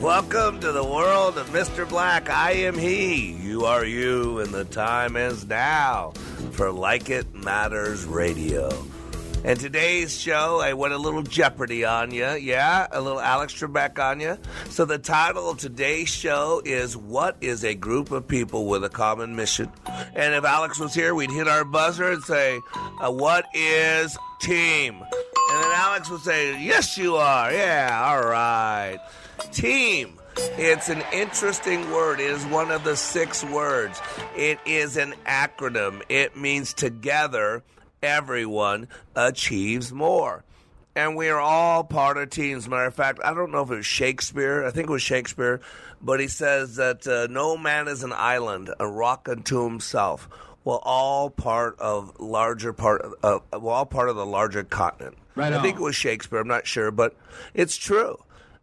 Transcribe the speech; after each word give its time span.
Welcome 0.00 0.60
to 0.60 0.72
the 0.72 0.82
world 0.82 1.36
of 1.36 1.50
Mr. 1.50 1.86
Black. 1.86 2.30
I 2.30 2.52
am 2.52 2.78
he. 2.78 3.32
You 3.32 3.66
are 3.66 3.84
you, 3.84 4.38
and 4.38 4.48
the 4.48 4.64
time 4.64 5.14
is 5.14 5.46
now 5.46 6.12
for 6.52 6.72
Like 6.72 7.10
It 7.10 7.34
Matters 7.34 8.06
Radio. 8.06 8.70
And 9.44 9.60
today's 9.60 10.18
show, 10.18 10.58
I 10.62 10.72
went 10.72 10.94
a 10.94 10.98
little 10.98 11.22
Jeopardy 11.22 11.84
on 11.84 12.12
you. 12.12 12.30
Yeah, 12.30 12.86
a 12.90 12.98
little 13.02 13.20
Alex 13.20 13.52
Trebek 13.52 13.98
on 13.98 14.20
you. 14.20 14.38
So 14.70 14.86
the 14.86 14.96
title 14.98 15.50
of 15.50 15.58
today's 15.58 16.08
show 16.08 16.62
is 16.64 16.96
What 16.96 17.36
is 17.42 17.62
a 17.62 17.74
Group 17.74 18.10
of 18.10 18.26
People 18.26 18.68
with 18.68 18.82
a 18.84 18.88
Common 18.88 19.36
Mission? 19.36 19.70
And 20.14 20.34
if 20.34 20.44
Alex 20.44 20.80
was 20.80 20.94
here, 20.94 21.14
we'd 21.14 21.30
hit 21.30 21.46
our 21.46 21.66
buzzer 21.66 22.10
and 22.10 22.22
say, 22.22 22.58
uh, 23.02 23.12
What 23.12 23.44
is 23.52 24.16
team? 24.40 24.94
And 24.94 25.62
then 25.62 25.72
Alex 25.74 26.08
would 26.08 26.22
say, 26.22 26.62
Yes, 26.64 26.96
you 26.96 27.16
are. 27.16 27.52
Yeah, 27.52 28.02
all 28.02 28.26
right. 28.26 28.98
Team. 29.52 30.20
It's 30.36 30.88
an 30.88 31.02
interesting 31.12 31.90
word. 31.90 32.20
It 32.20 32.30
is 32.30 32.44
one 32.46 32.70
of 32.70 32.84
the 32.84 32.96
six 32.96 33.44
words. 33.44 34.00
It 34.36 34.58
is 34.64 34.96
an 34.96 35.14
acronym. 35.26 36.02
It 36.08 36.36
means 36.36 36.72
together, 36.72 37.62
everyone 38.02 38.88
achieves 39.14 39.92
more. 39.92 40.44
And 40.94 41.16
we 41.16 41.28
are 41.28 41.40
all 41.40 41.84
part 41.84 42.16
of 42.16 42.30
teams. 42.30 42.68
Matter 42.68 42.86
of 42.86 42.94
fact, 42.94 43.20
I 43.24 43.32
don't 43.32 43.52
know 43.52 43.62
if 43.62 43.70
it 43.70 43.76
was 43.76 43.86
Shakespeare. 43.86 44.64
I 44.64 44.70
think 44.70 44.88
it 44.88 44.92
was 44.92 45.02
Shakespeare. 45.02 45.60
But 46.02 46.20
he 46.20 46.28
says 46.28 46.76
that 46.76 47.06
uh, 47.06 47.26
no 47.30 47.56
man 47.56 47.88
is 47.88 48.02
an 48.02 48.12
island, 48.12 48.72
a 48.80 48.86
rock 48.86 49.28
unto 49.28 49.64
himself. 49.64 50.28
Well, 50.64 50.80
all 50.82 51.30
part 51.30 51.78
of 51.78 52.18
larger 52.20 52.72
part, 52.72 53.02
of, 53.02 53.14
uh, 53.22 53.58
well, 53.58 53.74
all 53.74 53.86
part 53.86 54.08
of 54.08 54.16
the 54.16 54.26
larger 54.26 54.64
continent. 54.64 55.16
Right 55.34 55.52
I 55.52 55.62
think 55.62 55.76
it 55.76 55.82
was 55.82 55.96
Shakespeare. 55.96 56.40
I'm 56.40 56.48
not 56.48 56.66
sure, 56.66 56.90
but 56.90 57.16
it's 57.54 57.76
true 57.76 58.18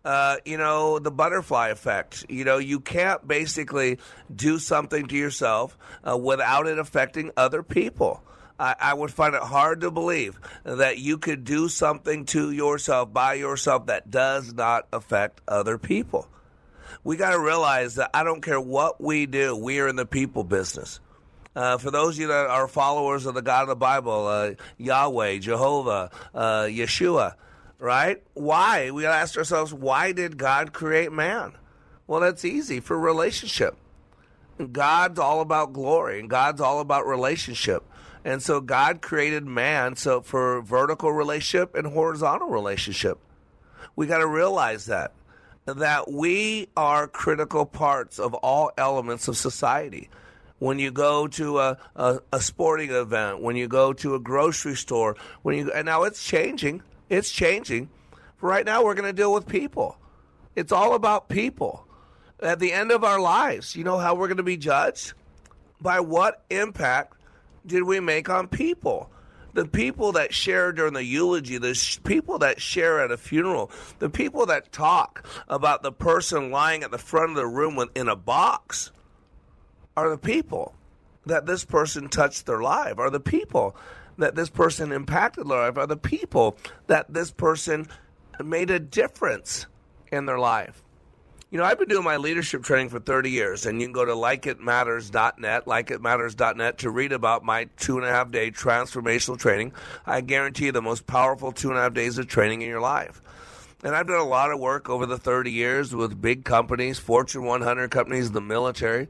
uh, 0.07 0.37
you 0.45 0.57
know, 0.57 0.99
the 0.99 1.11
butterfly 1.11 1.67
effect. 1.67 2.25
You 2.29 2.45
know, 2.45 2.59
you 2.59 2.79
can't 2.79 3.27
basically 3.27 3.99
do 4.33 4.57
something 4.57 5.05
to 5.07 5.17
yourself 5.17 5.77
uh, 6.07 6.15
without 6.15 6.65
it 6.65 6.79
affecting 6.79 7.31
other 7.35 7.61
people. 7.61 8.23
I, 8.57 8.73
I 8.79 8.93
would 8.93 9.11
find 9.11 9.35
it 9.35 9.41
hard 9.41 9.81
to 9.81 9.91
believe 9.91 10.39
that 10.63 10.97
you 10.97 11.17
could 11.17 11.43
do 11.43 11.67
something 11.67 12.23
to 12.27 12.51
yourself 12.51 13.11
by 13.11 13.33
yourself 13.33 13.87
that 13.87 14.09
does 14.09 14.53
not 14.53 14.87
affect 14.93 15.41
other 15.45 15.77
people. 15.77 16.29
We 17.03 17.17
got 17.17 17.31
to 17.31 17.39
realize 17.39 17.95
that 17.95 18.11
I 18.13 18.23
don't 18.23 18.41
care 18.41 18.61
what 18.61 19.01
we 19.01 19.25
do, 19.25 19.57
we 19.57 19.81
are 19.81 19.89
in 19.89 19.97
the 19.97 20.05
people 20.05 20.45
business. 20.45 21.01
Uh, 21.53 21.77
for 21.79 21.91
those 21.91 22.15
of 22.15 22.21
you 22.21 22.27
that 22.27 22.47
are 22.47 22.69
followers 22.69 23.25
of 23.25 23.33
the 23.33 23.41
God 23.41 23.63
of 23.63 23.67
the 23.67 23.75
Bible, 23.75 24.25
uh, 24.27 24.51
Yahweh, 24.77 25.39
Jehovah, 25.39 26.11
uh, 26.33 26.63
Yeshua, 26.63 27.33
right? 27.79 28.21
Why? 28.33 28.91
We 28.91 29.05
ask 29.05 29.37
ourselves, 29.37 29.73
why 29.73 30.11
did 30.11 30.37
God 30.37 30.73
create 30.73 31.11
man? 31.11 31.53
Well, 32.07 32.21
that's 32.21 32.45
easy 32.45 32.79
for 32.79 32.97
relationship. 32.97 33.75
God's 34.71 35.19
all 35.19 35.41
about 35.41 35.73
glory, 35.73 36.19
and 36.19 36.29
God's 36.29 36.61
all 36.61 36.79
about 36.79 37.05
relationship. 37.05 37.83
And 38.25 38.41
so 38.41 38.59
God 38.59 39.01
created 39.01 39.45
man 39.45 39.95
so 39.95 40.21
for 40.21 40.61
vertical 40.61 41.11
relationship 41.11 41.75
and 41.75 41.87
horizontal 41.87 42.49
relationship. 42.49 43.19
We 43.95 44.07
got 44.07 44.17
to 44.19 44.27
realize 44.27 44.85
that 44.87 45.13
that 45.65 46.09
we 46.09 46.69
are 46.77 47.07
critical 47.07 47.65
parts 47.65 48.19
of 48.19 48.33
all 48.35 48.71
elements 48.77 49.27
of 49.27 49.35
society. 49.35 50.09
When 50.59 50.79
you 50.79 50.91
go 50.91 51.27
to 51.27 51.59
a, 51.59 51.77
a, 51.95 52.19
a 52.31 52.39
sporting 52.41 52.89
event, 52.89 53.41
when 53.41 53.57
you 53.57 53.67
go 53.67 53.91
to 53.93 54.15
a 54.15 54.19
grocery 54.19 54.75
store, 54.75 55.15
when 55.41 55.57
you 55.57 55.71
and 55.71 55.85
now 55.85 56.03
it's 56.03 56.25
changing. 56.25 56.81
It's 57.09 57.31
changing. 57.31 57.89
Right 58.41 58.65
now, 58.65 58.83
we're 58.83 58.95
going 58.95 59.09
to 59.09 59.13
deal 59.13 59.33
with 59.33 59.47
people. 59.47 59.97
It's 60.55 60.71
all 60.71 60.93
about 60.93 61.29
people. 61.29 61.85
At 62.39 62.59
the 62.59 62.71
end 62.71 62.91
of 62.91 63.03
our 63.03 63.19
lives, 63.19 63.75
you 63.75 63.83
know 63.83 63.97
how 63.97 64.13
we're 64.15 64.27
going 64.27 64.37
to 64.37 64.43
be 64.43 64.57
judged? 64.57 65.13
By 65.81 65.99
what 65.99 66.43
impact 66.49 67.17
did 67.65 67.83
we 67.83 67.99
make 67.99 68.29
on 68.29 68.47
people? 68.47 69.09
The 69.53 69.65
people 69.65 70.11
that 70.11 70.33
share 70.33 70.71
during 70.71 70.93
the 70.93 71.03
eulogy, 71.03 71.57
the 71.57 71.73
sh- 71.73 71.99
people 72.03 72.39
that 72.39 72.61
share 72.61 73.01
at 73.01 73.11
a 73.11 73.17
funeral, 73.17 73.71
the 73.97 74.09
people 74.09 74.45
that 74.47 74.71
talk 74.71 75.25
about 75.47 75.81
the 75.81 75.91
person 75.91 76.51
lying 76.51 76.83
at 76.83 76.91
the 76.91 76.99
front 76.99 77.31
of 77.31 77.37
the 77.37 77.47
room 77.47 77.75
with, 77.75 77.89
in 77.95 78.07
a 78.07 78.15
box 78.15 78.91
are 79.95 80.11
the 80.11 80.17
people 80.17 80.75
that 81.25 81.47
this 81.47 81.65
person 81.65 82.07
touched 82.07 82.45
their 82.45 82.61
life, 82.61 82.99
are 82.99 83.09
the 83.09 83.19
people 83.19 83.75
that 84.17 84.35
this 84.35 84.49
person 84.49 84.91
impacted 84.91 85.47
their 85.47 85.59
life, 85.59 85.77
are 85.77 85.87
the 85.87 85.97
people 85.97 86.57
that 86.87 87.13
this 87.13 87.31
person 87.31 87.87
made 88.43 88.69
a 88.69 88.79
difference 88.79 89.65
in 90.11 90.25
their 90.25 90.39
life. 90.39 90.83
You 91.49 91.57
know, 91.57 91.63
I've 91.63 91.79
been 91.79 91.87
doing 91.87 92.03
my 92.03 92.17
leadership 92.17 92.63
training 92.63 92.89
for 92.89 92.99
30 92.99 93.31
years, 93.31 93.65
and 93.65 93.79
you 93.79 93.87
can 93.87 93.93
go 93.93 94.03
to 94.03 94.11
likeitmatters.net, 94.11 95.65
likeitmatters.net 95.65 96.77
to 96.79 96.89
read 96.89 97.13
about 97.13 97.45
my 97.45 97.69
two 97.77 97.97
and 97.97 98.05
a 98.05 98.09
half 98.09 98.31
day 98.31 98.51
transformational 98.51 99.39
training. 99.39 99.71
I 100.05 100.19
guarantee 100.19 100.65
you 100.65 100.71
the 100.73 100.81
most 100.81 101.07
powerful 101.07 101.53
two 101.53 101.69
and 101.69 101.77
a 101.77 101.83
half 101.83 101.93
days 101.93 102.17
of 102.17 102.27
training 102.27 102.63
in 102.63 102.67
your 102.67 102.81
life. 102.81 103.21
And 103.81 103.95
I've 103.95 104.07
done 104.07 104.19
a 104.19 104.25
lot 104.25 104.51
of 104.51 104.59
work 104.59 104.89
over 104.89 105.05
the 105.05 105.17
30 105.17 105.51
years 105.51 105.95
with 105.95 106.21
big 106.21 106.43
companies, 106.43 106.99
Fortune 106.99 107.45
100 107.45 107.91
companies, 107.91 108.31
the 108.31 108.41
military. 108.41 109.07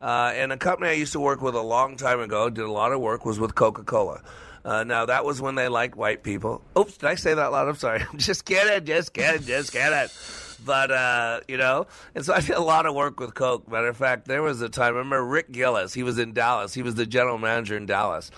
Uh, 0.00 0.32
and 0.34 0.52
a 0.52 0.56
company 0.56 0.90
I 0.90 0.94
used 0.94 1.12
to 1.12 1.20
work 1.20 1.40
with 1.40 1.54
a 1.54 1.62
long 1.62 1.96
time 1.96 2.20
ago, 2.20 2.50
did 2.50 2.64
a 2.64 2.70
lot 2.70 2.92
of 2.92 3.00
work, 3.00 3.24
was 3.24 3.40
with 3.40 3.54
Coca 3.54 3.82
Cola. 3.82 4.22
Uh, 4.64 4.82
now, 4.82 5.06
that 5.06 5.24
was 5.24 5.40
when 5.40 5.54
they 5.54 5.68
liked 5.68 5.96
white 5.96 6.22
people. 6.24 6.60
Oops, 6.76 6.96
did 6.96 7.08
I 7.08 7.14
say 7.14 7.34
that 7.34 7.52
loud? 7.52 7.68
I'm 7.68 7.76
sorry. 7.76 8.04
just 8.16 8.44
kidding, 8.44 8.84
just 8.84 9.12
kidding, 9.12 9.46
just 9.46 9.72
kidding. 9.72 10.08
But, 10.64 10.90
uh, 10.90 11.40
you 11.46 11.56
know, 11.56 11.86
and 12.14 12.24
so 12.24 12.34
I 12.34 12.40
did 12.40 12.56
a 12.56 12.60
lot 12.60 12.86
of 12.86 12.94
work 12.94 13.20
with 13.20 13.34
Coke. 13.34 13.70
Matter 13.70 13.88
of 13.88 13.96
fact, 13.96 14.26
there 14.26 14.42
was 14.42 14.60
a 14.62 14.68
time, 14.68 14.94
I 14.94 14.98
remember 14.98 15.24
Rick 15.24 15.52
Gillis, 15.52 15.94
he 15.94 16.02
was 16.02 16.18
in 16.18 16.32
Dallas. 16.32 16.74
He 16.74 16.82
was 16.82 16.96
the 16.96 17.06
general 17.06 17.38
manager 17.38 17.76
in 17.76 17.86
Dallas. 17.86 18.30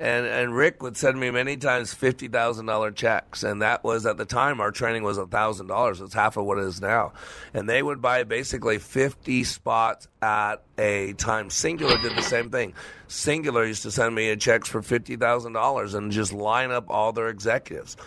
And, 0.00 0.24
and 0.24 0.56
Rick 0.56 0.82
would 0.82 0.96
send 0.96 1.20
me 1.20 1.30
many 1.30 1.58
times 1.58 1.94
$50,000 1.94 2.94
checks. 2.96 3.42
And 3.42 3.60
that 3.60 3.84
was, 3.84 4.06
at 4.06 4.16
the 4.16 4.24
time, 4.24 4.58
our 4.58 4.70
training 4.70 5.02
was 5.02 5.18
$1,000. 5.18 6.00
It's 6.00 6.14
half 6.14 6.38
of 6.38 6.46
what 6.46 6.56
it 6.56 6.64
is 6.64 6.80
now. 6.80 7.12
And 7.52 7.68
they 7.68 7.82
would 7.82 8.00
buy 8.00 8.24
basically 8.24 8.78
50 8.78 9.44
spots 9.44 10.08
at 10.22 10.62
a 10.78 11.12
time. 11.12 11.50
Cingular 11.50 12.00
did 12.00 12.16
the 12.16 12.22
same 12.22 12.48
thing. 12.48 12.72
Cingular 13.08 13.66
used 13.66 13.82
to 13.82 13.90
send 13.90 14.14
me 14.14 14.34
checks 14.36 14.70
for 14.70 14.80
$50,000 14.80 15.94
and 15.94 16.10
just 16.10 16.32
line 16.32 16.70
up 16.70 16.88
all 16.88 17.12
their 17.12 17.28
executives. 17.28 17.98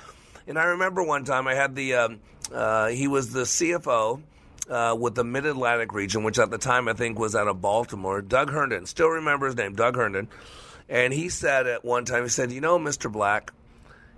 And 0.47 0.57
I 0.57 0.63
remember 0.63 1.03
one 1.03 1.25
time 1.25 1.47
I 1.47 1.53
had 1.53 1.75
the, 1.75 1.94
um, 1.94 2.19
uh, 2.51 2.88
he 2.88 3.07
was 3.07 3.31
the 3.31 3.44
CFO 3.44 4.19
uh, 4.68 4.97
with 5.00 5.13
the 5.13 5.23
Mid 5.23 5.45
Atlantic 5.45 5.94
region, 5.94 6.23
which 6.23 6.39
at 6.39 6.50
the 6.50 6.57
time 6.57 6.88
I 6.88 6.94
think 6.94 7.19
was 7.19 7.35
out 7.35 7.47
of 7.47 7.62
Baltimore. 7.62 8.23
Doug 8.23 8.50
Herndon, 8.50 8.88
still 8.88 9.09
remember 9.09 9.45
his 9.45 9.56
name, 9.56 9.75
Doug 9.75 9.95
Herndon. 9.95 10.27
And 10.94 11.12
he 11.12 11.28
said 11.28 11.66
at 11.66 11.84
one 11.84 12.06
time, 12.06 12.22
he 12.22 12.30
said, 12.30 12.51
You 12.51 12.62
know, 12.62 12.78
Mr. 12.78 13.12
Black, 13.12 13.51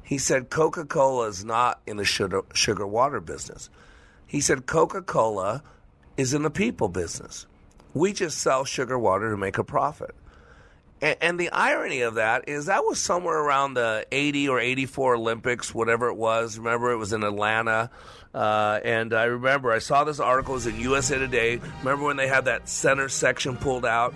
he 0.04 0.18
said, 0.18 0.50
Coca 0.50 0.84
Cola 0.84 1.30
is 1.30 1.46
not 1.46 1.80
in 1.88 1.96
the 1.96 2.04
sugar, 2.04 2.42
sugar 2.54 2.86
water 2.86 3.22
business. 3.22 3.70
He 4.28 4.42
said, 4.42 4.66
Coca 4.66 5.02
Cola 5.02 5.64
is 6.18 6.34
in 6.34 6.44
the 6.44 6.50
people 6.50 6.90
business. 6.90 7.48
We 7.94 8.12
just 8.12 8.40
sell 8.40 8.66
sugar 8.66 9.00
water 9.00 9.32
to 9.32 9.38
make 9.38 9.58
a 9.58 9.64
profit. 9.64 10.14
And, 11.02 11.16
and 11.22 11.40
the 11.40 11.50
irony 11.50 12.02
of 12.02 12.16
that 12.16 12.50
is 12.50 12.66
that 12.66 12.84
was 12.84 13.00
somewhere 13.00 13.38
around 13.38 13.76
the 13.76 14.06
80 14.12 14.50
or 14.50 14.60
84 14.60 15.16
Olympics, 15.16 15.74
whatever 15.74 16.10
it 16.10 16.18
was. 16.18 16.58
Remember, 16.58 16.92
it 16.92 16.98
was 16.98 17.14
in 17.14 17.24
Atlanta. 17.24 17.90
Uh, 18.34 18.82
and 18.84 19.14
I 19.14 19.24
remember 19.24 19.72
I 19.72 19.80
saw 19.80 20.04
this 20.04 20.20
article 20.20 20.56
it 20.56 20.58
was 20.58 20.68
in 20.68 20.78
USA 20.82 21.18
Today. 21.18 21.62
Remember 21.80 22.04
when 22.04 22.18
they 22.18 22.28
had 22.28 22.46
that 22.46 22.68
center 22.68 23.08
section 23.08 23.56
pulled 23.56 23.86
out? 23.86 24.14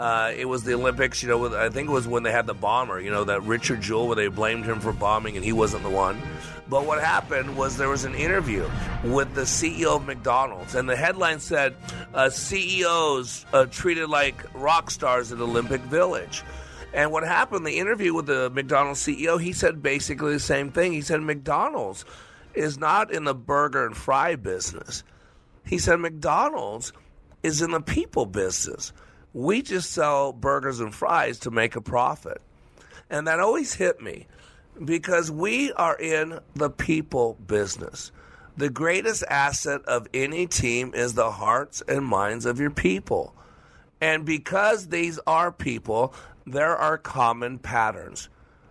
Uh, 0.00 0.32
it 0.34 0.46
was 0.46 0.64
the 0.64 0.72
Olympics, 0.72 1.22
you 1.22 1.28
know. 1.28 1.36
With, 1.36 1.52
I 1.52 1.68
think 1.68 1.90
it 1.90 1.92
was 1.92 2.08
when 2.08 2.22
they 2.22 2.32
had 2.32 2.46
the 2.46 2.54
bomber, 2.54 2.98
you 2.98 3.10
know, 3.10 3.24
that 3.24 3.42
Richard 3.42 3.82
Jewell, 3.82 4.06
where 4.06 4.16
they 4.16 4.28
blamed 4.28 4.64
him 4.64 4.80
for 4.80 4.94
bombing 4.94 5.36
and 5.36 5.44
he 5.44 5.52
wasn't 5.52 5.82
the 5.82 5.90
one. 5.90 6.18
But 6.70 6.86
what 6.86 7.02
happened 7.02 7.54
was 7.54 7.76
there 7.76 7.90
was 7.90 8.06
an 8.06 8.14
interview 8.14 8.66
with 9.04 9.34
the 9.34 9.42
CEO 9.42 9.96
of 9.96 10.06
McDonald's, 10.06 10.74
and 10.74 10.88
the 10.88 10.96
headline 10.96 11.38
said, 11.38 11.76
uh, 12.14 12.30
"CEOs 12.30 13.44
uh, 13.52 13.66
treated 13.66 14.08
like 14.08 14.42
rock 14.54 14.90
stars 14.90 15.32
at 15.32 15.40
Olympic 15.40 15.82
Village." 15.82 16.44
And 16.94 17.12
what 17.12 17.22
happened? 17.22 17.66
The 17.66 17.78
interview 17.78 18.14
with 18.14 18.24
the 18.24 18.48
McDonald's 18.48 19.00
CEO, 19.06 19.38
he 19.38 19.52
said 19.52 19.82
basically 19.82 20.32
the 20.32 20.40
same 20.40 20.72
thing. 20.72 20.92
He 20.94 21.02
said 21.02 21.20
McDonald's 21.20 22.06
is 22.54 22.78
not 22.78 23.12
in 23.12 23.24
the 23.24 23.34
burger 23.34 23.84
and 23.84 23.94
fry 23.94 24.34
business. 24.36 25.04
He 25.66 25.76
said 25.76 26.00
McDonald's 26.00 26.94
is 27.42 27.60
in 27.60 27.70
the 27.70 27.82
people 27.82 28.24
business. 28.24 28.94
We 29.32 29.62
just 29.62 29.90
sell 29.90 30.32
burgers 30.32 30.80
and 30.80 30.94
fries 30.94 31.38
to 31.40 31.50
make 31.50 31.76
a 31.76 31.80
profit. 31.80 32.40
And 33.08 33.26
that 33.26 33.40
always 33.40 33.74
hit 33.74 34.00
me 34.00 34.26
because 34.84 35.30
we 35.30 35.72
are 35.72 35.96
in 35.96 36.40
the 36.54 36.70
people 36.70 37.36
business. 37.46 38.12
The 38.56 38.70
greatest 38.70 39.24
asset 39.28 39.82
of 39.86 40.06
any 40.12 40.46
team 40.46 40.92
is 40.94 41.14
the 41.14 41.30
hearts 41.30 41.82
and 41.86 42.04
minds 42.04 42.46
of 42.46 42.60
your 42.60 42.70
people. 42.70 43.34
And 44.00 44.24
because 44.24 44.88
these 44.88 45.18
are 45.26 45.52
people, 45.52 46.14
there 46.46 46.76
are 46.76 46.98
common 46.98 47.58
patterns. 47.58 48.28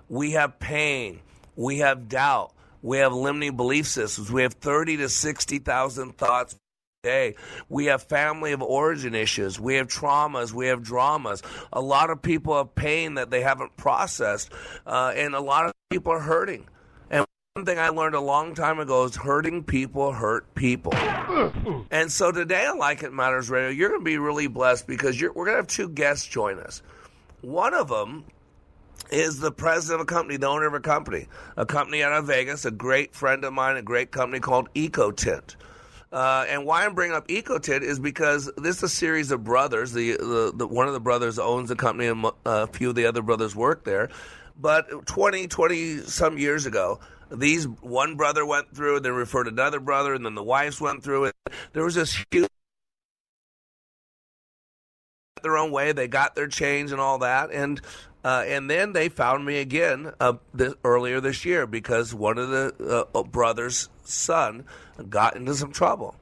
We 0.09 0.31
have 0.31 0.59
pain, 0.59 1.21
we 1.55 1.79
have 1.79 2.09
doubt, 2.09 2.51
we 2.81 2.97
have 2.97 3.13
limiting 3.13 3.55
belief 3.55 3.87
systems, 3.87 4.31
we 4.31 4.41
have 4.41 4.53
30 4.53 4.97
to 4.97 5.09
60,000 5.09 6.17
thoughts 6.17 6.55
day. 7.03 7.35
We 7.69 7.85
have 7.85 8.03
family 8.03 8.51
of 8.51 8.61
origin 8.61 9.15
issues. 9.15 9.57
We 9.57 9.75
have 9.75 9.87
traumas. 9.87 10.51
We 10.51 10.67
have 10.67 10.83
dramas. 10.83 11.41
A 11.71 11.79
lot 11.79 12.09
of 12.09 12.21
people 12.21 12.57
have 12.57 12.75
pain 12.75 13.13
that 13.13 13.29
they 13.29 13.39
haven't 13.41 13.77
processed, 13.77 14.51
uh, 14.85 15.13
and 15.15 15.33
a 15.33 15.39
lot 15.39 15.65
of 15.65 15.71
people 15.89 16.11
are 16.11 16.19
hurting. 16.19 16.67
And 17.09 17.25
one 17.53 17.65
thing 17.65 17.79
I 17.79 17.87
learned 17.87 18.15
a 18.15 18.19
long 18.19 18.53
time 18.53 18.79
ago 18.79 19.05
is 19.05 19.15
hurting 19.15 19.63
people 19.63 20.11
hurt 20.11 20.53
people. 20.55 20.93
And 21.89 22.11
so 22.11 22.33
today 22.33 22.65
on 22.65 22.77
Like 22.77 23.01
It 23.01 23.13
Matters 23.13 23.49
Radio, 23.49 23.69
you're 23.69 23.89
going 23.89 24.01
to 24.01 24.05
be 24.05 24.17
really 24.17 24.47
blessed 24.47 24.85
because 24.85 25.21
we're 25.21 25.31
going 25.31 25.47
to 25.47 25.55
have 25.55 25.67
two 25.67 25.87
guests 25.87 26.27
join 26.27 26.59
us. 26.59 26.81
One 27.39 27.73
of 27.73 27.87
them 27.87 28.25
is 29.09 29.39
the 29.39 29.53
president 29.53 30.01
of 30.01 30.03
a 30.03 30.13
company, 30.13 30.35
the 30.35 30.47
owner 30.47 30.67
of 30.67 30.73
a 30.73 30.81
company, 30.81 31.27
a 31.55 31.65
company 31.65 32.03
out 32.03 32.11
of 32.11 32.27
Vegas, 32.27 32.65
a 32.65 32.71
great 32.71 33.15
friend 33.15 33.45
of 33.45 33.53
mine, 33.53 33.77
a 33.77 33.81
great 33.81 34.11
company 34.11 34.41
called 34.41 34.67
EcoTint. 34.73 35.55
Uh, 36.11 36.45
and 36.49 36.65
why 36.65 36.85
I'm 36.85 36.95
bringing 36.95 37.15
up 37.15 37.27
EcoTint 37.27 37.81
is 37.81 37.99
because 37.99 38.51
this 38.57 38.77
is 38.77 38.83
a 38.83 38.89
series 38.89 39.31
of 39.31 39.43
brothers. 39.43 39.93
The, 39.93 40.13
the, 40.13 40.51
the 40.55 40.67
one 40.67 40.87
of 40.87 40.93
the 40.93 40.99
brothers 40.99 41.37
owns 41.37 41.69
the 41.69 41.75
company, 41.75 42.07
and 42.07 42.25
uh, 42.25 42.31
a 42.45 42.67
few 42.67 42.89
of 42.89 42.95
the 42.95 43.05
other 43.05 43.21
brothers 43.21 43.55
work 43.55 43.83
there. 43.83 44.09
But 44.59 45.05
20, 45.05 45.47
20 45.47 45.97
some 45.99 46.37
years 46.37 46.65
ago, 46.65 46.99
these 47.31 47.67
one 47.67 48.15
brother 48.15 48.43
went 48.43 48.75
through, 48.75 48.97
and 48.97 49.05
then 49.05 49.13
referred 49.13 49.47
another 49.47 49.79
brother, 49.79 50.15
and 50.15 50.25
then 50.25 50.33
the 50.33 50.43
wives 50.43 50.81
went 50.81 51.03
through 51.03 51.25
it. 51.25 51.35
There 51.73 51.83
was 51.83 51.95
this 51.95 52.25
huge 52.31 52.49
their 55.43 55.57
own 55.57 55.71
way. 55.71 55.91
They 55.93 56.07
got 56.07 56.35
their 56.35 56.47
change 56.47 56.91
and 56.91 56.99
all 56.99 57.19
that, 57.19 57.51
and 57.51 57.79
uh, 58.23 58.43
and 58.47 58.69
then 58.69 58.93
they 58.93 59.07
found 59.09 59.45
me 59.45 59.59
again 59.59 60.11
uh, 60.19 60.33
this, 60.53 60.73
earlier 60.83 61.21
this 61.21 61.45
year 61.45 61.65
because 61.65 62.13
one 62.13 62.37
of 62.37 62.49
the 62.49 63.07
uh, 63.15 63.23
brothers' 63.23 63.89
son 64.03 64.65
got 65.09 65.35
into 65.35 65.55
some 65.55 65.71
trouble. 65.71 66.15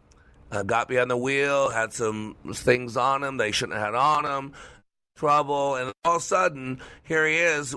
Uh, 0.50 0.64
got 0.64 0.88
behind 0.88 1.12
the 1.12 1.18
wheel, 1.18 1.70
had 1.70 1.92
some 1.92 2.36
things 2.54 2.96
on 2.96 3.22
him 3.22 3.36
they 3.36 3.52
shouldn't 3.52 3.78
have 3.78 3.88
had 3.88 3.96
on 3.96 4.24
him, 4.24 4.54
trouble, 5.18 5.76
and 5.76 5.92
all 6.06 6.16
of 6.16 6.22
a 6.22 6.24
sudden, 6.24 6.80
here 7.04 7.28
he 7.28 7.36
is. 7.36 7.76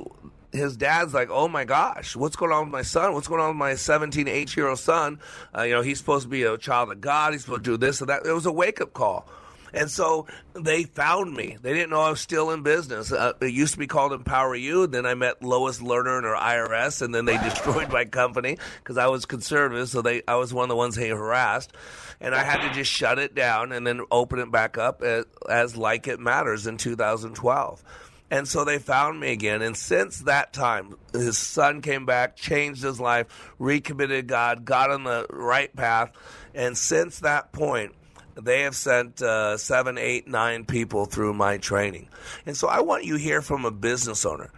His 0.53 0.77
dad's 0.77 1.13
like, 1.13 1.31
"Oh 1.31 1.49
my 1.49 1.65
gosh, 1.65 2.15
what's 2.15 2.37
going 2.37 2.53
on 2.53 2.67
with 2.67 2.73
my 2.73 2.83
son? 2.83 3.13
What's 3.13 3.27
going 3.27 3.41
on 3.41 3.49
with 3.49 3.57
my 3.57 3.75
17, 3.75 4.29
18 4.29 4.55
year 4.57 4.69
old 4.69 4.79
son? 4.79 5.19
Uh, 5.57 5.63
you 5.63 5.75
know, 5.75 5.83
he's 5.83 5.99
supposed 5.99 6.25
to 6.25 6.29
be 6.29 6.45
a 6.45 6.57
child 6.59 6.93
of 6.93 7.01
God. 7.01 7.33
He's 7.33 7.43
supposed 7.43 7.65
to 7.65 7.73
do 7.73 7.77
this 7.77 8.01
and 8.01 8.09
that." 8.09 8.25
It 8.25 8.33
was 8.33 8.47
a 8.47 8.53
wake 8.53 8.81
up 8.81 8.93
call. 8.93 9.29
And 9.73 9.91
so 9.91 10.27
they 10.55 10.85
found 10.85 11.35
me. 11.35 11.57
They 11.61 11.73
didn't 11.73 11.91
know 11.91 12.01
I 12.01 12.11
was 12.11 12.21
still 12.21 12.51
in 12.51 12.63
business. 12.63 13.13
Uh, 13.13 13.33
it 13.41 13.53
used 13.53 13.73
to 13.75 13.79
be 13.79 13.87
called 13.87 14.13
Empower 14.13 14.55
You. 14.55 14.87
Then 14.87 15.07
I 15.07 15.15
met 15.15 15.43
Lois 15.43 15.81
Lerner 15.81 16.17
and 16.17 16.27
her 16.27 16.35
IRS, 16.35 17.03
and 17.03 17.15
then 17.15 17.25
they 17.25 17.39
destroyed 17.39 17.91
my 17.91 18.05
company 18.05 18.59
because 18.79 18.99
I 18.99 19.07
was 19.07 19.27
conservative. 19.27 19.89
So 19.89 20.03
they, 20.03 20.23
I 20.27 20.37
was 20.37 20.53
one 20.53 20.65
of 20.65 20.69
the 20.69 20.77
ones 20.77 20.97
they 20.97 21.09
harassed, 21.09 21.73
and 22.21 22.35
I 22.35 22.43
had 22.43 22.67
to 22.67 22.75
just 22.75 22.91
shut 22.91 23.19
it 23.19 23.35
down 23.35 23.73
and 23.73 23.87
then 23.87 24.01
open 24.11 24.39
it 24.39 24.51
back 24.51 24.79
up 24.79 25.03
as, 25.03 25.25
as 25.49 25.77
Like 25.77 26.09
It 26.09 26.21
Matters 26.21 26.67
in 26.67 26.77
2012. 26.77 27.85
And 28.33 28.47
so 28.47 28.65
they 28.65 28.79
found 28.79 29.19
me 29.19 29.33
again. 29.33 29.61
And 29.61 29.77
since 29.77 30.21
that 30.21 30.53
time, 30.53 30.95
his 31.13 31.37
son 31.37 31.83
came 31.83 32.07
back, 32.07 32.37
changed 32.37 32.83
his 32.83 33.01
life, 33.01 33.53
recommitted 33.59 34.29
God, 34.29 34.65
got 34.65 34.91
on 34.91 35.03
the 35.03 35.27
right 35.31 35.75
path. 35.75 36.13
And 36.55 36.79
since 36.79 37.21
that 37.21 37.51
point, 37.51 37.93
they 38.35 38.63
have 38.63 38.75
sent 38.75 39.23
uh, 39.23 39.57
seven, 39.57 39.99
eight, 39.99 40.29
nine 40.29 40.65
people 40.65 41.05
through 41.05 41.35
my 41.35 41.59
training. 41.59 42.09
And 42.47 42.57
so 42.57 42.69
I 42.69 42.81
want 42.81 43.05
you 43.05 43.15
to 43.15 43.23
hear 43.23 43.43
from 43.43 43.65
a 43.65 43.71
business 43.71 44.25
owner, 44.25 44.51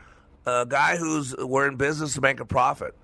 a 0.46 0.66
guy 0.68 0.96
who's 0.96 1.34
we're 1.36 1.68
in 1.68 1.76
business 1.76 2.14
to 2.14 2.20
make 2.20 2.40
a 2.40 2.44
profit, 2.44 2.94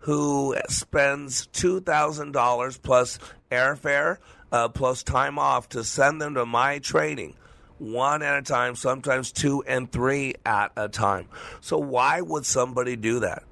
who 0.00 0.56
spends 0.68 1.46
$2,000 1.48 2.82
plus 2.82 3.18
airfare 3.50 4.18
uh, 4.50 4.68
plus 4.68 5.02
time 5.02 5.38
off 5.38 5.68
to 5.70 5.84
send 5.84 6.20
them 6.20 6.34
to 6.34 6.44
my 6.44 6.78
training 6.78 7.34
one 7.78 8.22
at 8.22 8.38
a 8.38 8.42
time, 8.42 8.76
sometimes 8.76 9.32
two 9.32 9.64
and 9.66 9.90
three 9.90 10.34
at 10.46 10.70
a 10.76 10.88
time. 10.88 11.28
So, 11.60 11.78
why 11.78 12.20
would 12.20 12.46
somebody 12.46 12.96
do 12.96 13.20
that? 13.20 13.42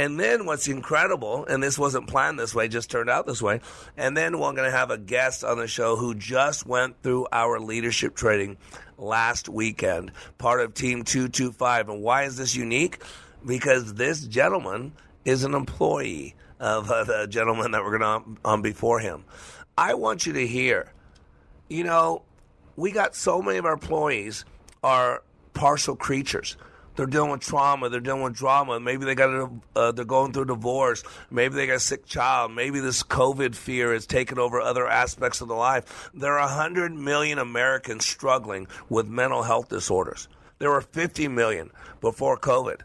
And 0.00 0.18
then 0.18 0.46
what's 0.46 0.66
incredible, 0.66 1.44
and 1.44 1.62
this 1.62 1.78
wasn't 1.78 2.08
planned 2.08 2.38
this 2.38 2.54
way, 2.54 2.68
just 2.68 2.90
turned 2.90 3.10
out 3.10 3.26
this 3.26 3.42
way. 3.42 3.60
And 3.98 4.16
then 4.16 4.38
we're 4.38 4.52
going 4.52 4.64
to 4.64 4.70
have 4.70 4.90
a 4.90 4.96
guest 4.96 5.44
on 5.44 5.58
the 5.58 5.68
show 5.68 5.94
who 5.96 6.14
just 6.14 6.64
went 6.64 7.02
through 7.02 7.26
our 7.30 7.60
leadership 7.60 8.16
training 8.16 8.56
last 8.96 9.46
weekend, 9.46 10.12
part 10.38 10.62
of 10.62 10.72
Team 10.72 11.04
225. 11.04 11.90
And 11.90 12.00
why 12.00 12.22
is 12.22 12.38
this 12.38 12.56
unique? 12.56 13.02
Because 13.44 13.92
this 13.92 14.26
gentleman 14.26 14.92
is 15.26 15.44
an 15.44 15.52
employee 15.52 16.34
of 16.58 16.90
uh, 16.90 17.04
the 17.04 17.26
gentleman 17.26 17.72
that 17.72 17.84
we're 17.84 17.98
going 17.98 18.24
to 18.24 18.40
on 18.42 18.62
before 18.62 19.00
him. 19.00 19.24
I 19.76 19.92
want 19.92 20.24
you 20.24 20.32
to 20.32 20.46
hear, 20.46 20.94
you 21.68 21.84
know, 21.84 22.22
we 22.74 22.90
got 22.90 23.14
so 23.14 23.42
many 23.42 23.58
of 23.58 23.66
our 23.66 23.74
employees 23.74 24.46
are 24.82 25.22
partial 25.52 25.94
creatures 25.94 26.56
they're 27.00 27.06
dealing 27.06 27.30
with 27.30 27.40
trauma, 27.40 27.88
they're 27.88 27.98
dealing 27.98 28.20
with 28.20 28.34
drama. 28.34 28.78
Maybe 28.78 29.06
they 29.06 29.14
got 29.14 29.30
a, 29.30 29.50
uh, 29.74 29.90
they're 29.92 30.04
going 30.04 30.34
through 30.34 30.42
a 30.42 30.46
divorce. 30.48 31.02
Maybe 31.30 31.54
they 31.54 31.66
got 31.66 31.76
a 31.76 31.80
sick 31.80 32.04
child. 32.04 32.52
Maybe 32.52 32.78
this 32.78 33.02
COVID 33.02 33.54
fear 33.54 33.94
has 33.94 34.06
taken 34.06 34.38
over 34.38 34.60
other 34.60 34.86
aspects 34.86 35.40
of 35.40 35.48
their 35.48 35.56
life. 35.56 36.10
There 36.12 36.38
are 36.38 36.46
100 36.46 36.92
million 36.92 37.38
Americans 37.38 38.04
struggling 38.04 38.68
with 38.90 39.08
mental 39.08 39.42
health 39.42 39.70
disorders. 39.70 40.28
There 40.58 40.68
were 40.68 40.82
50 40.82 41.28
million 41.28 41.70
before 42.02 42.36
COVID. 42.36 42.82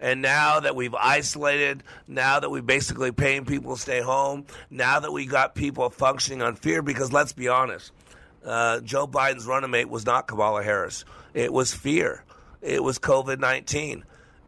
And 0.00 0.22
now 0.22 0.58
that 0.58 0.74
we've 0.74 0.96
isolated, 0.96 1.84
now 2.08 2.40
that 2.40 2.50
we're 2.50 2.62
basically 2.62 3.12
paying 3.12 3.44
people 3.44 3.76
to 3.76 3.80
stay 3.80 4.00
home, 4.00 4.44
now 4.70 4.98
that 4.98 5.12
we 5.12 5.24
got 5.24 5.54
people 5.54 5.88
functioning 5.88 6.42
on 6.42 6.56
fear, 6.56 6.82
because 6.82 7.12
let's 7.12 7.32
be 7.32 7.46
honest, 7.46 7.92
uh, 8.44 8.80
Joe 8.80 9.06
Biden's 9.06 9.46
running 9.46 9.70
mate 9.70 9.88
was 9.88 10.04
not 10.04 10.26
Kamala 10.26 10.64
Harris. 10.64 11.04
It 11.32 11.52
was 11.52 11.72
fear 11.72 12.24
it 12.62 12.82
was 12.82 12.98
COVID 12.98 13.38
19. 13.38 14.04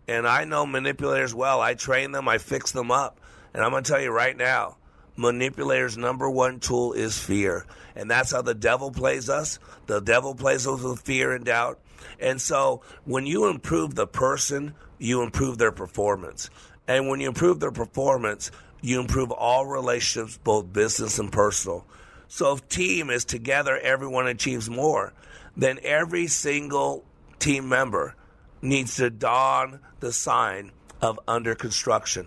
And 0.07 0.27
I 0.27 0.45
know 0.45 0.67
manipulators 0.67 1.35
well. 1.35 1.61
I 1.61 1.75
train 1.75 2.13
them, 2.13 2.29
I 2.29 2.39
fix 2.39 2.73
them 2.73 2.91
up. 2.91 3.21
And 3.53 3.63
I'm 3.63 3.71
going 3.71 3.85
to 3.85 3.91
tell 3.91 4.01
you 4.01 4.11
right 4.11 4.37
now 4.37 4.77
manipulators' 5.17 5.97
number 5.97 6.29
one 6.29 6.61
tool 6.61 6.93
is 6.93 7.19
fear. 7.19 7.67
And 7.95 8.11
that's 8.11 8.33
how 8.33 8.43
the 8.43 8.55
devil 8.55 8.91
plays 8.91 9.29
us. 9.29 9.59
The 9.87 10.01
devil 10.01 10.35
plays 10.35 10.67
us 10.67 10.83
with 10.83 11.03
fear 11.03 11.33
and 11.33 11.45
doubt. 11.45 11.79
And 12.21 12.41
so 12.41 12.83
when 13.05 13.27
you 13.27 13.47
improve 13.47 13.95
the 13.95 14.07
person, 14.07 14.75
you 14.99 15.23
improve 15.23 15.59
their 15.59 15.73
performance. 15.73 16.51
And 16.87 17.09
when 17.09 17.21
you 17.21 17.29
improve 17.29 17.61
their 17.61 17.73
performance, 17.73 18.51
you 18.81 19.01
improve 19.01 19.31
all 19.31 19.67
relationships, 19.67 20.39
both 20.43 20.73
business 20.73 21.19
and 21.19 21.33
personal. 21.33 21.87
So 22.29 22.53
if 22.53 22.69
team 22.69 23.11
is 23.11 23.25
together, 23.25 23.79
everyone 23.79 24.27
achieves 24.27 24.69
more, 24.69 25.13
then 25.57 25.79
every 25.83 26.27
single 26.27 27.05
team 27.45 27.69
member 27.69 28.15
needs 28.63 28.97
to 28.97 29.11
don 29.11 29.79
the 30.01 30.11
sign 30.13 30.73
of 31.03 31.21
under 31.29 31.55
construction. 31.55 32.27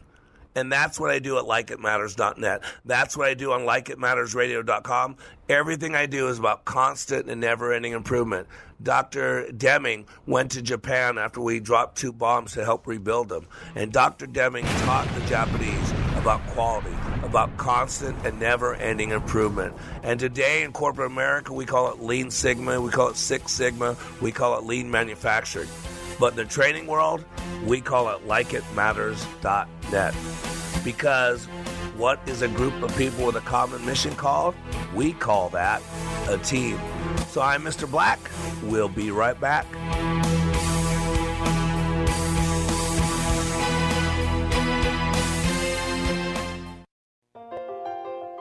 And 0.54 0.72
that's 0.72 1.00
what 1.00 1.10
I 1.10 1.18
do 1.18 1.38
at 1.40 1.46
likeitmatters.net. 1.46 2.64
That's 2.86 3.18
what 3.18 3.28
I 3.28 3.34
do 3.34 3.52
on 3.52 3.62
likeitmattersradio.com. 3.62 5.18
Everything 5.50 5.96
I 5.96 6.06
do 6.06 6.28
is 6.28 6.38
about 6.38 6.66
constant 6.66 7.30
and 7.30 7.42
never 7.42 7.74
ending 7.74 7.94
improvement. 7.94 8.48
Dr. 8.82 9.52
Deming 9.52 10.06
went 10.28 10.52
to 10.52 10.62
Japan 10.62 11.18
after 11.18 11.42
we 11.42 11.60
dropped 11.60 11.98
two 11.98 12.12
bombs 12.12 12.54
to 12.54 12.64
help 12.64 12.86
rebuild 12.86 13.30
them. 13.30 13.48
And 13.76 13.92
Dr. 13.92 14.28
Deming 14.28 14.66
taught 14.66 15.08
the 15.16 15.22
Japanese 15.28 15.92
about 16.16 16.46
quality, 16.48 16.96
about 17.28 17.56
constant 17.58 18.18
and 18.26 18.40
never 18.40 18.74
ending 18.76 19.12
improvement. 19.12 19.76
And 20.02 20.20
today 20.20 20.64
in 20.64 20.72
corporate 20.72 21.12
America, 21.12 21.54
we 21.54 21.66
call 21.66 21.92
it 21.92 22.02
Lean 22.02 22.32
Sigma, 22.32 22.82
we 22.82 22.90
call 22.90 23.10
it 23.10 23.18
Six 23.18 23.52
Sigma, 23.52 23.96
we 24.22 24.32
call 24.32 24.58
it 24.58 24.64
Lean 24.64 24.90
Manufacturing. 24.90 25.70
But 26.20 26.32
in 26.32 26.38
the 26.38 26.46
training 26.46 26.88
world, 26.88 27.24
we 27.66 27.82
call 27.82 28.10
it 28.10 28.28
likeitmatters.net. 28.28 30.16
Because 30.84 31.46
what 31.98 32.20
is 32.28 32.42
a 32.42 32.48
group 32.48 32.82
of 32.82 32.96
people 32.98 33.26
with 33.26 33.36
a 33.36 33.42
common 33.42 33.86
mission 33.86 34.16
called? 34.16 34.56
We 34.96 35.14
call 35.14 35.50
that 35.50 35.82
a 36.28 36.38
team. 36.38 36.80
So 37.30 37.42
I'm 37.42 37.64
Mr. 37.64 37.90
Black. 37.90 38.20
We'll 38.64 38.90
be 38.90 39.12
right 39.12 39.40
back. 39.40 39.66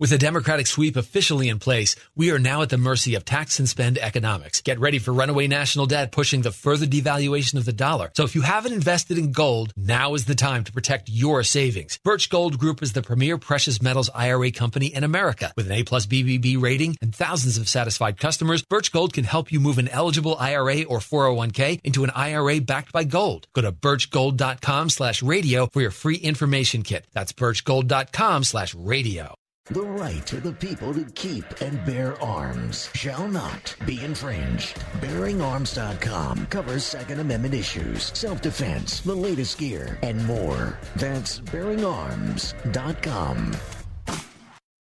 With 0.00 0.10
a 0.10 0.18
Democratic 0.18 0.66
sweep 0.66 0.96
officially 0.96 1.48
in 1.48 1.60
place, 1.60 1.94
we 2.16 2.32
are 2.32 2.38
now 2.38 2.62
at 2.62 2.70
the 2.70 2.76
mercy 2.78 3.14
of 3.14 3.24
tax 3.24 3.60
and 3.60 3.68
spend 3.68 3.98
economics. 3.98 4.60
Get 4.60 4.80
ready 4.80 4.98
for 4.98 5.12
runaway 5.12 5.46
national 5.46 5.86
debt 5.86 6.10
pushing 6.10 6.42
the 6.42 6.50
further 6.50 6.86
devaluation 6.86 7.54
of 7.54 7.64
the 7.64 7.72
dollar. 7.72 8.10
So 8.16 8.24
if 8.24 8.34
you 8.34 8.40
haven't 8.40 8.72
invested 8.72 9.16
in 9.16 9.30
gold, 9.30 9.72
now 9.76 10.14
is 10.14 10.24
the 10.24 10.34
time 10.34 10.64
to 10.64 10.72
protect 10.72 11.08
your 11.08 11.44
savings. 11.44 12.00
Birch 12.02 12.30
Gold 12.30 12.58
Group 12.58 12.82
is 12.82 12.94
the 12.94 13.02
premier 13.02 13.38
precious 13.38 13.80
metals 13.80 14.10
IRA 14.12 14.50
company 14.50 14.86
in 14.86 15.04
America. 15.04 15.52
With 15.56 15.66
an 15.66 15.72
A 15.72 15.84
plus 15.84 16.06
BBB 16.06 16.60
rating 16.60 16.96
and 17.00 17.14
thousands 17.14 17.56
of 17.58 17.68
satisfied 17.68 18.18
customers, 18.18 18.62
Birch 18.62 18.90
Gold 18.90 19.12
can 19.12 19.24
help 19.24 19.52
you 19.52 19.60
move 19.60 19.78
an 19.78 19.88
eligible 19.88 20.36
IRA 20.36 20.82
or 20.82 20.98
401k 20.98 21.80
into 21.84 22.02
an 22.02 22.10
IRA 22.10 22.60
backed 22.60 22.92
by 22.92 23.04
gold. 23.04 23.46
Go 23.54 23.62
to 23.62 23.70
birchgold.com 23.70 24.90
slash 24.90 25.22
radio 25.22 25.66
for 25.66 25.80
your 25.80 25.92
free 25.92 26.16
information 26.16 26.82
kit. 26.82 27.06
That's 27.12 27.32
birchgold.com 27.32 28.42
slash 28.42 28.74
radio. 28.74 29.36
The 29.66 29.80
right 29.80 30.32
of 30.32 30.42
the 30.42 30.54
people 30.54 30.92
to 30.92 31.04
keep 31.12 31.44
and 31.60 31.86
bear 31.86 32.20
arms 32.20 32.90
shall 32.94 33.28
not 33.28 33.76
be 33.86 34.02
infringed. 34.02 34.74
BearingArms.com 35.00 36.46
covers 36.46 36.82
Second 36.82 37.20
Amendment 37.20 37.54
issues, 37.54 38.10
self-defense, 38.18 39.02
the 39.02 39.14
latest 39.14 39.58
gear, 39.58 40.00
and 40.02 40.26
more. 40.26 40.80
That's 40.96 41.38
BearingArms.com. 41.38 43.52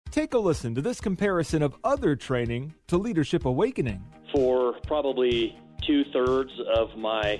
Take 0.09 0.33
a 0.33 0.39
listen 0.39 0.73
to 0.73 0.81
this 0.81 0.99
comparison 0.99 1.61
of 1.61 1.75
other 1.83 2.15
training 2.15 2.73
to 2.87 2.97
Leadership 2.97 3.45
Awakening. 3.45 4.03
For 4.33 4.73
probably 4.87 5.55
two 5.85 6.05
thirds 6.11 6.49
of 6.75 6.97
my 6.97 7.39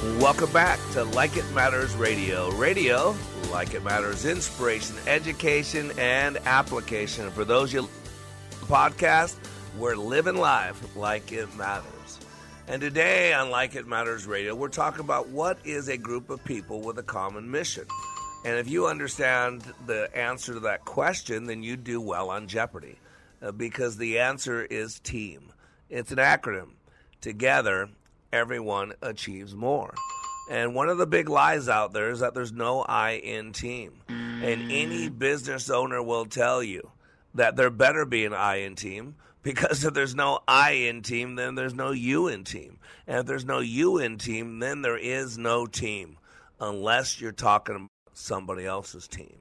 Welcome 0.00 0.52
back 0.52 0.78
to 0.92 1.02
Like 1.02 1.36
It 1.36 1.50
Matters 1.50 1.96
Radio. 1.96 2.52
Radio, 2.52 3.16
like 3.50 3.74
it 3.74 3.82
matters, 3.82 4.26
inspiration, 4.26 4.94
education, 5.08 5.90
and 5.98 6.36
application. 6.46 7.28
For 7.32 7.44
those 7.44 7.72
you 7.72 7.88
podcast, 8.66 9.36
we're 9.76 9.96
living 9.96 10.36
life 10.36 10.80
like 10.96 11.32
it 11.32 11.52
matters. 11.56 12.20
And 12.68 12.80
today 12.80 13.32
on 13.32 13.50
Like 13.50 13.74
It 13.74 13.88
Matters 13.88 14.24
Radio, 14.24 14.54
we're 14.54 14.68
talking 14.68 15.00
about 15.00 15.30
what 15.30 15.58
is 15.64 15.88
a 15.88 15.96
group 15.96 16.30
of 16.30 16.44
people 16.44 16.80
with 16.80 16.98
a 16.98 17.02
common 17.02 17.50
mission. 17.50 17.86
And 18.44 18.56
if 18.56 18.68
you 18.68 18.86
understand 18.86 19.64
the 19.86 20.16
answer 20.16 20.54
to 20.54 20.60
that 20.60 20.84
question, 20.84 21.46
then 21.46 21.64
you 21.64 21.76
do 21.76 22.00
well 22.00 22.30
on 22.30 22.46
Jeopardy 22.46 23.00
uh, 23.42 23.50
because 23.50 23.96
the 23.96 24.20
answer 24.20 24.64
is 24.64 25.00
team. 25.00 25.52
It's 25.90 26.12
an 26.12 26.18
acronym. 26.18 26.68
Together, 27.20 27.88
everyone 28.32 28.92
achieves 29.02 29.54
more. 29.54 29.94
And 30.50 30.74
one 30.74 30.88
of 30.88 30.98
the 30.98 31.06
big 31.06 31.28
lies 31.28 31.68
out 31.68 31.92
there 31.92 32.10
is 32.10 32.20
that 32.20 32.34
there's 32.34 32.52
no 32.52 32.82
I 32.82 33.12
in 33.12 33.52
team. 33.52 33.92
And 34.08 34.72
any 34.72 35.08
business 35.08 35.68
owner 35.68 36.02
will 36.02 36.24
tell 36.24 36.62
you 36.62 36.90
that 37.34 37.56
there 37.56 37.70
better 37.70 38.06
be 38.06 38.24
an 38.24 38.32
I 38.32 38.56
in 38.56 38.74
team 38.74 39.16
because 39.42 39.84
if 39.84 39.94
there's 39.94 40.14
no 40.14 40.40
I 40.48 40.70
in 40.72 41.02
team, 41.02 41.34
then 41.34 41.54
there's 41.54 41.74
no 41.74 41.90
you 41.90 42.28
in 42.28 42.44
team. 42.44 42.78
And 43.06 43.18
if 43.20 43.26
there's 43.26 43.44
no 43.44 43.60
you 43.60 43.98
in 43.98 44.18
team, 44.18 44.58
then 44.58 44.82
there 44.82 44.96
is 44.96 45.36
no 45.36 45.66
team 45.66 46.18
unless 46.60 47.20
you're 47.20 47.32
talking 47.32 47.76
about 47.76 47.90
somebody 48.14 48.64
else's 48.64 49.06
team. 49.06 49.36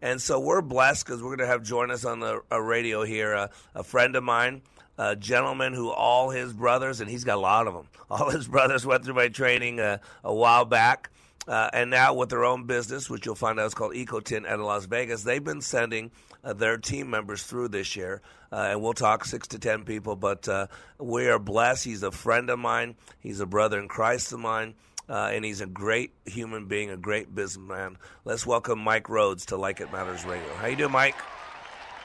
And 0.00 0.20
so 0.20 0.40
we're 0.40 0.62
blessed 0.62 1.06
because 1.06 1.22
we're 1.22 1.36
going 1.36 1.38
to 1.38 1.46
have 1.46 1.62
join 1.62 1.92
us 1.92 2.04
on 2.04 2.18
the 2.18 2.40
radio 2.50 3.04
here 3.04 3.48
a 3.74 3.84
friend 3.84 4.16
of 4.16 4.24
mine 4.24 4.62
a 4.98 5.16
gentleman 5.16 5.72
who 5.74 5.90
all 5.90 6.30
his 6.30 6.52
brothers, 6.52 7.00
and 7.00 7.10
he's 7.10 7.24
got 7.24 7.36
a 7.36 7.40
lot 7.40 7.66
of 7.66 7.74
them, 7.74 7.88
all 8.10 8.30
his 8.30 8.46
brothers 8.46 8.86
went 8.86 9.04
through 9.04 9.14
my 9.14 9.28
training 9.28 9.80
uh, 9.80 9.98
a 10.24 10.34
while 10.34 10.64
back. 10.64 11.10
Uh, 11.48 11.68
and 11.72 11.90
now 11.90 12.14
with 12.14 12.28
their 12.28 12.44
own 12.44 12.66
business, 12.66 13.10
which 13.10 13.26
you'll 13.26 13.34
find 13.34 13.58
out 13.58 13.66
is 13.66 13.74
called 13.74 13.94
Ecotint 13.94 14.46
out 14.46 14.60
of 14.60 14.64
Las 14.64 14.86
Vegas, 14.86 15.24
they've 15.24 15.42
been 15.42 15.60
sending 15.60 16.12
uh, 16.44 16.52
their 16.52 16.78
team 16.78 17.10
members 17.10 17.42
through 17.42 17.68
this 17.68 17.96
year. 17.96 18.22
Uh, 18.52 18.68
and 18.70 18.82
we'll 18.82 18.92
talk 18.92 19.24
six 19.24 19.48
to 19.48 19.58
ten 19.58 19.82
people, 19.84 20.14
but 20.14 20.46
uh, 20.46 20.66
we 20.98 21.26
are 21.26 21.38
blessed. 21.38 21.84
He's 21.84 22.02
a 22.02 22.12
friend 22.12 22.50
of 22.50 22.58
mine. 22.58 22.94
He's 23.18 23.40
a 23.40 23.46
brother 23.46 23.80
in 23.80 23.88
Christ 23.88 24.32
of 24.32 24.40
mine. 24.40 24.74
Uh, 25.08 25.30
and 25.32 25.44
he's 25.44 25.60
a 25.60 25.66
great 25.66 26.12
human 26.26 26.66
being, 26.66 26.90
a 26.90 26.96
great 26.96 27.34
businessman. 27.34 27.98
Let's 28.24 28.46
welcome 28.46 28.78
Mike 28.78 29.08
Rhodes 29.08 29.46
to 29.46 29.56
Like 29.56 29.80
It 29.80 29.90
Matters 29.90 30.24
Radio. 30.24 30.54
How 30.54 30.68
you 30.68 30.76
doing, 30.76 30.92
Mike? 30.92 31.16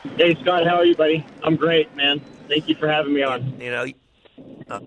Hey, 0.04 0.36
Scott. 0.42 0.66
How 0.66 0.76
are 0.76 0.86
you, 0.86 0.96
buddy? 0.96 1.26
I'm 1.44 1.56
great, 1.56 1.96
man. 1.96 2.20
Thank 2.48 2.68
you 2.68 2.76
for 2.76 2.88
having 2.88 3.14
me 3.14 3.24
on. 3.24 3.60
You 3.60 3.72
know, 3.72 3.86
uh, 4.70 4.80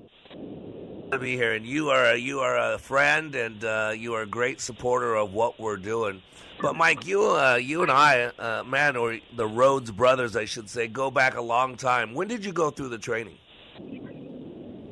to 1.13 1.19
be 1.19 1.37
here, 1.37 1.53
and 1.55 1.67
you 1.67 1.91
are 1.91 2.13
a, 2.13 2.17
you 2.17 2.41
are 2.41 2.75
a 2.75 2.79
friend, 2.79 3.35
and 3.35 3.65
uh, 3.65 3.93
you 3.97 4.15
are 4.15 4.23
a 4.23 4.27
great 4.27 4.61
supporter 4.61 5.17
of 5.17 5.33
what 5.33 5.59
we're 5.61 5.77
doing. 5.77 6.23
But 6.61 6.77
Mike, 6.77 7.07
you 7.07 7.23
uh, 7.23 7.57
you 7.57 7.83
and 7.83 7.91
I, 7.91 8.25
uh, 8.39 8.63
man, 8.65 8.97
or 8.97 9.19
the 9.37 9.47
Rhodes 9.47 9.91
brothers, 9.91 10.37
I 10.37 10.45
should 10.45 10.69
say, 10.69 10.89
go 10.89 11.11
back 11.11 11.37
a 11.37 11.41
long 11.41 11.77
time. 11.77 12.15
When 12.15 12.29
did 12.29 12.45
you 12.45 12.53
go 12.53 12.71
through 12.71 12.91
the 12.91 12.99
training? 12.99 13.39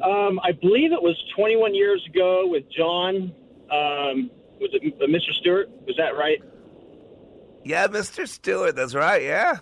Um, 0.02 0.40
I 0.42 0.52
believe 0.52 0.92
it 0.92 1.02
was 1.02 1.16
21 1.34 1.74
years 1.74 2.04
ago 2.06 2.46
with 2.46 2.70
John. 2.70 3.32
Um, 3.70 4.30
was 4.60 4.70
it 4.72 4.94
uh, 5.00 5.06
Mr. 5.06 5.32
Stewart? 5.34 5.68
Was 5.86 5.96
that 5.96 6.16
right? 6.16 6.40
Yeah, 7.64 7.86
Mr. 7.88 8.26
Stewart. 8.26 8.76
That's 8.76 8.94
right. 8.94 9.22
Yeah. 9.22 9.58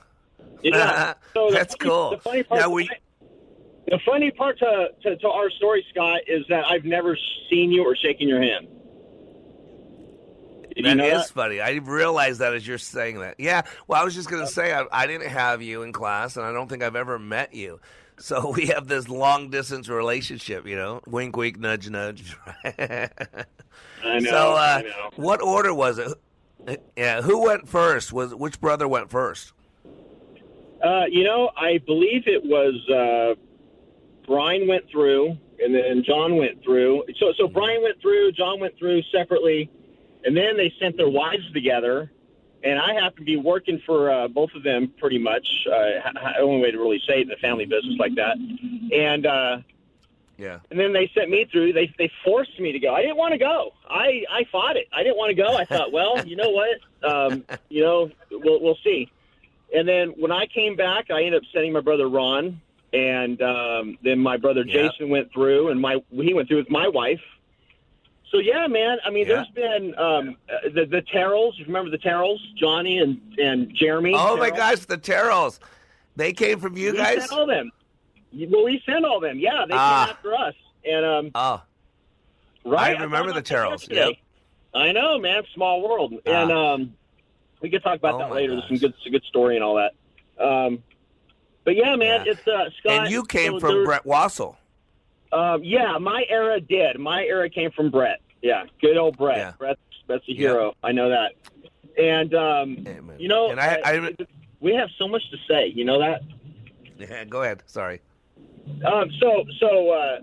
Yeah. 0.62 1.14
So 1.34 1.50
that's 1.50 1.74
funny, 1.76 1.90
cool. 1.90 2.10
The 2.10 2.18
funny 2.18 2.42
part, 2.42 2.60
now 2.60 2.70
we. 2.70 2.88
The 3.88 4.00
funny 4.04 4.30
part 4.30 4.58
to, 4.58 4.88
to, 5.02 5.16
to 5.16 5.28
our 5.28 5.50
story, 5.50 5.84
Scott, 5.90 6.20
is 6.26 6.44
that 6.48 6.64
I've 6.66 6.84
never 6.84 7.16
seen 7.50 7.70
you 7.70 7.84
or 7.84 7.94
shaken 7.94 8.26
your 8.28 8.42
hand. 8.42 8.66
Did 10.74 10.84
That 10.84 10.88
you 10.90 10.94
know 10.96 11.04
is 11.06 11.26
that? 11.28 11.34
funny. 11.34 11.60
I 11.60 11.70
realized 11.76 12.40
that 12.40 12.54
as 12.54 12.66
you're 12.66 12.78
saying 12.78 13.20
that. 13.20 13.36
Yeah. 13.38 13.62
Well, 13.86 14.00
I 14.00 14.04
was 14.04 14.14
just 14.14 14.28
going 14.28 14.44
to 14.44 14.50
say 14.50 14.74
I, 14.74 14.84
I 14.90 15.06
didn't 15.06 15.28
have 15.28 15.62
you 15.62 15.82
in 15.82 15.92
class, 15.92 16.36
and 16.36 16.44
I 16.44 16.52
don't 16.52 16.68
think 16.68 16.82
I've 16.82 16.96
ever 16.96 17.18
met 17.18 17.54
you. 17.54 17.80
So 18.18 18.50
we 18.56 18.66
have 18.66 18.88
this 18.88 19.08
long 19.08 19.50
distance 19.50 19.88
relationship, 19.88 20.66
you 20.66 20.76
know. 20.76 21.00
Wink, 21.06 21.36
wink, 21.36 21.58
nudge, 21.58 21.88
nudge. 21.88 22.36
I 22.64 23.08
know. 24.04 24.30
so, 24.30 24.52
uh, 24.52 24.56
I 24.78 24.82
know. 24.82 25.10
what 25.16 25.40
order 25.42 25.72
was 25.72 25.98
it? 25.98 26.82
Yeah, 26.96 27.22
who 27.22 27.42
went 27.44 27.68
first? 27.68 28.12
Was 28.12 28.34
which 28.34 28.60
brother 28.60 28.88
went 28.88 29.10
first? 29.10 29.52
Uh, 30.86 31.06
you 31.10 31.24
know, 31.24 31.50
I 31.56 31.78
believe 31.78 32.28
it 32.28 32.44
was 32.44 32.74
uh, 32.88 33.34
Brian 34.26 34.68
went 34.68 34.88
through, 34.88 35.36
and 35.62 35.74
then 35.74 36.04
John 36.04 36.36
went 36.36 36.62
through. 36.62 37.04
So, 37.18 37.32
so 37.36 37.48
Brian 37.48 37.82
went 37.82 38.00
through, 38.00 38.32
John 38.32 38.60
went 38.60 38.78
through 38.78 39.02
separately, 39.10 39.68
and 40.24 40.36
then 40.36 40.56
they 40.56 40.72
sent 40.80 40.96
their 40.96 41.08
wives 41.08 41.50
together. 41.52 42.12
And 42.62 42.78
I 42.78 42.94
happened 42.94 43.18
to 43.18 43.24
be 43.24 43.36
working 43.36 43.80
for 43.86 44.10
uh, 44.10 44.28
both 44.28 44.50
of 44.54 44.62
them 44.62 44.92
pretty 44.98 45.18
much. 45.18 45.46
Uh, 45.70 46.12
only 46.40 46.60
way 46.62 46.70
to 46.70 46.78
really 46.78 47.00
say 47.06 47.20
it 47.20 47.26
in 47.26 47.32
a 47.32 47.36
family 47.36 47.64
business 47.64 47.96
like 47.98 48.14
that. 48.16 48.36
And 48.92 49.26
uh, 49.26 49.58
Yeah. 50.38 50.60
and 50.70 50.78
then 50.80 50.92
they 50.92 51.10
sent 51.14 51.30
me 51.30 51.46
through. 51.50 51.72
They 51.72 51.92
they 51.98 52.10
forced 52.24 52.58
me 52.60 52.72
to 52.72 52.78
go. 52.78 52.94
I 52.94 53.02
didn't 53.02 53.16
want 53.18 53.32
to 53.32 53.38
go. 53.38 53.72
I 53.88 54.24
I 54.30 54.44
fought 54.52 54.76
it. 54.76 54.88
I 54.92 55.02
didn't 55.02 55.16
want 55.16 55.30
to 55.30 55.34
go. 55.34 55.56
I 55.56 55.64
thought, 55.64 55.92
well, 55.92 56.26
you 56.26 56.36
know 56.36 56.50
what? 56.50 56.76
Um, 57.02 57.44
you 57.68 57.82
know, 57.82 58.10
we'll 58.30 58.60
we'll 58.60 58.78
see. 58.82 59.10
And 59.74 59.86
then 59.88 60.10
when 60.16 60.30
I 60.32 60.46
came 60.46 60.76
back, 60.76 61.10
I 61.10 61.22
ended 61.24 61.34
up 61.42 61.42
sending 61.52 61.72
my 61.72 61.80
brother 61.80 62.08
Ron, 62.08 62.60
and 62.92 63.40
um, 63.42 63.98
then 64.02 64.18
my 64.20 64.36
brother 64.36 64.62
Yeah. 64.66 64.88
Jason 64.88 65.08
went 65.08 65.32
through, 65.32 65.68
and 65.68 65.80
my 65.80 66.02
he 66.10 66.34
went 66.34 66.48
through 66.48 66.58
with 66.58 66.70
my 66.70 66.88
wife. 66.88 67.20
So 68.30 68.38
yeah, 68.38 68.66
man. 68.66 68.98
I 69.04 69.10
mean, 69.10 69.26
Yeah. 69.26 69.44
there's 69.44 69.48
been 69.48 69.98
um, 69.98 70.36
the 70.74 70.86
the 70.86 71.02
Terrells. 71.02 71.58
You 71.58 71.64
remember 71.66 71.90
the 71.90 71.98
Terrells? 71.98 72.40
Johnny 72.56 72.98
and 72.98 73.20
and 73.38 73.72
Jeremy. 73.74 74.14
Oh 74.16 74.36
my 74.36 74.50
gosh, 74.50 74.80
the 74.86 74.98
Terrells. 74.98 75.58
They 76.16 76.32
came 76.32 76.58
from 76.60 76.76
you 76.76 76.92
we 76.92 76.96
guys? 76.98 77.20
sent 77.28 77.32
all 77.32 77.46
them. 77.46 77.70
Well, 78.32 78.64
we 78.64 78.82
sent 78.86 79.04
all 79.04 79.20
them. 79.20 79.38
Yeah, 79.38 79.64
they 79.68 79.74
Ah. 79.74 80.06
came 80.06 80.16
after 80.16 80.34
us. 80.34 80.54
And 80.84 81.04
um, 81.04 81.30
Oh, 81.34 81.62
Right. 82.64 82.96
I 82.98 83.02
remember 83.02 83.32
thought 83.32 83.44
the 83.44 83.54
Terrells. 83.54 83.88
Yep. 83.90 84.12
I 84.74 84.92
know, 84.92 85.18
man. 85.18 85.42
Small 85.54 85.82
world. 85.88 86.14
And 86.26 86.50
um, 86.52 86.94
we 87.66 87.70
could 87.70 87.82
talk 87.82 87.96
about 87.98 88.14
Oh, 88.14 88.18
that 88.18 88.30
later. 88.32 88.52
There's 88.54 88.68
some 88.68 88.76
good, 88.78 88.94
some 89.02 89.10
good 89.12 89.24
story 89.24 89.56
and 89.56 89.64
all 89.64 89.74
that. 89.74 89.92
Um, 90.42 90.82
but 91.64 91.74
yeah, 91.76 91.96
man, 91.96 92.24
Yeah. 92.24 92.32
it's 92.32 92.46
uh, 92.46 92.70
Scott. 92.78 92.92
and 93.02 93.10
you 93.10 93.24
came 93.24 93.52
so 93.54 93.60
from 93.60 93.70
there- 93.74 93.84
Brett 93.84 94.04
Wassel. 94.04 94.56
Um, 95.32 95.64
yeah, 95.64 95.98
my 95.98 96.24
era 96.28 96.60
did. 96.60 96.98
My 97.00 97.24
era 97.24 97.50
came 97.50 97.72
from 97.72 97.90
Brett. 97.90 98.20
Yeah, 98.42 98.64
good 98.80 98.96
old 98.96 99.16
Brett. 99.18 99.38
Yeah. 99.38 99.52
Brett's, 99.58 99.80
Brett's 100.06 100.24
a 100.28 100.32
hero. 100.34 100.74
I 100.84 100.92
know 100.92 101.08
that. 101.08 101.32
And 102.00 102.32
um, 102.34 102.86
you 103.18 103.26
know, 103.28 103.50
And 103.50 103.58
I- 103.58 103.80
uh, 103.80 104.10
we 104.60 104.74
have 104.74 104.88
so 104.96 105.08
much 105.08 105.28
to 105.32 105.36
say. 105.48 105.66
You 105.66 105.84
know 105.84 105.98
that. 105.98 106.22
Yeah, 106.98 107.24
go 107.24 107.42
ahead. 107.42 107.64
Sorry. 107.66 108.00
Um, 108.84 109.10
so 109.18 109.44
so 109.58 109.90
uh, 109.90 110.18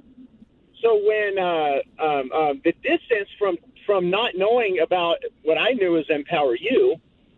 so 0.81 1.01
when 1.05 1.37
uh, 1.37 1.79
um, 1.99 2.31
um, 2.31 2.61
the 2.63 2.71
distance 2.81 3.27
from 3.37 3.57
from 3.85 4.09
not 4.09 4.35
knowing 4.37 4.79
about 4.79 5.17
what 5.43 5.57
I 5.57 5.71
knew 5.71 5.97
as 5.97 6.05
Empower 6.09 6.55
You, 6.55 6.95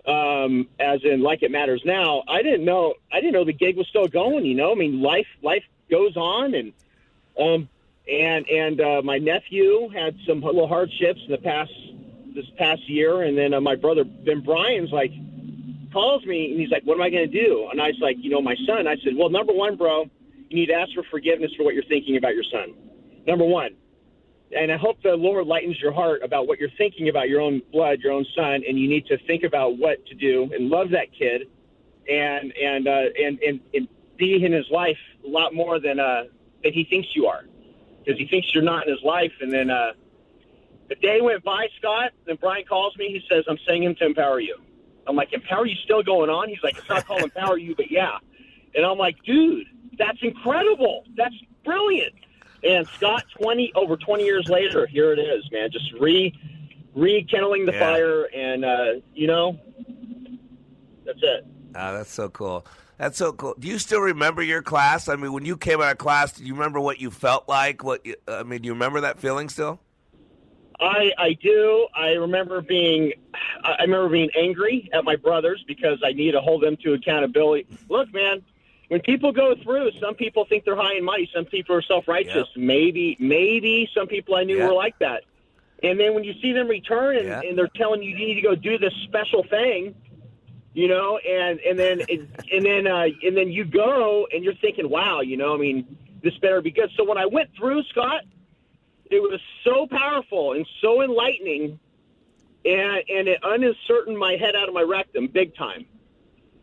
um, 0.08 0.68
as 0.80 1.04
in 1.04 1.22
like 1.22 1.42
it 1.42 1.52
matters 1.52 1.82
now, 1.84 2.24
I 2.28 2.44
didn't 2.44 2.66
know 2.66 2.94
I 3.12 3.20
didn't 3.20 3.34
know 3.34 3.46
the 3.46 3.54
gig 3.54 3.78
was 3.78 3.88
still 3.88 4.08
going. 4.08 4.46
You 4.46 4.56
know, 4.56 4.72
I 4.72 4.76
mean, 4.76 5.02
life 5.02 5.28
life 5.42 5.64
goes 5.90 6.16
on, 6.16 6.54
and 6.54 6.74
um, 7.40 7.70
and 8.12 8.48
and 8.48 8.82
uh, 8.82 9.02
my 9.04 9.18
nephew 9.18 9.90
had 9.90 10.16
some 10.28 10.42
little 10.42 10.68
hardships 10.68 11.22
in 11.26 11.32
the 11.32 11.38
past 11.38 11.72
this 12.36 12.46
past 12.58 12.88
year, 12.88 13.24
and 13.24 13.38
then 13.38 13.54
uh, 13.54 13.62
my 13.62 13.76
brother 13.76 14.04
Ben 14.04 14.42
Brian's 14.42 14.92
like 14.92 15.12
calls 15.92 16.26
me 16.26 16.52
and 16.52 16.60
he's 16.60 16.70
like, 16.70 16.84
"What 16.84 16.96
am 16.96 17.02
I 17.02 17.10
going 17.10 17.30
to 17.30 17.44
do?" 17.44 17.70
And 17.72 17.82
I 17.82 17.88
was 17.88 18.00
like, 18.00 18.18
"You 18.20 18.30
know, 18.30 18.42
my 18.42 18.56
son." 18.68 18.88
I 18.88 18.98
said, 18.98 19.16
"Well, 19.16 19.30
number 19.30 19.54
one, 19.54 19.76
bro, 19.76 20.10
you 20.50 20.56
need 20.56 20.68
to 20.68 20.74
ask 20.74 20.94
for 20.94 21.04
forgiveness 21.04 21.52
for 21.56 21.64
what 21.64 21.74
you're 21.74 21.84
thinking 21.84 22.18
about 22.18 22.36
your 22.36 22.44
son. 22.44 22.74
Number 23.26 23.46
one." 23.46 23.76
And 24.56 24.72
I 24.72 24.78
hope 24.78 25.02
the 25.04 25.16
Lord 25.16 25.48
lightens 25.48 25.80
your 25.82 25.92
heart 25.92 26.22
about 26.24 26.48
what 26.48 26.60
you're 26.60 26.70
thinking 26.78 27.10
about 27.10 27.28
your 27.28 27.42
own 27.42 27.62
blood, 27.74 28.00
your 28.00 28.14
own 28.14 28.26
son, 28.36 28.64
and 28.68 28.80
you 28.80 28.88
need 28.88 29.06
to 29.08 29.18
think 29.28 29.44
about 29.44 29.78
what 29.78 30.06
to 30.06 30.16
do 30.16 30.50
and 30.54 30.70
love 30.70 30.92
that 30.92 31.08
kid, 31.12 31.50
and 32.10 32.54
and 32.56 32.88
uh, 32.88 33.02
and, 33.22 33.40
and 33.40 33.60
and 33.74 33.88
be 34.18 34.46
in 34.46 34.54
his 34.54 34.66
life 34.72 34.98
a 35.26 35.30
lot 35.30 35.54
more 35.54 35.80
than 35.80 36.00
uh, 36.00 36.24
than 36.64 36.72
he 36.72 36.86
thinks 36.86 37.10
you 37.16 37.26
are, 37.26 37.44
because 38.00 38.18
he 38.18 38.28
thinks 38.28 38.48
you're 38.54 38.64
not 38.64 38.88
in 38.88 38.94
his 38.94 39.04
life. 39.04 39.34
And 39.42 39.52
then 39.52 39.70
uh, 39.70 39.92
the 40.88 40.96
day 40.96 41.20
went 41.22 41.44
by, 41.44 41.68
Scott. 41.78 42.12
Then 42.26 42.38
Brian 42.40 42.64
calls 42.64 42.96
me. 42.98 43.08
He 43.08 43.22
says, 43.30 43.44
"I'm 43.50 43.60
sending 43.66 43.84
him 43.84 43.96
to 43.96 44.06
empower 44.06 44.40
you." 44.40 44.58
I'm 45.06 45.18
like, 45.18 45.34
"Empower 45.34 45.66
you 45.66 45.76
still 45.84 46.02
going 46.02 46.30
on?" 46.30 46.48
He's 46.48 46.64
like, 46.64 46.78
"It's 46.78 46.88
not 46.88 47.06
called 47.06 47.24
empower 47.24 47.58
you, 47.58 47.76
but 47.76 47.92
yeah." 47.92 48.20
And 48.74 48.86
I'm 48.86 48.98
like, 48.98 49.18
"Dude, 49.26 49.68
that's 49.98 50.20
incredible. 50.22 51.04
That's 51.18 51.36
brilliant." 51.66 52.14
And 52.64 52.88
Scott, 52.88 53.24
20 53.40 53.72
over 53.76 53.96
20 53.98 54.24
years 54.24 54.48
later, 54.50 54.86
here 54.88 55.12
it 55.14 55.20
is, 55.20 55.50
man. 55.52 55.70
Just 55.72 55.92
re 56.00 56.34
rekindling 56.96 57.66
the 57.66 57.74
Yeah. 57.74 57.80
fire, 57.80 58.24
and 58.34 58.66
uh, 58.66 58.86
you 59.14 59.28
know, 59.28 59.60
that's 61.06 61.20
it. 61.22 61.46
Ah, 61.76 61.92
that's 61.94 62.12
so 62.12 62.30
cool. 62.30 62.66
That's 62.98 63.18
so 63.18 63.34
cool. 63.34 63.56
Do 63.60 63.68
you 63.68 63.78
still 63.78 64.00
remember 64.00 64.42
your 64.42 64.62
class? 64.62 65.10
I 65.10 65.18
mean, 65.18 65.34
when 65.34 65.44
you 65.44 65.58
came 65.58 65.82
out 65.82 65.92
of 65.92 65.98
class, 65.98 66.32
do 66.32 66.46
you 66.46 66.54
remember 66.54 66.80
what 66.80 67.02
you 67.02 67.12
felt 67.12 67.48
like? 67.50 67.84
What 67.84 68.06
you, 68.06 68.16
I 68.28 68.44
mean, 68.44 68.62
do 68.62 68.68
you 68.68 68.74
remember 68.74 69.02
that 69.02 69.20
feeling 69.20 69.50
still? 69.50 69.80
I 70.80 71.12
I 71.18 71.34
do. 71.42 71.88
I 71.94 72.12
remember 72.14 72.62
being 72.62 73.12
I 73.64 73.82
remember 73.82 74.10
being 74.10 74.30
angry 74.38 74.90
at 74.94 75.04
my 75.04 75.16
brothers 75.18 75.64
because 75.68 76.00
I 76.06 76.14
need 76.14 76.32
to 76.32 76.42
hold 76.42 76.64
them 76.64 76.78
to 76.84 76.94
accountability. 76.94 77.68
Look, 77.90 78.14
man, 78.14 78.42
when 78.90 79.02
people 79.02 79.32
go 79.32 79.56
through, 79.64 79.92
some 80.00 80.16
people 80.16 80.46
think 80.46 80.64
they're 80.66 80.76
high 80.76 80.96
and 80.96 81.06
mighty. 81.06 81.30
Some 81.34 81.46
people 81.46 81.76
are 81.76 81.82
self 81.82 82.08
righteous. 82.08 82.48
Maybe 82.56 83.18
maybe 83.20 83.90
some 83.96 84.08
people 84.08 84.36
I 84.36 84.44
knew 84.44 84.58
Yeah. 84.58 84.68
were 84.68 84.74
like 84.74 84.98
that. 85.00 85.24
And 85.84 86.00
then 86.00 86.14
when 86.14 86.24
you 86.24 86.34
see 86.42 86.54
them 86.54 86.68
return 86.68 87.18
and, 87.18 87.28
Yeah. 87.28 87.42
and 87.42 87.58
they're 87.58 87.68
telling 87.76 88.02
you 88.02 88.12
you 88.12 88.18
need 88.28 88.36
to 88.36 88.42
go 88.42 88.56
do 88.56 88.78
this 88.78 88.94
special 89.04 89.44
thing, 89.44 89.96
you 90.74 90.88
know, 90.88 91.18
and 91.18 91.60
and 91.60 91.78
then 91.80 92.02
and 92.52 92.66
then 92.66 92.88
uh, 92.88 93.08
and 93.24 93.36
then 93.36 93.52
you 93.52 93.66
go 93.66 94.28
and 94.34 94.44
you're 94.44 94.56
thinking, 94.56 94.90
wow, 94.90 95.22
you 95.22 95.38
know, 95.38 95.54
I 95.54 95.58
mean, 95.58 95.98
this 96.24 96.38
better 96.38 96.62
be 96.62 96.72
good. 96.72 96.90
So 96.96 97.04
when 97.04 97.18
I 97.18 97.26
went 97.26 97.50
through, 97.58 97.84
Scott, 97.86 98.22
it 99.12 99.20
was 99.22 99.40
so 99.64 99.88
powerful 99.90 100.54
and 100.54 100.66
so 100.82 101.02
enlightening, 101.02 101.80
and 102.66 103.04
and 103.10 103.28
it 103.28 103.40
uncertained 103.44 104.18
my 104.18 104.36
head 104.36 104.56
out 104.56 104.68
of 104.68 104.74
my 104.76 104.82
rectum 104.84 105.28
big 105.28 105.56
time. 105.56 105.86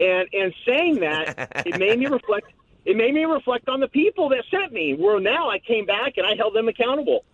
And 0.03 0.29
and 0.33 0.55
saying 0.67 1.01
that, 1.01 1.29
it 1.65 1.77
made 1.77 1.99
me 1.99 2.07
reflect. 2.07 2.47
It 2.85 2.97
made 2.97 3.15
me 3.15 3.25
reflect 3.25 3.69
on 3.69 3.79
the 3.81 3.89
people 3.89 4.31
that 4.31 4.45
sent 4.51 4.73
me. 4.73 4.95
Where 4.95 5.21
now 5.21 5.49
I 5.49 5.59
came 5.61 5.87
back 5.87 6.15
and 6.17 6.27
I 6.27 6.35
held 6.35 6.55
them 6.55 6.69
accountable. 6.69 7.25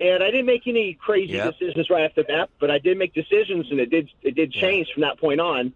And 0.00 0.22
I 0.22 0.30
didn't 0.30 0.46
make 0.46 0.66
any 0.66 0.94
crazy 0.94 1.34
Yep. 1.34 1.54
decisions 1.58 1.88
right 1.88 2.04
off 2.04 2.14
the 2.16 2.24
bat, 2.24 2.50
but 2.60 2.70
I 2.70 2.78
did 2.78 2.98
make 2.98 3.14
decisions, 3.14 3.70
and 3.70 3.78
it 3.80 3.90
did 3.90 4.08
it 4.22 4.34
did 4.34 4.52
change 4.52 4.88
from 4.92 5.02
that 5.02 5.18
point 5.18 5.40
on. 5.40 5.72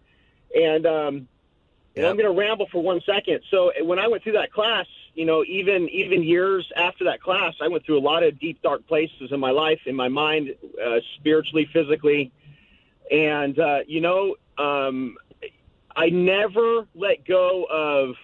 And 0.54 0.86
um, 0.86 1.28
and 1.96 2.06
I'm 2.06 2.16
going 2.16 2.32
to 2.32 2.38
ramble 2.38 2.66
for 2.70 2.82
one 2.82 3.00
second. 3.04 3.40
So 3.50 3.72
when 3.82 3.98
I 3.98 4.06
went 4.08 4.22
through 4.22 4.32
that 4.34 4.52
class, 4.52 4.86
you 5.14 5.24
know, 5.24 5.44
even 5.44 5.88
even 5.88 6.22
years 6.22 6.70
after 6.76 7.04
that 7.04 7.20
class, 7.20 7.54
I 7.60 7.68
went 7.68 7.84
through 7.84 7.98
a 7.98 8.06
lot 8.12 8.22
of 8.22 8.38
deep, 8.38 8.62
dark 8.62 8.86
places 8.86 9.32
in 9.32 9.40
my 9.40 9.50
life, 9.50 9.80
in 9.86 9.96
my 9.96 10.08
mind, 10.08 10.54
uh, 10.84 11.00
spiritually, 11.16 11.68
physically, 11.72 12.30
and 13.10 13.58
uh, 13.58 13.80
you 13.86 14.00
know, 14.00 14.36
um, 14.58 15.16
I 15.98 16.10
never 16.10 16.86
let 16.94 17.26
go 17.26 17.64
of 17.64 18.14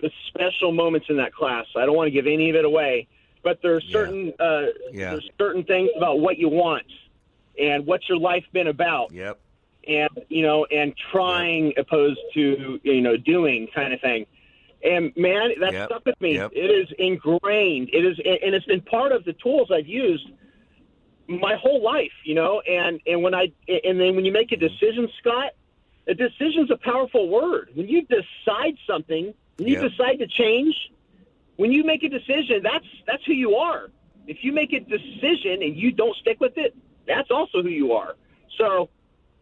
the 0.00 0.10
special 0.28 0.70
moments 0.70 1.08
in 1.10 1.16
that 1.16 1.34
class. 1.34 1.66
I 1.76 1.84
don't 1.86 1.96
want 1.96 2.06
to 2.06 2.12
give 2.12 2.28
any 2.28 2.50
of 2.50 2.56
it 2.56 2.64
away, 2.64 3.08
but 3.42 3.58
there's 3.62 3.84
certain 3.90 4.32
uh, 4.38 4.66
Yeah. 4.92 5.10
there's 5.10 5.28
certain 5.36 5.64
things 5.64 5.90
about 5.96 6.20
what 6.20 6.38
you 6.38 6.48
want 6.48 6.86
and 7.58 7.84
what's 7.84 8.08
your 8.08 8.18
life 8.18 8.44
been 8.52 8.68
about. 8.68 9.10
Yep. 9.12 9.40
And 9.88 10.08
you 10.28 10.42
know, 10.42 10.66
and 10.66 10.94
trying 11.12 11.72
opposed 11.76 12.20
to 12.34 12.78
you 12.84 13.00
know 13.00 13.16
doing 13.16 13.66
kind 13.74 13.92
of 13.92 14.00
thing. 14.00 14.26
And 14.84 15.12
man, 15.16 15.50
that 15.60 15.72
Yep. 15.72 15.88
stuck 15.88 16.06
with 16.06 16.20
me. 16.20 16.34
Yep. 16.34 16.52
It 16.54 16.70
is 16.70 16.88
ingrained. 16.98 17.88
It 17.92 18.04
is, 18.04 18.18
and 18.18 18.54
it's 18.54 18.66
been 18.66 18.82
part 18.82 19.10
of 19.10 19.24
the 19.24 19.32
tools 19.32 19.72
I've 19.72 19.88
used 19.88 20.28
my 21.26 21.56
whole 21.56 21.82
life. 21.82 22.12
You 22.24 22.36
know, 22.36 22.60
and 22.60 23.00
and 23.04 23.20
when 23.20 23.34
I 23.34 23.50
and 23.68 23.98
then 24.00 24.14
when 24.14 24.24
you 24.24 24.32
make 24.32 24.52
a 24.52 24.56
decision, 24.56 25.08
Scott, 25.18 25.52
a 26.06 26.14
decision's 26.14 26.70
a 26.70 26.76
powerful 26.76 27.28
word. 27.28 27.70
When 27.74 27.88
you 27.88 28.02
decide 28.02 28.76
something, 28.86 29.34
when 29.56 29.68
you 29.68 29.80
Yep. 29.80 29.90
decide 29.90 30.18
to 30.18 30.26
change, 30.26 30.74
when 31.56 31.72
you 31.72 31.84
make 31.84 32.02
a 32.02 32.08
decision, 32.08 32.62
that's 32.62 32.86
that's 33.06 33.24
who 33.24 33.32
you 33.32 33.56
are. 33.56 33.90
If 34.26 34.38
you 34.42 34.52
make 34.52 34.72
a 34.72 34.80
decision 34.80 35.62
and 35.62 35.76
you 35.76 35.92
don't 35.92 36.16
stick 36.16 36.40
with 36.40 36.56
it, 36.56 36.76
that's 37.06 37.30
also 37.30 37.62
who 37.62 37.68
you 37.68 37.92
are. 37.92 38.16
So, 38.58 38.88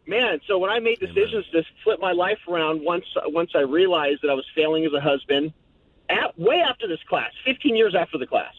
man, 0.07 0.41
so 0.47 0.59
when 0.59 0.71
I 0.71 0.81
made 0.81 0.99
decisions 1.01 1.47
to 1.53 1.63
flip 1.85 2.01
my 2.01 2.13
life 2.13 2.39
around 2.49 2.83
once 2.83 3.07
once 3.27 3.53
I 3.55 3.61
realized 3.61 4.21
that 4.23 4.31
I 4.31 4.35
was 4.35 4.47
failing 4.55 4.85
as 4.85 4.93
a 4.93 5.01
husband, 5.01 5.53
at, 6.09 6.39
way 6.39 6.61
after 6.61 6.87
this 6.87 7.03
class, 7.09 7.31
15 7.45 7.77
years 7.77 7.95
after 7.95 8.19
the 8.19 8.27
class, 8.27 8.55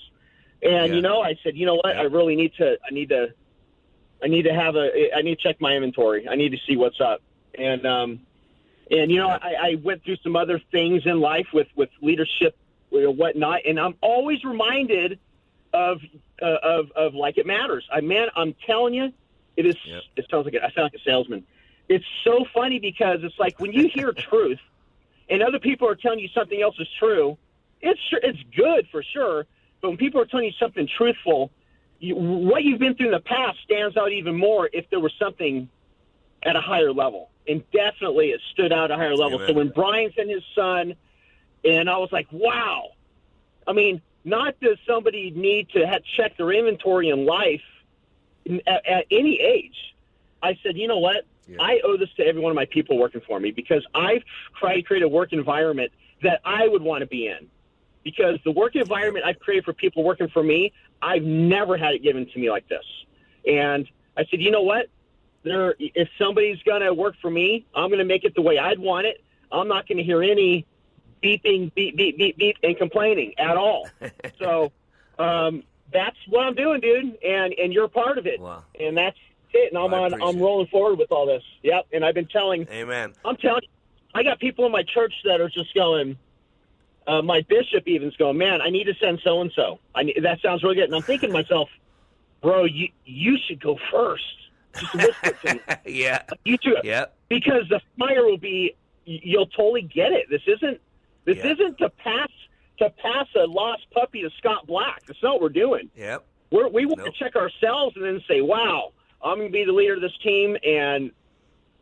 and 0.61 0.89
Yeah. 0.89 0.95
you 0.95 1.01
know, 1.01 1.21
I 1.21 1.35
said, 1.43 1.55
you 1.55 1.65
know 1.65 1.75
what, 1.75 1.95
I 1.97 2.03
really 2.03 2.35
need 2.35 2.53
to, 2.55 2.77
I 2.89 2.93
need 2.93 3.09
to, 3.09 3.33
I 4.23 4.27
need 4.27 4.43
to 4.43 4.53
have 4.53 4.75
a, 4.75 5.15
I 5.15 5.21
need 5.21 5.37
to 5.37 5.43
check 5.43 5.59
my 5.59 5.73
inventory. 5.73 6.27
I 6.27 6.35
need 6.35 6.51
to 6.53 6.57
see 6.65 6.77
what's 6.77 7.01
up, 7.01 7.21
and 7.57 7.85
um, 7.85 8.19
and 8.91 9.11
you 9.11 9.17
know, 9.17 9.29
I, 9.29 9.55
I 9.61 9.75
went 9.81 10.03
through 10.03 10.17
some 10.17 10.35
other 10.35 10.61
things 10.71 11.03
in 11.05 11.19
life 11.19 11.47
with 11.53 11.67
with 11.75 11.89
leadership 12.01 12.57
or 12.91 13.11
whatnot, 13.11 13.61
and 13.65 13.79
I'm 13.79 13.95
always 14.01 14.43
reminded 14.43 15.19
of 15.73 16.01
uh, 16.41 16.45
of 16.45 16.91
of 16.91 17.15
like 17.15 17.37
it 17.37 17.45
matters. 17.45 17.87
I 17.91 18.01
man, 18.01 18.27
I'm 18.35 18.55
telling 18.65 18.93
you, 18.93 19.13
it 19.55 19.65
is. 19.65 19.75
It 20.15 20.27
sounds 20.29 20.45
like 20.45 20.55
a, 20.55 20.63
I 20.63 20.71
sound 20.71 20.91
like 20.93 20.95
a 20.95 21.03
salesman. 21.03 21.45
It's 21.89 22.05
so 22.23 22.45
funny 22.53 22.79
because 22.79 23.19
it's 23.23 23.37
like 23.39 23.59
when 23.59 23.73
you 23.73 23.87
hear 23.87 24.11
truth, 24.29 24.59
and 25.29 25.41
other 25.41 25.59
people 25.59 25.87
are 25.87 25.95
telling 25.95 26.19
you 26.19 26.29
something 26.29 26.61
else 26.61 26.75
is 26.79 26.87
true. 26.99 27.37
It's 27.81 28.01
it's 28.11 28.39
good 28.55 28.87
for 28.91 29.03
sure, 29.03 29.45
but 29.81 29.89
when 29.89 29.97
people 29.97 30.21
are 30.21 30.25
telling 30.25 30.45
you 30.45 30.53
something 30.59 30.87
truthful, 30.97 31.51
you, 31.99 32.15
what 32.15 32.63
you've 32.63 32.79
been 32.79 32.95
through 32.95 33.07
in 33.07 33.11
the 33.11 33.19
past 33.19 33.57
stands 33.63 33.97
out 33.97 34.11
even 34.11 34.37
more 34.37 34.69
if 34.71 34.89
there 34.89 34.99
was 34.99 35.13
something 35.19 35.69
at 36.45 36.55
a 36.55 36.61
higher 36.61 36.91
level. 36.91 37.29
And 37.47 37.63
definitely 37.71 38.27
it 38.31 38.41
stood 38.51 38.71
out 38.71 38.85
at 38.85 38.91
a 38.91 38.95
higher 38.95 39.15
level. 39.15 39.39
So 39.45 39.53
when 39.53 39.69
Brian 39.69 40.11
sent 40.15 40.29
his 40.29 40.43
son, 40.55 40.95
and 41.65 41.89
I 41.89 41.97
was 41.97 42.11
like, 42.11 42.27
wow. 42.31 42.91
I 43.67 43.73
mean, 43.73 44.01
not 44.23 44.59
does 44.59 44.77
somebody 44.87 45.31
need 45.31 45.69
to 45.69 45.85
have 45.85 46.03
check 46.17 46.37
their 46.37 46.51
inventory 46.51 47.09
in 47.09 47.25
life 47.25 47.61
at, 48.67 48.85
at 48.85 49.05
any 49.11 49.39
age. 49.39 49.95
I 50.41 50.57
said, 50.63 50.77
you 50.77 50.87
know 50.87 50.99
what? 50.99 51.25
I 51.59 51.81
owe 51.83 51.97
this 51.97 52.09
to 52.17 52.25
every 52.25 52.41
one 52.41 52.51
of 52.51 52.55
my 52.55 52.65
people 52.65 52.97
working 52.97 53.21
for 53.27 53.39
me 53.39 53.51
because 53.51 53.85
I've 53.93 54.23
tried 54.57 54.75
to 54.75 54.81
create 54.81 55.03
a 55.03 55.07
work 55.07 55.33
environment 55.33 55.91
that 56.21 56.39
I 56.45 56.67
would 56.67 56.81
want 56.81 57.01
to 57.01 57.07
be 57.07 57.27
in. 57.27 57.47
Because 58.03 58.39
the 58.43 58.51
work 58.51 58.75
environment 58.75 59.25
I've 59.25 59.39
created 59.39 59.65
for 59.65 59.73
people 59.73 60.03
working 60.03 60.27
for 60.27 60.43
me, 60.43 60.73
I've 61.01 61.23
never 61.23 61.77
had 61.77 61.93
it 61.93 62.03
given 62.03 62.25
to 62.25 62.39
me 62.39 62.49
like 62.49 62.67
this. 62.67 62.83
And 63.47 63.87
I 64.17 64.25
said, 64.25 64.41
you 64.41 64.51
know 64.51 64.61
what? 64.61 64.87
There, 65.43 65.75
if 65.79 66.07
somebody's 66.17 66.61
going 66.63 66.81
to 66.81 66.93
work 66.93 67.15
for 67.21 67.29
me, 67.29 67.65
I'm 67.75 67.89
going 67.89 67.99
to 67.99 68.05
make 68.05 68.23
it 68.23 68.33
the 68.35 68.41
way 68.41 68.57
I'd 68.57 68.79
want 68.79 69.05
it. 69.05 69.23
I'm 69.51 69.67
not 69.67 69.87
going 69.87 69.97
to 69.97 70.03
hear 70.03 70.23
any 70.23 70.65
beeping, 71.21 71.73
beep, 71.73 71.95
beep, 71.95 72.17
beep, 72.17 72.37
beep, 72.37 72.57
and 72.63 72.77
complaining 72.77 73.33
at 73.37 73.57
all. 73.57 73.87
so 74.39 74.71
um, 75.19 75.63
that's 75.91 76.17
what 76.27 76.45
I'm 76.45 76.55
doing, 76.55 76.81
dude, 76.81 77.17
and 77.23 77.53
and 77.53 77.73
you're 77.73 77.87
part 77.87 78.17
of 78.17 78.25
it. 78.27 78.39
And 78.79 78.97
that's 78.97 79.17
it. 79.53 79.71
And 79.71 79.77
I'm 79.81 79.93
I 79.93 79.97
on. 79.97 80.21
I'm 80.21 80.39
rolling 80.39 80.67
forward 80.67 80.97
with 80.97 81.11
all 81.11 81.25
this. 81.25 81.43
Yep. 81.61 81.87
And 81.93 82.03
I've 82.03 82.15
been 82.15 82.27
telling. 82.27 82.67
Amen. 82.69 83.13
I'm 83.23 83.37
telling 83.37 83.63
I 84.13 84.23
got 84.23 84.39
people 84.39 84.65
in 84.65 84.71
my 84.71 84.83
church 84.83 85.13
that 85.25 85.41
are 85.41 85.49
just 85.49 85.73
going. 85.73 86.17
Uh, 87.05 87.21
my 87.21 87.41
bishop 87.49 87.85
even's 87.85 88.15
going, 88.15 88.37
man. 88.37 88.61
I 88.61 88.69
need 88.69 88.85
to 88.85 88.93
send 88.95 89.19
so 89.25 89.41
and 89.41 89.51
so. 89.53 89.79
I 89.93 90.03
need, 90.03 90.19
that 90.21 90.39
sounds 90.41 90.63
really 90.63 90.75
good. 90.75 90.85
And 90.85 90.95
I'm 90.95 91.01
thinking 91.01 91.29
to 91.29 91.33
myself, 91.33 91.69
bro, 92.41 92.63
you 92.63 92.89
you 93.05 93.37
should 93.45 93.61
go 93.61 93.77
first. 93.91 94.23
Just 94.79 94.93
whisper 94.95 95.31
to 95.47 95.53
me. 95.55 95.59
yeah. 95.85 96.23
You 96.45 96.57
too. 96.57 96.77
Yep. 96.83 97.15
Because 97.29 97.67
the 97.69 97.79
fire 97.97 98.25
will 98.25 98.37
be. 98.37 98.75
You'll 99.05 99.47
totally 99.47 99.81
get 99.81 100.11
it. 100.11 100.27
This 100.29 100.41
isn't. 100.47 100.79
This 101.25 101.37
Yeah. 101.37 101.51
isn't 101.53 101.77
to 101.79 101.89
pass 101.89 102.29
to 102.79 102.89
pass 102.89 103.27
a 103.35 103.45
lost 103.45 103.85
puppy 103.91 104.21
to 104.23 104.29
Scott 104.37 104.65
Black. 104.65 105.03
That's 105.05 105.21
not 105.21 105.33
what 105.33 105.41
we're 105.41 105.49
doing. 105.49 105.89
Yep. 105.95 106.25
We're, 106.51 106.67
we 106.67 106.85
want 106.85 107.03
to 107.05 107.11
check 107.11 107.35
ourselves 107.35 107.95
and 107.95 108.05
then 108.05 108.21
say, 108.27 108.41
"Wow, 108.41 108.93
I'm 109.23 109.37
going 109.37 109.49
to 109.49 109.51
be 109.53 109.63
the 109.65 109.71
leader 109.71 109.93
of 109.95 110.01
this 110.01 110.15
team, 110.23 110.57
and 110.65 111.11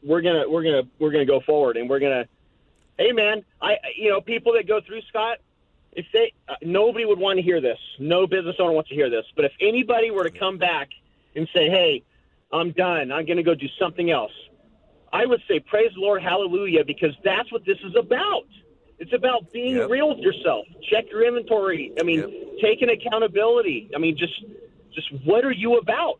we're 0.03 0.21
gonna 0.21 0.49
we're 0.49 0.63
gonna 0.63 0.83
we're 0.99 1.11
gonna 1.11 1.25
go 1.25 1.39
forward, 1.41 1.77
and 1.77 1.89
we're 1.89 1.99
gonna." 1.99 2.25
Hey, 2.97 3.11
man, 3.11 3.43
I 3.61 3.77
you 3.95 4.09
know 4.09 4.21
people 4.21 4.53
that 4.53 4.67
go 4.67 4.79
through 4.81 5.01
Scott, 5.03 5.37
if 5.93 6.05
they 6.13 6.33
uh, 6.47 6.55
nobody 6.61 7.05
would 7.05 7.19
want 7.19 7.37
to 7.37 7.41
hear 7.43 7.61
this. 7.61 7.79
No 7.99 8.27
business 8.27 8.55
owner 8.59 8.71
wants 8.73 8.89
to 8.89 8.95
hear 8.95 9.09
this. 9.09 9.25
But 9.35 9.45
if 9.45 9.53
anybody 9.59 10.11
were 10.11 10.23
to 10.23 10.31
come 10.37 10.57
back 10.57 10.89
and 11.35 11.47
say, 11.53 11.69
"Hey, 11.69 12.03
I'm 12.53 12.71
done. 12.71 13.11
I'm 13.11 13.25
going 13.25 13.37
to 13.37 13.43
go 13.43 13.55
do 13.55 13.67
something 13.79 14.11
else," 14.11 14.31
I 15.13 15.25
would 15.25 15.41
say, 15.47 15.59
"Praise 15.59 15.91
the 15.95 16.01
Lord, 16.01 16.21
Hallelujah," 16.21 16.83
because 16.85 17.11
that's 17.23 17.51
what 17.51 17.65
this 17.65 17.77
is 17.83 17.95
about. 17.97 18.45
It's 18.99 19.13
about 19.13 19.51
being 19.51 19.77
Yep. 19.77 19.89
real 19.89 20.09
with 20.09 20.19
yourself. 20.19 20.65
Check 20.91 21.05
your 21.09 21.25
inventory. 21.25 21.91
I 21.99 22.03
mean, 22.03 22.23
taking 22.61 22.87
accountability. 22.89 23.89
I 23.95 23.97
mean, 23.97 24.15
just 24.17 24.33
just 24.93 25.07
what 25.25 25.43
are 25.43 25.51
you 25.51 25.77
about? 25.77 26.19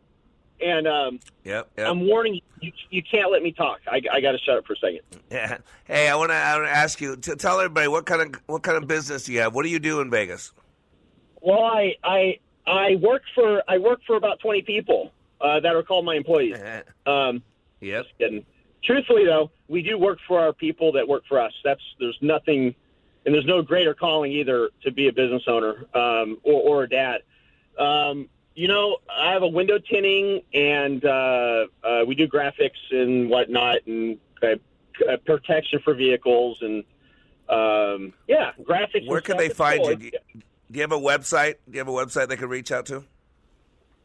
And 0.60 0.86
um, 0.88 1.20
Yep. 1.44 1.70
Yep. 1.76 1.88
I'm 1.88 2.06
warning 2.06 2.34
you, 2.34 2.40
you, 2.60 2.72
you 2.90 3.02
can't 3.02 3.30
let 3.30 3.42
me 3.42 3.52
talk. 3.52 3.80
I, 3.86 4.00
I 4.12 4.20
got 4.20 4.32
to 4.32 4.38
shut 4.38 4.58
up 4.58 4.66
for 4.66 4.72
a 4.72 4.76
second. 4.76 5.00
Yeah. 5.30 5.58
Hey, 5.84 6.08
I 6.08 6.14
want 6.16 6.30
to 6.30 6.34
I 6.36 6.56
want 6.56 6.66
to 6.68 6.76
ask 6.76 7.00
you 7.00 7.16
to 7.16 7.36
tell 7.36 7.58
everybody 7.60 7.88
what 7.88 8.04
kind 8.06 8.22
of 8.34 8.40
what 8.46 8.62
kind 8.62 8.76
of 8.76 8.88
business 8.88 9.24
do 9.24 9.32
you 9.32 9.40
have? 9.40 9.54
What 9.54 9.62
do 9.64 9.68
you 9.70 9.78
do 9.78 10.00
in 10.00 10.10
Vegas? 10.10 10.52
Well, 11.40 11.62
I 11.64 11.94
I 12.02 12.38
I 12.66 12.96
work 12.96 13.22
for 13.34 13.62
I 13.68 13.78
work 13.78 14.00
for 14.06 14.16
about 14.16 14.40
20 14.40 14.62
people 14.62 15.12
uh, 15.42 15.60
that 15.60 15.74
are 15.74 15.82
called 15.82 16.04
my 16.04 16.14
employees. 16.14 16.56
Um, 17.04 17.42
yep. 17.80 18.06
And 18.20 18.44
truthfully, 18.84 19.24
though, 19.24 19.50
we 19.66 19.82
do 19.82 19.98
work 19.98 20.18
for 20.28 20.38
our 20.38 20.52
people 20.52 20.92
that 20.92 21.08
work 21.08 21.24
for 21.28 21.40
us. 21.40 21.52
That's 21.64 21.80
there's 21.98 22.16
nothing, 22.20 22.76
and 23.26 23.34
there's 23.34 23.46
no 23.46 23.60
greater 23.60 23.92
calling 23.92 24.30
either 24.30 24.70
to 24.84 24.92
be 24.92 25.08
a 25.08 25.12
business 25.12 25.42
owner 25.48 25.84
um, 25.94 26.38
or, 26.44 26.62
or 26.62 26.82
a 26.84 26.88
dad. 26.88 27.22
Um, 27.76 28.28
you 28.54 28.68
know, 28.68 28.98
I 29.10 29.32
have 29.32 29.42
a 29.42 29.48
window 29.48 29.78
tinting, 29.78 30.42
and 30.54 31.04
uh, 31.04 31.66
uh, 31.82 32.04
we 32.06 32.14
do 32.14 32.28
graphics 32.28 32.78
and 32.92 33.28
whatnot, 33.28 33.78
and 33.86 34.18
uh, 34.42 34.46
uh, 35.10 35.16
protection 35.24 35.80
for 35.82 35.94
vehicles, 35.94 36.58
and 36.60 36.84
um, 37.48 38.12
yeah, 38.28 38.52
graphics. 38.62 39.00
and 39.00 39.08
Where 39.08 39.20
can 39.20 39.38
they 39.38 39.48
find 39.48 39.82
cool. 39.82 39.92
you? 39.92 40.10
do 40.12 40.78
you 40.78 40.80
have 40.82 40.92
a 40.92 40.98
website? 40.98 41.54
Do 41.68 41.72
you 41.72 41.78
have 41.78 41.88
a 41.88 41.92
website 41.92 42.28
they 42.28 42.36
can 42.36 42.48
reach 42.48 42.70
out 42.70 42.86
to? 42.86 43.04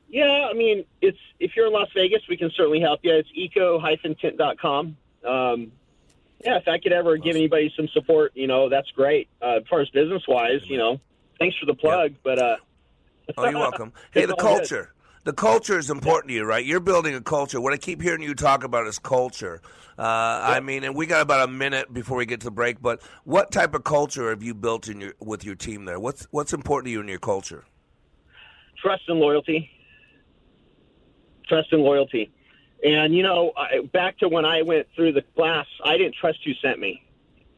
Yeah, 0.10 0.48
I 0.50 0.54
mean, 0.54 0.86
it's 1.02 1.18
if 1.40 1.52
you're 1.56 1.68
in 1.68 1.74
Las 1.74 1.90
Vegas, 1.94 2.22
we 2.30 2.38
can 2.38 2.50
certainly 2.56 2.80
help 2.80 3.02
you. 3.04 3.14
It's 3.14 3.30
eco-tint.com. 3.34 4.98
Um, 5.26 5.72
yeah, 6.44 6.58
if 6.58 6.68
I 6.68 6.78
could 6.78 6.94
ever 6.94 7.18
give 7.18 7.36
anybody 7.36 7.74
some 7.76 7.88
support, 7.90 8.32
you 8.36 8.48
know, 8.48 8.70
that's 8.70 8.90
great. 8.92 9.28
Uh, 9.42 9.58
as 9.58 9.64
far 9.70 9.82
as 9.82 9.90
business 9.90 10.24
wise, 10.28 10.62
you 10.66 10.78
know, 10.78 11.02
thanks 11.40 11.58
for 11.58 11.66
the 11.66 11.74
plug. 11.74 12.14
But 12.24 12.40
uh, 12.40 12.58
Oh, 13.38 13.50
you're 13.50 13.60
welcome. 13.60 13.92
Hey, 14.12 14.26
the 14.26 14.36
culture. 14.36 14.94
The 15.26 15.34
culture 15.34 15.78
is 15.78 15.90
important 15.90 16.30
to 16.30 16.36
you, 16.36 16.46
right? 16.46 16.64
You're 16.64 16.80
building 16.80 17.14
a 17.14 17.20
culture. 17.20 17.60
What 17.60 17.74
I 17.74 17.78
keep 17.78 18.02
hearing 18.02 18.22
you 18.22 18.34
talk 18.34 18.64
about 18.64 18.88
is 18.88 18.98
culture. 18.98 19.62
Uh, 20.00 20.04
I 20.04 20.62
mean, 20.62 20.86
and 20.86 20.96
we 20.96 21.06
got 21.06 21.22
about 21.22 21.50
a 21.50 21.52
minute 21.52 21.94
before 21.94 22.18
we 22.18 22.26
get 22.26 22.40
to 22.42 22.46
the 22.46 22.52
break. 22.52 22.82
But 22.82 23.02
what 23.26 23.52
type 23.52 23.76
of 23.76 23.84
culture 23.84 24.30
have 24.30 24.42
you 24.42 24.54
built 24.54 24.88
in 24.88 25.02
your 25.02 25.14
with 25.20 25.44
your 25.44 25.56
team 25.56 25.84
there? 25.84 26.00
What's 26.00 26.28
what's 26.32 26.54
important 26.54 26.86
to 26.86 26.92
you 26.92 27.02
in 27.02 27.10
your 27.10 27.20
culture? 27.20 27.66
trust 28.82 29.04
and 29.08 29.20
loyalty. 29.20 29.70
Trust 31.48 31.72
and 31.74 31.82
loyalty. 31.84 32.32
And, 32.84 33.16
you 33.16 33.24
know, 33.24 33.54
I, 33.58 33.80
back 33.82 34.20
to 34.20 34.30
when 34.30 34.46
I 34.46 34.62
went 34.62 34.88
through 34.96 35.14
the 35.14 35.22
class, 35.22 35.66
I 35.84 35.98
didn't 35.98 36.16
trust 36.16 36.40
who 36.46 36.54
sent 36.56 36.80
me. 36.80 37.04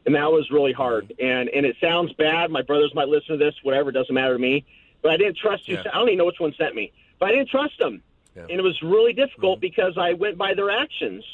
And 0.05 0.15
that 0.15 0.31
was 0.31 0.49
really 0.49 0.71
hard. 0.71 1.13
And 1.19 1.49
and 1.49 1.65
it 1.65 1.75
sounds 1.81 2.13
bad. 2.13 2.49
My 2.51 2.61
brothers 2.61 2.93
might 2.95 3.09
listen 3.09 3.37
to 3.37 3.43
this, 3.43 3.53
whatever, 3.63 3.89
it 3.89 3.93
doesn't 3.93 4.13
matter 4.13 4.33
to 4.33 4.39
me. 4.39 4.65
But 5.01 5.11
I 5.11 5.17
didn't 5.17 5.37
trust 5.37 5.65
who 5.67 5.73
Yeah. 5.73 5.83
sent 5.83 5.93
I 5.93 5.99
don't 5.99 6.07
even 6.07 6.17
know 6.19 6.25
which 6.25 6.39
one 6.39 6.53
sent 6.57 6.73
me. 6.73 6.91
But 7.19 7.29
I 7.29 7.31
didn't 7.33 7.49
trust 7.49 7.77
them. 7.79 8.01
And 8.35 8.51
it 8.51 8.63
was 8.63 8.81
really 8.81 9.11
difficult 9.11 9.59
because 9.59 9.97
I 9.97 10.13
went 10.13 10.37
by 10.37 10.53
their 10.53 10.69
actions. 10.71 11.25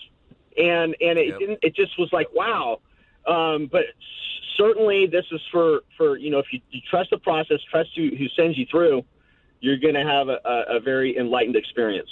And 0.58 0.96
and 1.00 1.20
it 1.20 1.28
Yep. 1.28 1.40
didn't 1.40 1.60
it 1.62 1.76
just 1.76 1.98
was 2.00 2.12
like, 2.12 2.34
wow. 2.34 2.80
Um, 3.28 3.68
but 3.68 3.86
certainly, 4.58 5.06
this 5.06 5.26
is 5.32 5.42
for 5.52 5.82
for 5.96 6.18
you 6.18 6.32
know 6.32 6.40
if 6.40 6.48
you, 6.52 6.60
you 6.72 6.82
trust 6.90 7.12
the 7.12 7.20
process, 7.20 7.60
trust 7.70 7.92
who, 7.96 8.10
who 8.16 8.28
sends 8.30 8.58
you 8.58 8.66
through, 8.66 9.06
you're 9.60 9.78
going 9.78 9.94
to 9.96 10.04
have 10.04 10.28
a, 10.30 10.40
a, 10.44 10.78
a 10.78 10.80
very 10.80 11.16
enlightened 11.18 11.56
experience. 11.56 12.10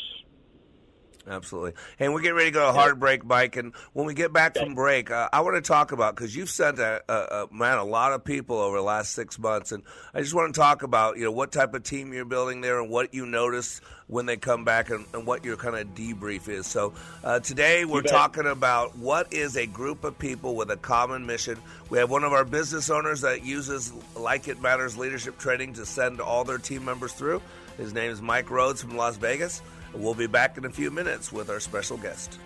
Absolutely. 1.26 1.74
And 2.00 2.14
we're 2.14 2.22
getting 2.22 2.36
ready 2.36 2.50
to 2.50 2.54
go 2.54 2.68
to 2.68 2.74
hard 2.74 3.00
break, 3.00 3.24
Mike. 3.24 3.56
And 3.56 3.74
when 3.94 4.06
we 4.06 4.14
get 4.14 4.34
back 4.34 4.58
from 4.58 4.76
break, 4.76 5.10
uh, 5.10 5.30
I 5.32 5.40
want 5.40 5.56
to 5.56 5.62
talk 5.62 5.94
about 5.94 6.16
because 6.16 6.36
you've 6.36 6.50
sent 6.50 6.80
a, 6.80 7.02
a, 7.08 7.44
a, 7.44 7.48
man 7.54 7.78
a 7.78 7.84
lot 7.86 8.12
of 8.12 8.26
people 8.26 8.58
over 8.58 8.78
the 8.78 8.84
last 8.84 9.14
six 9.14 9.40
months, 9.40 9.72
and 9.72 9.84
I 10.14 10.20
just 10.20 10.34
want 10.34 10.54
to 10.54 10.60
talk 10.60 10.84
about 10.84 11.18
you 11.18 11.24
know 11.24 11.32
what 11.32 11.54
type 11.54 11.74
of 11.74 11.84
team 11.84 12.12
you're 12.14 12.26
building 12.26 12.60
there 12.60 12.82
and 12.82 12.90
what 12.90 13.14
you 13.14 13.26
notice 13.26 13.80
when 14.08 14.26
they 14.26 14.36
come 14.36 14.66
back 14.66 14.90
and, 14.90 15.06
and 15.14 15.26
what 15.26 15.46
your 15.46 15.56
kind 15.56 15.78
of 15.78 15.88
debrief 15.96 16.50
is. 16.50 16.68
So 16.68 16.94
uh, 17.24 17.40
today 17.40 17.86
we're 17.86 18.02
talking 18.02 18.46
about 18.46 18.98
what 18.98 19.32
is 19.32 19.56
a 19.56 19.66
group 19.66 20.04
of 20.04 20.20
people 20.20 20.56
with 20.56 20.70
a 20.72 20.78
common 20.78 21.26
mission. 21.26 21.58
We 21.90 22.00
have 22.00 22.12
one 22.12 22.26
of 22.26 22.34
our 22.34 22.44
business 22.44 22.90
owners 22.90 23.22
that 23.22 23.46
uses 23.46 23.94
Like 24.18 24.50
It 24.50 24.62
Matters 24.62 24.98
leadership 24.98 25.38
training 25.38 25.74
to 25.76 25.86
send 25.86 26.20
all 26.20 26.44
their 26.44 26.58
team 26.58 26.84
members 26.84 27.14
through. 27.14 27.42
His 27.78 27.94
name 27.94 28.12
is 28.12 28.22
Mike 28.22 28.52
Rhodes 28.52 28.82
from 28.82 28.98
Las 28.98 29.16
Vegas. 29.16 29.62
We'll 29.96 30.16
be 30.16 30.28
back 30.28 30.58
in 30.58 30.66
a 30.66 30.70
few 30.70 30.90
minutes 30.90 31.32
with 31.32 31.50
our 31.50 31.60
special 31.60 31.98
guest. 31.98 32.40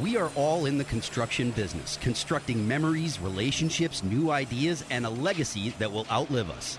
We 0.00 0.16
are 0.16 0.30
all 0.36 0.66
in 0.66 0.78
the 0.78 0.84
construction 0.84 1.50
business, 1.50 1.98
constructing 2.00 2.68
memories, 2.68 3.18
relationships, 3.18 4.04
new 4.04 4.30
ideas, 4.30 4.84
and 4.90 5.04
a 5.04 5.10
legacy 5.10 5.70
that 5.78 5.90
will 5.90 6.06
outlive 6.10 6.50
us. 6.50 6.78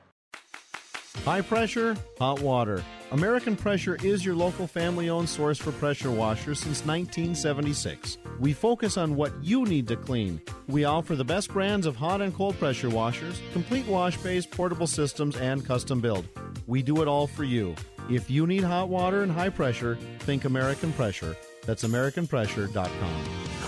High 1.19 1.41
pressure, 1.41 1.95
hot 2.17 2.39
water. 2.41 2.83
American 3.11 3.55
Pressure 3.55 3.97
is 4.03 4.25
your 4.25 4.33
local 4.33 4.65
family 4.65 5.09
owned 5.09 5.29
source 5.29 5.59
for 5.59 5.71
pressure 5.73 6.09
washers 6.09 6.59
since 6.59 6.83
1976. 6.85 8.17
We 8.39 8.53
focus 8.53 8.97
on 8.97 9.15
what 9.15 9.31
you 9.43 9.65
need 9.65 9.87
to 9.89 9.97
clean. 9.97 10.41
We 10.67 10.85
offer 10.85 11.15
the 11.15 11.23
best 11.23 11.51
brands 11.51 11.85
of 11.85 11.95
hot 11.95 12.21
and 12.21 12.33
cold 12.33 12.57
pressure 12.57 12.89
washers, 12.89 13.39
complete 13.53 13.85
wash 13.85 14.17
bays, 14.17 14.47
portable 14.47 14.87
systems, 14.87 15.35
and 15.35 15.63
custom 15.63 15.99
build. 15.99 16.25
We 16.65 16.81
do 16.81 17.01
it 17.01 17.07
all 17.07 17.27
for 17.27 17.43
you. 17.43 17.75
If 18.09 18.31
you 18.31 18.47
need 18.47 18.63
hot 18.63 18.89
water 18.89 19.21
and 19.21 19.31
high 19.31 19.49
pressure, 19.49 19.97
think 20.19 20.45
American 20.45 20.91
Pressure. 20.93 21.35
That's 21.65 21.83
AmericanPressure.com. 21.83 23.60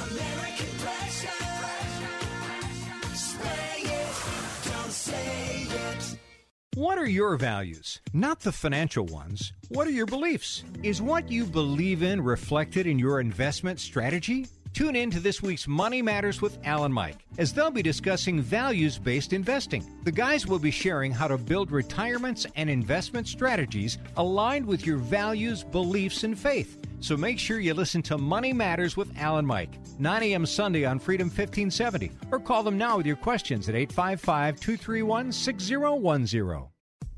What 6.76 6.98
are 6.98 7.08
your 7.08 7.38
values? 7.38 8.02
Not 8.14 8.40
the 8.40 8.52
financial 8.52 9.06
ones. 9.06 9.54
What 9.70 9.86
are 9.86 9.92
your 9.92 10.08
beliefs? 10.08 10.64
Is 10.82 11.04
what 11.04 11.30
you 11.30 11.46
believe 11.46 12.02
in 12.02 12.20
reflected 12.20 12.88
in 12.88 12.98
your 12.98 13.20
investment 13.20 13.80
strategy? 13.80 14.48
Tune 14.74 14.96
in 14.96 15.12
to 15.12 15.20
this 15.20 15.44
week's 15.44 15.68
Money 15.68 16.02
Matters 16.02 16.42
with 16.42 16.58
Alan 16.64 16.92
Mike 16.92 17.24
as 17.38 17.54
they'll 17.54 17.70
be 17.70 17.84
discussing 17.84 18.42
values 18.42 18.98
based 18.98 19.32
investing. 19.32 19.86
The 20.04 20.12
guys 20.12 20.48
will 20.48 20.58
be 20.58 20.72
sharing 20.72 21.12
how 21.12 21.28
to 21.28 21.38
build 21.38 21.72
retirements 21.72 22.48
and 22.56 22.72
investment 22.72 23.28
strategies 23.28 24.00
aligned 24.18 24.66
with 24.66 24.88
your 24.88 24.98
values, 24.98 25.64
beliefs, 25.64 26.24
and 26.24 26.38
faith. 26.38 26.80
So 27.02 27.16
make 27.16 27.38
sure 27.38 27.60
you 27.60 27.76
listen 27.76 28.02
to 28.04 28.18
Money 28.18 28.52
Matters 28.52 28.98
with 28.98 29.16
Alan 29.20 29.46
Mike, 29.46 29.78
9 30.00 30.24
a.m. 30.24 30.46
Sunday 30.48 30.86
on 30.86 30.98
Freedom 30.98 31.28
1570, 31.28 32.12
or 32.32 32.40
call 32.40 32.64
them 32.64 32.78
now 32.78 32.98
with 32.98 33.06
your 33.06 33.16
questions 33.16 33.70
at 33.70 33.76
855 33.76 34.60
231 34.60 35.32
6010. 35.32 36.73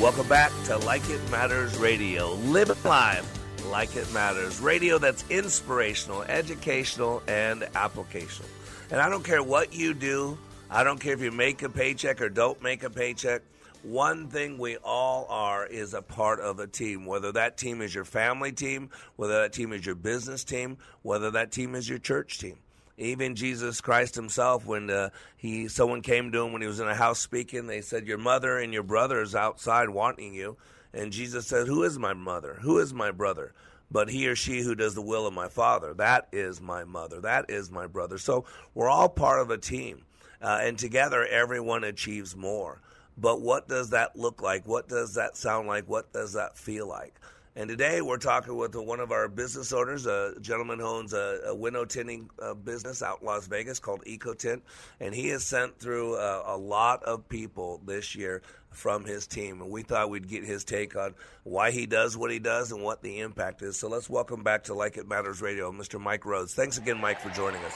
Welcome 0.00 0.28
back 0.28 0.52
to 0.66 0.76
Like 0.78 1.02
It 1.10 1.20
Matters 1.28 1.76
Radio. 1.76 2.34
Live 2.34 2.84
live 2.84 3.26
like 3.66 3.96
it 3.96 4.10
matters. 4.12 4.60
Radio 4.60 4.96
that's 4.96 5.24
inspirational, 5.28 6.22
educational, 6.22 7.20
and 7.26 7.62
applicational. 7.62 8.46
And 8.92 9.00
I 9.00 9.08
don't 9.08 9.24
care 9.24 9.42
what 9.42 9.74
you 9.74 9.94
do, 9.94 10.38
I 10.70 10.84
don't 10.84 11.00
care 11.00 11.14
if 11.14 11.20
you 11.20 11.32
make 11.32 11.64
a 11.64 11.68
paycheck 11.68 12.22
or 12.22 12.28
don't 12.28 12.62
make 12.62 12.84
a 12.84 12.90
paycheck. 12.90 13.42
One 13.82 14.28
thing 14.28 14.56
we 14.56 14.76
all 14.84 15.26
are 15.30 15.66
is 15.66 15.94
a 15.94 16.02
part 16.02 16.38
of 16.38 16.60
a 16.60 16.68
team, 16.68 17.04
whether 17.04 17.32
that 17.32 17.58
team 17.58 17.82
is 17.82 17.92
your 17.92 18.04
family 18.04 18.52
team, 18.52 18.90
whether 19.16 19.40
that 19.40 19.52
team 19.52 19.72
is 19.72 19.84
your 19.84 19.96
business 19.96 20.44
team, 20.44 20.78
whether 21.02 21.32
that 21.32 21.50
team 21.50 21.74
is 21.74 21.88
your 21.88 21.98
church 21.98 22.38
team 22.38 22.58
even 22.98 23.34
Jesus 23.34 23.80
Christ 23.80 24.14
himself, 24.14 24.66
when 24.66 24.90
uh, 24.90 25.10
he 25.36 25.68
someone 25.68 26.02
came 26.02 26.32
to 26.32 26.44
him 26.44 26.52
when 26.52 26.62
he 26.62 26.68
was 26.68 26.80
in 26.80 26.88
a 26.88 26.94
house 26.94 27.20
speaking, 27.20 27.66
they 27.66 27.80
said, 27.80 28.06
"Your 28.06 28.18
mother 28.18 28.58
and 28.58 28.72
your 28.72 28.82
brother 28.82 29.20
is 29.20 29.34
outside 29.34 29.88
wanting 29.88 30.34
you." 30.34 30.56
And 30.92 31.12
Jesus 31.12 31.46
said, 31.46 31.66
"Who 31.66 31.84
is 31.84 31.98
my 31.98 32.12
mother? 32.12 32.58
Who 32.60 32.78
is 32.78 32.92
my 32.92 33.10
brother?" 33.10 33.54
But 33.90 34.10
he 34.10 34.28
or 34.28 34.36
she 34.36 34.60
who 34.60 34.74
does 34.74 34.94
the 34.94 35.02
will 35.02 35.26
of 35.26 35.32
my 35.32 35.48
Father, 35.48 35.94
that 35.94 36.28
is 36.30 36.60
my 36.60 36.84
mother, 36.84 37.22
that 37.22 37.46
is 37.48 37.70
my 37.70 37.86
brother. 37.86 38.18
So 38.18 38.44
we're 38.74 38.90
all 38.90 39.08
part 39.08 39.40
of 39.40 39.50
a 39.50 39.56
team, 39.56 40.04
uh, 40.42 40.58
and 40.60 40.78
together 40.78 41.26
everyone 41.26 41.84
achieves 41.84 42.36
more. 42.36 42.82
But 43.16 43.40
what 43.40 43.66
does 43.66 43.90
that 43.90 44.14
look 44.16 44.42
like? 44.42 44.66
What 44.66 44.88
does 44.88 45.14
that 45.14 45.36
sound 45.36 45.68
like? 45.68 45.88
What 45.88 46.12
does 46.12 46.34
that 46.34 46.56
feel 46.56 46.86
like? 46.86 47.14
And 47.58 47.68
today 47.68 48.00
we're 48.00 48.18
talking 48.18 48.56
with 48.56 48.76
one 48.76 49.00
of 49.00 49.10
our 49.10 49.26
business 49.26 49.72
owners, 49.72 50.06
a 50.06 50.34
gentleman 50.40 50.78
who 50.78 50.86
owns 50.86 51.12
a, 51.12 51.40
a 51.46 51.54
window 51.56 51.84
tinting 51.84 52.30
uh, 52.40 52.54
business 52.54 53.02
out 53.02 53.20
in 53.20 53.26
Las 53.26 53.48
Vegas 53.48 53.80
called 53.80 54.04
EcoTint. 54.04 54.60
And 55.00 55.12
he 55.12 55.26
has 55.30 55.42
sent 55.42 55.76
through 55.76 56.14
uh, 56.14 56.44
a 56.46 56.56
lot 56.56 57.02
of 57.02 57.28
people 57.28 57.80
this 57.84 58.14
year 58.14 58.42
from 58.70 59.04
his 59.04 59.26
team. 59.26 59.60
And 59.60 59.72
we 59.72 59.82
thought 59.82 60.08
we'd 60.08 60.28
get 60.28 60.44
his 60.44 60.62
take 60.62 60.94
on 60.94 61.16
why 61.42 61.72
he 61.72 61.86
does 61.86 62.16
what 62.16 62.30
he 62.30 62.38
does 62.38 62.70
and 62.70 62.80
what 62.84 63.02
the 63.02 63.18
impact 63.18 63.60
is. 63.62 63.76
So 63.76 63.88
let's 63.88 64.08
welcome 64.08 64.44
back 64.44 64.62
to 64.64 64.74
Like 64.74 64.96
It 64.96 65.08
Matters 65.08 65.42
Radio, 65.42 65.72
Mr. 65.72 66.00
Mike 66.00 66.26
Rhodes. 66.26 66.54
Thanks 66.54 66.78
again, 66.78 67.00
Mike, 67.00 67.20
for 67.20 67.30
joining 67.30 67.60
us. 67.64 67.74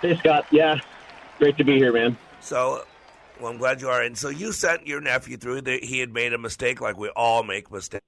Hey, 0.00 0.16
Scott. 0.16 0.44
Yeah, 0.50 0.80
great 1.38 1.56
to 1.58 1.62
be 1.62 1.76
here, 1.76 1.92
man. 1.92 2.18
So, 2.40 2.84
well, 3.40 3.52
I'm 3.52 3.58
glad 3.58 3.80
you 3.80 3.88
are. 3.88 4.02
And 4.02 4.16
so 4.16 4.28
you 4.28 4.52
sent 4.52 4.86
your 4.86 5.00
nephew 5.00 5.36
through. 5.36 5.62
that 5.62 5.84
he 5.84 6.00
had 6.00 6.12
made 6.12 6.32
a 6.32 6.38
mistake, 6.38 6.80
like 6.80 6.96
we 6.96 7.08
all 7.10 7.42
make 7.42 7.70
mistakes. 7.70 8.02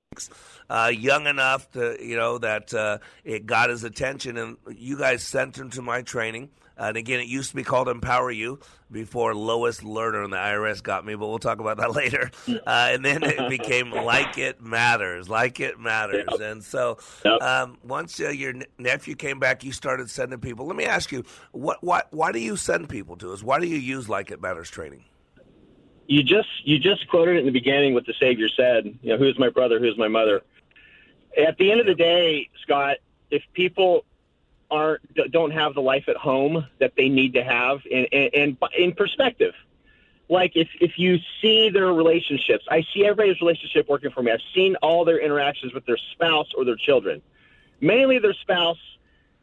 Uh, 0.68 0.90
young 0.94 1.26
enough 1.26 1.70
to, 1.72 1.96
you 2.04 2.16
know, 2.16 2.38
that 2.38 2.74
uh, 2.74 2.98
it 3.24 3.46
got 3.46 3.70
his 3.70 3.84
attention, 3.84 4.36
and 4.36 4.56
you 4.70 4.98
guys 4.98 5.22
sent 5.22 5.56
him 5.56 5.70
to 5.70 5.82
my 5.82 6.02
training. 6.02 6.50
And 6.76 6.96
again, 6.96 7.20
it 7.20 7.26
used 7.28 7.50
to 7.50 7.56
be 7.56 7.62
called 7.62 7.88
Empower 7.88 8.30
You 8.30 8.58
before 8.90 9.34
Lois 9.34 9.80
Lerner 9.80 10.24
and 10.24 10.32
the 10.32 10.38
IRS 10.38 10.82
got 10.82 11.04
me, 11.04 11.14
but 11.14 11.28
we'll 11.28 11.38
talk 11.38 11.60
about 11.60 11.76
that 11.76 11.90
later. 11.94 12.30
Uh, 12.48 12.60
and 12.66 13.04
then 13.04 13.22
it 13.22 13.50
became 13.50 13.90
Like 13.90 14.38
It 14.38 14.62
Matters, 14.62 15.28
Like 15.28 15.60
It 15.60 15.78
Matters. 15.78 16.24
Yep. 16.30 16.40
And 16.40 16.64
so 16.64 16.96
yep. 17.22 17.42
um, 17.42 17.76
once 17.84 18.18
uh, 18.18 18.30
your 18.30 18.54
nephew 18.78 19.14
came 19.14 19.38
back, 19.38 19.62
you 19.62 19.72
started 19.72 20.08
sending 20.08 20.40
people. 20.40 20.66
Let 20.66 20.76
me 20.76 20.86
ask 20.86 21.12
you, 21.12 21.24
what, 21.52 21.84
why, 21.84 22.02
why 22.10 22.32
do 22.32 22.38
you 22.38 22.56
send 22.56 22.88
people 22.88 23.16
to 23.18 23.32
us? 23.34 23.42
Why 23.42 23.60
do 23.60 23.66
you 23.66 23.76
use 23.76 24.08
Like 24.08 24.30
It 24.30 24.40
Matters 24.40 24.70
training? 24.70 25.04
You 26.10 26.24
just 26.24 26.48
you 26.64 26.80
just 26.80 27.06
quoted 27.06 27.36
it 27.36 27.38
in 27.38 27.46
the 27.46 27.52
beginning 27.52 27.94
what 27.94 28.04
the 28.04 28.14
Savior 28.18 28.48
said. 28.48 28.98
You 29.00 29.10
know, 29.12 29.16
who's 29.16 29.38
my 29.38 29.48
brother? 29.48 29.78
Who's 29.78 29.96
my 29.96 30.08
mother? 30.08 30.42
At 31.38 31.56
the 31.56 31.70
end 31.70 31.78
of 31.78 31.86
the 31.86 31.94
day, 31.94 32.50
Scott, 32.62 32.96
if 33.30 33.44
people 33.52 34.04
aren't 34.72 35.02
don't 35.30 35.52
have 35.52 35.74
the 35.74 35.80
life 35.80 36.08
at 36.08 36.16
home 36.16 36.66
that 36.80 36.94
they 36.96 37.08
need 37.08 37.34
to 37.34 37.44
have 37.44 37.78
and, 37.92 38.08
and, 38.12 38.30
and 38.34 38.56
in 38.76 38.92
perspective 38.92 39.54
like 40.28 40.52
if 40.56 40.68
if 40.80 40.92
you 40.96 41.18
see 41.40 41.70
their 41.70 41.92
relationships 41.92 42.64
i 42.70 42.84
see 42.94 43.04
everybody's 43.04 43.40
relationship 43.40 43.88
working 43.88 44.12
for 44.12 44.22
me 44.22 44.30
i've 44.30 44.40
seen 44.54 44.76
all 44.76 45.04
their 45.04 45.18
interactions 45.18 45.74
with 45.74 45.84
their 45.86 45.98
spouse 46.12 46.46
or 46.56 46.64
their 46.64 46.76
children 46.76 47.20
mainly 47.80 48.20
their 48.20 48.34
spouse 48.34 48.78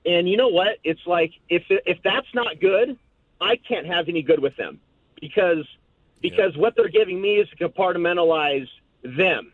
and 0.06 0.30
you 0.30 0.38
know 0.38 0.48
what 0.48 0.78
it's 0.86 1.06
like 1.06 1.34
if 1.50 1.64
if 1.70 2.02
that's 2.04 2.34
not 2.34 2.62
good 2.62 2.98
i 3.42 3.58
can't 3.58 3.86
have 3.86 4.08
any 4.08 4.22
good 4.22 4.40
with 4.40 4.56
them 4.56 4.80
because 5.20 5.66
because 6.22 6.54
yeah. 6.56 6.62
what 6.62 6.76
they're 6.76 6.90
giving 6.90 7.22
me 7.22 7.36
is 7.36 7.50
to 7.50 7.56
compartmentalize 7.56 8.68
them 9.04 9.52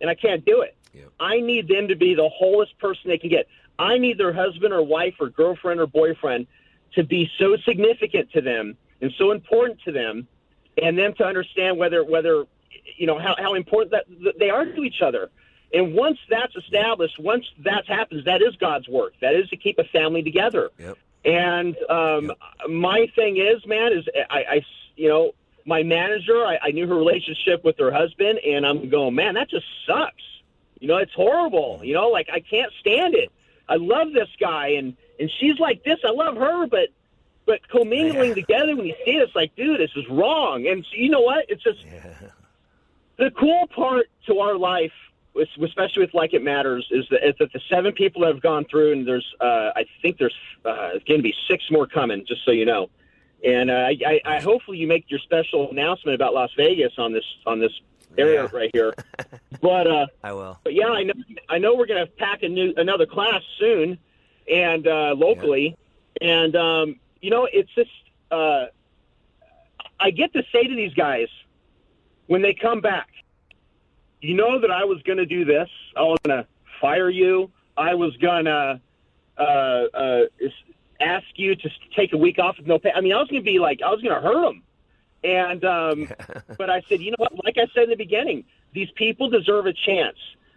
and 0.00 0.10
i 0.10 0.14
can't 0.14 0.44
do 0.44 0.62
it 0.62 0.76
yeah. 0.92 1.02
i 1.20 1.40
need 1.40 1.68
them 1.68 1.88
to 1.88 1.96
be 1.96 2.14
the 2.14 2.28
wholest 2.28 2.76
person 2.78 3.02
they 3.06 3.18
can 3.18 3.30
get 3.30 3.46
I 3.78 3.98
need 3.98 4.18
their 4.18 4.32
husband 4.32 4.72
or 4.72 4.82
wife 4.82 5.14
or 5.20 5.28
girlfriend 5.28 5.80
or 5.80 5.86
boyfriend 5.86 6.46
to 6.94 7.04
be 7.04 7.30
so 7.38 7.56
significant 7.58 8.32
to 8.32 8.40
them 8.40 8.76
and 9.00 9.12
so 9.16 9.30
important 9.30 9.80
to 9.82 9.92
them, 9.92 10.26
and 10.82 10.98
them 10.98 11.14
to 11.14 11.24
understand 11.24 11.78
whether 11.78 12.04
whether 12.04 12.44
you 12.96 13.06
know 13.06 13.18
how, 13.18 13.36
how 13.38 13.54
important 13.54 13.92
that, 13.92 14.38
they 14.38 14.50
are 14.50 14.64
to 14.64 14.82
each 14.82 15.00
other. 15.02 15.30
And 15.72 15.94
once 15.94 16.18
that's 16.28 16.56
established, 16.56 17.18
once 17.20 17.44
that 17.64 17.86
happens, 17.86 18.24
that 18.24 18.42
is 18.42 18.56
God's 18.56 18.88
work. 18.88 19.12
That 19.20 19.34
is 19.34 19.48
to 19.50 19.56
keep 19.56 19.78
a 19.78 19.84
family 19.84 20.22
together. 20.22 20.70
Yep. 20.78 20.98
And 21.24 21.76
um, 21.90 22.26
yep. 22.26 22.38
my 22.70 23.06
thing 23.14 23.36
is, 23.36 23.64
man, 23.66 23.92
is 23.92 24.08
I, 24.30 24.38
I 24.38 24.66
you 24.96 25.08
know, 25.08 25.32
my 25.68 25.82
manager, 25.82 26.46
I, 26.46 26.58
I 26.62 26.70
knew 26.70 26.88
her 26.88 26.96
relationship 26.96 27.62
with 27.62 27.78
her 27.78 27.92
husband, 27.92 28.38
and 28.38 28.66
I'm 28.66 28.88
going, 28.88 29.14
man, 29.14 29.34
that 29.34 29.50
just 29.50 29.66
sucks. 29.86 30.22
You 30.80 30.88
know, 30.88 30.96
it's 30.96 31.12
horrible. 31.12 31.80
You 31.84 31.92
know, 31.92 32.08
like 32.08 32.28
I 32.32 32.40
can't 32.40 32.72
stand 32.80 33.14
it. 33.14 33.30
I 33.68 33.76
love 33.76 34.14
this 34.14 34.30
guy, 34.40 34.68
and 34.68 34.96
and 35.20 35.30
she's 35.38 35.58
like 35.58 35.84
this. 35.84 35.98
I 36.04 36.10
love 36.10 36.36
her, 36.36 36.66
but 36.66 36.88
but 37.44 37.68
commingling 37.68 38.30
yeah. 38.30 38.34
together 38.34 38.76
when 38.76 38.86
you 38.86 38.94
see 39.04 39.12
it, 39.12 39.22
it's 39.22 39.36
like, 39.36 39.54
dude, 39.56 39.78
this 39.78 39.90
is 39.94 40.08
wrong. 40.08 40.66
And 40.66 40.84
so, 40.84 40.96
you 40.96 41.10
know 41.10 41.20
what? 41.20 41.44
It's 41.48 41.62
just 41.62 41.84
yeah. 41.84 42.30
the 43.18 43.30
cool 43.30 43.66
part 43.66 44.06
to 44.26 44.38
our 44.38 44.56
life, 44.56 44.92
especially 45.36 46.04
with 46.04 46.14
like 46.14 46.32
it 46.32 46.42
matters, 46.42 46.88
is 46.90 47.04
that, 47.10 47.28
is 47.28 47.34
that 47.40 47.52
the 47.52 47.60
seven 47.68 47.92
people 47.92 48.22
that 48.22 48.28
have 48.28 48.42
gone 48.42 48.64
through, 48.64 48.92
and 48.92 49.06
there's 49.06 49.34
uh, 49.38 49.72
I 49.76 49.84
think 50.00 50.16
there's 50.16 50.36
uh, 50.64 50.92
going 51.06 51.18
to 51.18 51.22
be 51.22 51.34
six 51.46 51.64
more 51.70 51.86
coming, 51.86 52.24
just 52.26 52.42
so 52.46 52.52
you 52.52 52.64
know. 52.64 52.88
And 53.44 53.70
uh, 53.70 53.74
I, 53.74 53.98
I, 54.06 54.20
I 54.24 54.40
hopefully 54.40 54.78
you 54.78 54.86
make 54.86 55.10
your 55.10 55.20
special 55.20 55.70
announcement 55.70 56.14
about 56.14 56.34
Las 56.34 56.50
Vegas 56.56 56.92
on 56.98 57.12
this 57.12 57.24
on 57.46 57.60
this 57.60 57.72
area 58.16 58.42
yeah. 58.42 58.48
right 58.52 58.70
here. 58.72 58.94
But 59.60 59.88
uh, 59.88 60.06
I 60.22 60.32
will. 60.34 60.56
But 60.62 60.74
yeah, 60.74 60.86
I 60.86 61.02
know. 61.02 61.14
I 61.48 61.58
know 61.58 61.74
we're 61.74 61.86
going 61.86 62.06
to 62.06 62.12
pack 62.12 62.44
a 62.44 62.48
new 62.48 62.72
another 62.76 63.06
class 63.06 63.42
soon, 63.58 63.98
and 64.48 64.86
uh, 64.86 65.14
locally, 65.16 65.76
yeah. 66.20 66.44
and 66.44 66.54
um, 66.54 67.00
you 67.20 67.30
know, 67.30 67.48
it's 67.52 67.74
just 67.74 67.90
uh, 68.30 68.66
I 69.98 70.10
get 70.10 70.32
to 70.34 70.44
say 70.52 70.64
to 70.64 70.76
these 70.76 70.94
guys 70.94 71.26
when 72.26 72.40
they 72.40 72.54
come 72.54 72.80
back, 72.80 73.08
you 74.20 74.34
know 74.34 74.60
that 74.60 74.70
I 74.70 74.84
was 74.84 75.02
going 75.02 75.18
to 75.18 75.26
do 75.26 75.44
this. 75.44 75.68
I 75.96 76.02
was 76.02 76.18
going 76.22 76.38
to 76.38 76.46
fire 76.80 77.10
you. 77.10 77.50
I 77.76 77.94
was 77.94 78.16
going 78.18 78.44
to 78.44 78.80
uh, 79.38 79.42
uh, 79.42 80.20
ask 81.00 81.26
you 81.36 81.54
to 81.56 81.70
take 81.94 82.12
a 82.12 82.16
week 82.16 82.38
off 82.38 82.58
with 82.58 82.66
no 82.66 82.78
pay. 82.78 82.92
I 82.94 83.00
mean, 83.00 83.12
I 83.12 83.18
was 83.18 83.28
going 83.28 83.42
to 83.42 83.50
be 83.50 83.58
like, 83.58 83.80
I 83.82 83.90
was 83.90 84.00
going 84.00 84.14
to 84.14 84.20
hurt 84.20 84.42
them. 84.42 84.62
And 85.24 85.64
um, 85.64 86.08
but 86.58 86.70
I 86.70 86.82
said, 86.88 87.00
you 87.00 87.10
know 87.10 87.16
what? 87.18 87.32
Like 87.44 87.56
I 87.58 87.66
said 87.74 87.84
in 87.84 87.90
the 87.90 87.96
beginning, 87.96 88.44
these 88.72 88.90
people 88.94 89.30
deserve 89.30 89.66
a 89.66 89.72
chance. 89.72 90.16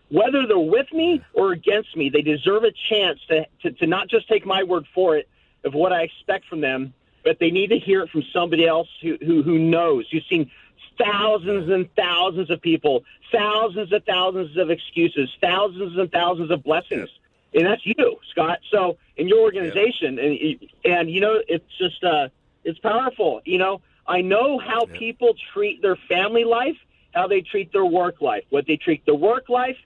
Whether 0.10 0.46
they're 0.46 0.60
with 0.60 0.92
me 0.92 1.24
or 1.34 1.54
against 1.54 1.96
me, 1.96 2.10
they 2.10 2.22
deserve 2.22 2.64
a 2.64 2.72
chance 2.90 3.20
to, 3.30 3.46
to, 3.62 3.72
to 3.72 3.88
not 3.88 4.10
just 4.10 4.28
take 4.28 4.46
my 4.46 4.64
word 4.64 4.86
for 4.94 5.16
it 5.16 5.30
of 5.64 5.74
what 5.74 5.94
I 5.94 6.02
expect 6.02 6.46
from 6.48 6.60
them, 6.60 6.94
but 7.24 7.40
they 7.40 7.50
need 7.50 7.68
to 7.68 7.80
hear 7.80 8.02
it 8.02 8.10
from 8.10 8.24
somebody 8.34 8.68
else 8.68 8.90
who, 9.02 9.18
who, 9.22 9.42
who 9.42 9.58
knows. 9.58 10.08
You've 10.10 10.26
seen 10.30 10.52
thousands 10.98 11.70
and 11.70 11.90
thousands 11.96 12.50
of 12.50 12.62
people, 12.62 13.04
thousands 13.32 13.92
and 13.92 14.04
thousands 14.06 14.58
of 14.58 14.70
excuses, 14.70 15.30
thousands 15.40 15.98
and 15.98 16.12
thousands 16.12 16.52
of 16.52 16.64
blessings. 16.64 17.10
And 17.54 17.66
that's 17.66 17.86
you, 17.86 18.18
Scott. 18.32 18.60
So 18.72 18.98
in 19.22 19.28
your 19.28 19.42
organization, 19.42 20.18
and 20.18 20.60
and 20.84 21.12
you 21.12 21.22
know, 21.22 21.40
it's 21.48 21.78
just 21.78 22.04
uh, 22.04 22.30
it's 22.64 22.80
powerful. 22.80 23.42
You 23.46 23.60
know, 23.60 23.82
I 24.08 24.22
know 24.22 24.58
how 24.58 24.88
yep. 24.88 24.98
people 24.98 25.36
treat 25.54 25.80
their 25.84 25.96
family 25.96 26.44
life, 26.44 26.78
how 27.14 27.28
they 27.28 27.42
treat 27.42 27.72
their 27.72 27.86
work 27.86 28.20
life. 28.20 28.44
What 28.50 28.66
they 28.66 28.78
treat 28.78 29.06
their 29.06 29.16
work 29.16 29.48
life, 29.48 29.78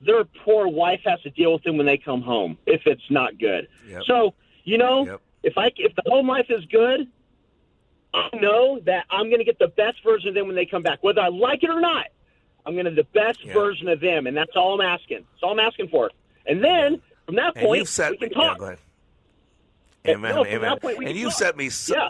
their 0.00 0.24
poor 0.24 0.68
wife 0.68 1.00
has 1.06 1.20
to 1.22 1.30
deal 1.30 1.52
with 1.52 1.64
them 1.64 1.76
when 1.76 1.86
they 1.86 1.98
come 1.98 2.22
home 2.22 2.56
if 2.66 2.82
it's 2.86 3.10
not 3.10 3.36
good. 3.36 3.66
Yep. 3.88 4.02
So, 4.06 4.34
you 4.62 4.78
know, 4.78 5.18
if 5.42 5.58
I 5.58 5.72
if 5.76 5.92
the 5.96 6.04
home 6.06 6.28
life 6.28 6.46
is 6.48 6.64
good, 6.66 7.08
I 8.14 8.28
know 8.36 8.78
that 8.86 9.06
I'm 9.10 9.26
going 9.26 9.40
to 9.40 9.44
get 9.44 9.58
the 9.58 9.68
best 9.68 10.04
version 10.04 10.28
of 10.28 10.34
them 10.36 10.46
when 10.46 10.54
they 10.54 10.66
come 10.66 10.84
back, 10.84 11.02
whether 11.02 11.20
I 11.20 11.28
like 11.28 11.64
it 11.64 11.70
or 11.70 11.80
not. 11.80 12.06
I'm 12.64 12.74
going 12.74 12.86
to 12.86 12.92
the 12.92 13.08
best 13.12 13.44
version 13.44 13.88
of 13.88 14.00
them, 14.00 14.26
and 14.28 14.36
that's 14.36 14.56
all 14.56 14.80
I'm 14.80 14.86
asking. 14.86 15.26
That's 15.32 15.42
all 15.42 15.50
I'm 15.50 15.58
asking 15.58 15.88
for. 15.88 16.10
And 16.46 16.62
then 16.64 17.02
from 17.26 17.36
that 17.36 17.54
point, 17.56 17.88
set, 17.88 18.12
we 18.12 18.16
can 18.18 18.30
talk. 18.30 18.58
Yeah, 18.60 20.14
Amen. 20.14 20.34
No, 20.34 20.44
amen. 20.44 20.78
Point, 20.80 20.98
and 20.98 21.16
you 21.16 21.26
talk. 21.26 21.38
set 21.38 21.56
me 21.56 21.70
so, 21.70 21.94
yeah. 21.94 22.08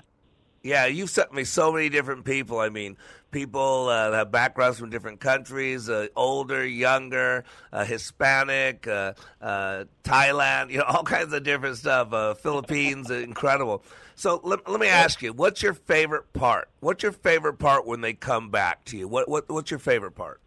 Yeah, 0.65 0.87
you've 0.87 1.11
sent 1.11 1.33
me 1.33 1.45
so 1.45 1.71
many 1.71 1.91
different 1.91 2.25
people. 2.25 2.59
I 2.59 2.71
mean, 2.71 2.97
people 3.31 3.89
uh, 3.89 4.13
have 4.13 4.33
backgrounds 4.33 4.79
from 4.79 4.89
different 4.89 5.21
countries, 5.21 5.91
uh, 5.91 6.07
older, 6.17 6.67
younger, 6.67 7.45
uh, 7.71 7.85
Hispanic, 7.85 8.89
uh, 8.89 9.13
uh, 9.43 9.85
Thailand, 10.05 10.71
you 10.71 10.79
know, 10.79 10.85
all 10.85 11.03
kinds 11.03 11.35
of 11.35 11.43
different 11.43 11.77
stuff. 11.77 12.15
Uh, 12.15 12.33
Philippines, 12.33 13.11
incredible. 13.11 13.85
So 14.15 14.41
let, 14.43 14.67
let 14.67 14.81
me 14.81 14.87
ask 14.89 15.21
you, 15.21 15.35
what's 15.35 15.63
your 15.63 15.75
favorite 15.75 16.33
part? 16.33 16.71
What's 16.81 17.03
your 17.03 17.13
favorite 17.13 17.59
part 17.59 17.87
when 17.87 18.01
they 18.01 18.15
come 18.15 18.51
back 18.51 18.85
to 18.87 18.97
you? 18.97 19.07
What, 19.07 19.29
what 19.29 19.51
What's 19.51 19.71
your 19.71 19.81
favorite 19.81 20.13
part? 20.13 20.41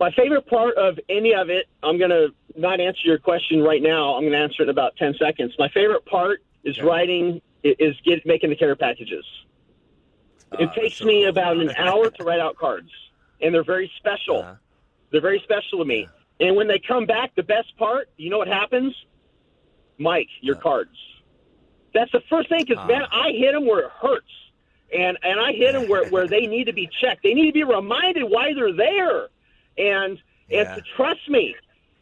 My 0.00 0.12
favorite 0.12 0.46
part 0.46 0.76
of 0.76 0.98
any 1.08 1.34
of 1.34 1.50
it, 1.50 1.66
I'm 1.82 1.98
going 1.98 2.10
to 2.10 2.28
not 2.56 2.80
answer 2.80 3.00
your 3.04 3.18
question 3.18 3.62
right 3.62 3.82
now. 3.82 4.14
I'm 4.14 4.22
going 4.22 4.32
to 4.32 4.38
answer 4.38 4.62
it 4.62 4.66
in 4.66 4.70
about 4.70 4.96
10 4.96 5.14
seconds. 5.18 5.54
My 5.58 5.68
favorite 5.68 6.04
part 6.06 6.42
is 6.64 6.78
okay. 6.78 6.86
writing 6.86 7.40
is 7.64 7.96
get 8.04 8.24
making 8.24 8.50
the 8.50 8.56
care 8.56 8.76
packages. 8.76 9.24
it 10.58 10.68
ah, 10.68 10.72
takes 10.74 10.98
so 10.98 11.04
me 11.04 11.22
cool. 11.22 11.30
about 11.30 11.56
an 11.56 11.70
hour 11.76 12.10
to 12.10 12.24
write 12.24 12.40
out 12.40 12.56
cards, 12.56 12.90
and 13.40 13.52
they're 13.52 13.64
very 13.64 13.90
special. 13.96 14.38
Uh-huh. 14.38 14.54
They're 15.10 15.20
very 15.20 15.40
special 15.40 15.78
to 15.78 15.84
me. 15.84 16.08
Yeah. 16.40 16.48
And 16.48 16.56
when 16.56 16.68
they 16.68 16.78
come 16.78 17.04
back, 17.04 17.34
the 17.34 17.42
best 17.42 17.76
part, 17.76 18.08
you 18.16 18.30
know 18.30 18.38
what 18.38 18.48
happens? 18.48 18.94
Mike, 19.98 20.28
your 20.40 20.56
uh 20.56 20.60
cards. 20.60 20.96
That's 21.92 22.12
the 22.12 22.22
first 22.30 22.48
thing 22.48 22.64
because 22.66 22.86
man, 22.86 23.02
I 23.10 23.32
hit 23.32 23.52
them 23.52 23.66
where 23.66 23.80
it 23.80 23.90
hurts, 24.00 24.30
and 24.96 25.18
and 25.22 25.40
I 25.40 25.52
hit 25.52 25.72
them 25.72 25.88
where 25.88 26.08
where 26.10 26.28
they 26.28 26.46
need 26.46 26.64
to 26.64 26.72
be 26.72 26.88
checked. 27.00 27.24
They 27.24 27.34
need 27.34 27.46
to 27.46 27.52
be 27.52 27.64
reminded 27.64 28.22
why 28.24 28.52
they're 28.54 28.72
there, 28.72 29.28
and 29.78 30.18
yeah. 30.48 30.74
and 30.74 30.82
to 30.82 30.90
trust 30.96 31.28
me, 31.28 31.54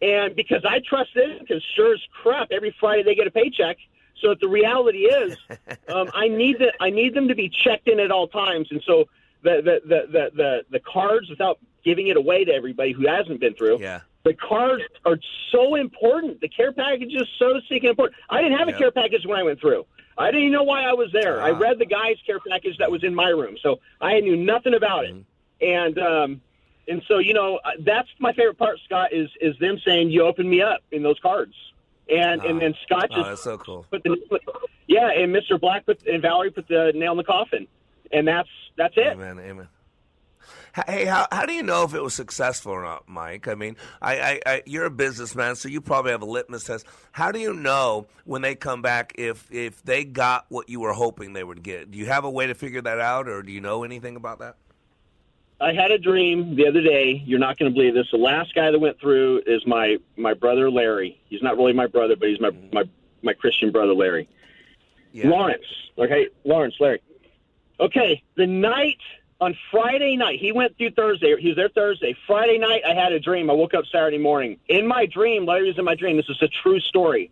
and 0.02 0.34
because 0.34 0.64
I 0.64 0.80
trust 0.80 1.14
them, 1.14 1.38
because 1.40 1.62
sure 1.74 1.94
as 1.94 2.00
crap, 2.22 2.48
every 2.50 2.74
Friday 2.80 3.02
they 3.02 3.14
get 3.14 3.26
a 3.26 3.30
paycheck 3.30 3.76
so 4.20 4.34
the 4.40 4.48
reality 4.48 5.00
is, 5.06 5.36
um, 5.88 6.10
I 6.14 6.28
need 6.28 6.58
the, 6.58 6.72
I 6.80 6.90
need 6.90 7.14
them 7.14 7.28
to 7.28 7.34
be 7.34 7.48
checked 7.48 7.88
in 7.88 8.00
at 8.00 8.10
all 8.10 8.28
times, 8.28 8.68
and 8.70 8.82
so 8.86 9.04
the 9.42 9.56
the 9.62 9.80
the 9.88 10.06
the, 10.10 10.30
the, 10.34 10.64
the 10.70 10.80
cards 10.80 11.28
without 11.28 11.58
giving 11.84 12.08
it 12.08 12.16
away 12.16 12.44
to 12.44 12.52
everybody 12.52 12.92
who 12.92 13.06
hasn't 13.06 13.40
been 13.40 13.54
through. 13.54 13.78
Yeah. 13.80 14.00
The 14.24 14.34
cards 14.34 14.82
are 15.04 15.18
so 15.52 15.76
important. 15.76 16.40
The 16.40 16.48
care 16.48 16.72
package 16.72 17.14
is 17.14 17.28
so 17.38 17.60
stinking 17.66 17.90
important. 17.90 18.18
I 18.28 18.42
didn't 18.42 18.58
have 18.58 18.66
a 18.66 18.72
Yeah. 18.72 18.78
care 18.78 18.90
package 18.90 19.24
when 19.24 19.38
I 19.38 19.44
went 19.44 19.60
through. 19.60 19.86
I 20.18 20.26
didn't 20.32 20.40
even 20.40 20.52
know 20.52 20.64
why 20.64 20.82
I 20.82 20.94
was 20.94 21.12
there. 21.12 21.40
I 21.40 21.52
Ah. 21.52 21.58
read 21.58 21.78
the 21.78 21.86
guy's 21.86 22.16
care 22.26 22.40
package 22.40 22.76
that 22.78 22.90
was 22.90 23.04
in 23.04 23.14
my 23.14 23.28
room, 23.28 23.56
so 23.62 23.78
I 24.00 24.18
knew 24.20 24.36
nothing 24.36 24.74
about 24.74 25.04
it. 25.04 25.14
And 25.60 25.98
um, 25.98 26.40
and 26.88 27.02
so 27.08 27.18
you 27.18 27.34
know 27.34 27.58
uh, 27.64 27.70
that's 27.80 28.08
my 28.18 28.32
favorite 28.32 28.58
part, 28.58 28.78
Scott, 28.84 29.12
is 29.12 29.28
is 29.40 29.56
them 29.58 29.78
saying 29.84 30.10
you 30.10 30.22
opened 30.24 30.48
me 30.50 30.62
up 30.62 30.80
in 30.92 31.02
those 31.02 31.18
cards, 31.20 31.54
and 32.08 32.40
and 32.42 32.60
then 32.60 32.74
Scott 32.84 33.08
Oh, 33.10 33.16
just 33.16 33.28
that's 33.30 33.42
so 33.42 33.58
cool. 33.58 33.86
put 33.90 34.02
the 34.02 34.16
yeah, 34.86 35.10
and 35.10 35.34
Mr. 35.34 35.60
Black 35.60 35.84
put 35.86 36.06
and 36.06 36.22
Valerie 36.22 36.50
put 36.50 36.68
the 36.68 36.92
nail 36.94 37.12
in 37.12 37.16
the 37.18 37.24
coffin, 37.24 37.66
and 38.12 38.26
that's 38.28 38.48
that's 38.76 38.94
it. 38.96 39.08
Amen. 39.08 39.38
Amen. 39.38 39.68
Hey, 40.86 41.06
how, 41.06 41.26
how 41.32 41.46
do 41.46 41.54
you 41.54 41.62
know 41.62 41.84
if 41.84 41.94
it 41.94 42.02
was 42.02 42.12
successful 42.12 42.70
or 42.72 42.82
not, 42.82 43.08
Mike? 43.08 43.48
I 43.48 43.54
mean, 43.54 43.76
I, 44.02 44.18
I, 44.20 44.40
I, 44.44 44.62
you're 44.66 44.84
a 44.84 44.90
businessman, 44.90 45.56
so 45.56 45.70
you 45.70 45.80
probably 45.80 46.10
have 46.10 46.20
a 46.20 46.26
litmus 46.26 46.64
test. 46.64 46.84
How 47.12 47.32
do 47.32 47.38
you 47.38 47.54
know 47.54 48.06
when 48.26 48.42
they 48.42 48.54
come 48.54 48.82
back 48.82 49.14
if 49.16 49.50
if 49.50 49.82
they 49.84 50.04
got 50.04 50.44
what 50.50 50.68
you 50.68 50.80
were 50.80 50.92
hoping 50.92 51.32
they 51.32 51.42
would 51.44 51.62
get? 51.62 51.90
Do 51.90 51.96
you 51.98 52.04
have 52.06 52.24
a 52.24 52.30
way 52.30 52.46
to 52.46 52.54
figure 52.54 52.82
that 52.82 53.00
out, 53.00 53.26
or 53.26 53.42
do 53.42 53.50
you 53.52 53.60
know 53.62 53.84
anything 53.84 54.16
about 54.16 54.40
that? 54.40 54.56
I 55.60 55.72
had 55.72 55.90
a 55.90 55.98
dream 55.98 56.54
the 56.54 56.66
other 56.66 56.82
day. 56.82 57.22
You're 57.24 57.38
not 57.38 57.58
going 57.58 57.72
to 57.72 57.74
believe 57.74 57.94
this. 57.94 58.06
The 58.10 58.18
last 58.18 58.54
guy 58.54 58.70
that 58.70 58.78
went 58.78 59.00
through 59.00 59.42
is 59.46 59.66
my 59.66 59.96
my 60.16 60.34
brother 60.34 60.70
Larry. 60.70 61.20
He's 61.28 61.42
not 61.42 61.56
really 61.56 61.72
my 61.72 61.86
brother, 61.86 62.14
but 62.16 62.28
he's 62.28 62.40
my 62.40 62.50
my 62.72 62.84
my 63.22 63.32
Christian 63.32 63.70
brother 63.70 63.94
Larry. 63.94 64.28
Lawrence. 65.14 65.64
Okay, 65.96 66.28
Lawrence, 66.44 66.74
Larry. 66.78 67.00
Okay, 67.80 68.22
the 68.36 68.46
night 68.46 68.98
on 69.40 69.56
Friday 69.70 70.16
night, 70.16 70.38
he 70.40 70.52
went 70.52 70.76
through 70.76 70.90
Thursday. 70.90 71.34
He 71.38 71.48
was 71.48 71.56
there 71.56 71.68
Thursday. 71.68 72.16
Friday 72.26 72.58
night, 72.58 72.82
I 72.86 72.94
had 72.94 73.12
a 73.12 73.20
dream. 73.20 73.50
I 73.50 73.54
woke 73.54 73.74
up 73.74 73.84
Saturday 73.90 74.18
morning. 74.18 74.58
In 74.68 74.86
my 74.86 75.06
dream, 75.06 75.46
Larry 75.46 75.68
was 75.68 75.78
in 75.78 75.84
my 75.84 75.94
dream. 75.94 76.16
This 76.16 76.28
is 76.28 76.40
a 76.42 76.48
true 76.48 76.80
story. 76.80 77.30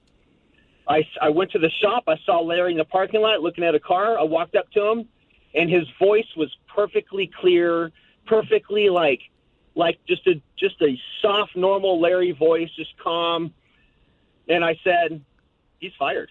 I, 0.87 1.07
I 1.20 1.31
went 1.31 1.53
to 1.53 1.59
the 1.59 1.70
shop. 1.70 2.05
I 2.09 2.18
saw 2.27 2.41
Larry 2.41 2.72
in 2.72 2.79
the 2.79 2.85
parking 2.85 3.22
lot 3.22 3.41
looking 3.41 3.64
at 3.64 3.75
a 3.75 3.81
car. 3.81 4.18
I 4.18 4.22
walked 4.22 4.55
up 4.55 4.70
to 4.72 4.87
him, 4.87 5.09
and 5.55 5.70
his 5.70 5.87
voice 5.99 6.27
was 6.37 6.55
perfectly 6.75 7.31
clear, 7.41 7.91
perfectly 8.27 8.91
like 8.91 9.20
like 9.75 9.99
just 10.07 10.27
a 10.27 10.41
just 10.59 10.81
a 10.83 10.99
soft, 11.20 11.57
normal 11.57 12.01
Larry 12.01 12.33
voice, 12.33 12.70
just 12.77 12.97
calm. 12.99 13.53
And 14.49 14.64
I 14.64 14.79
said, 14.85 15.25
"He's 15.79 15.93
fired," 15.99 16.31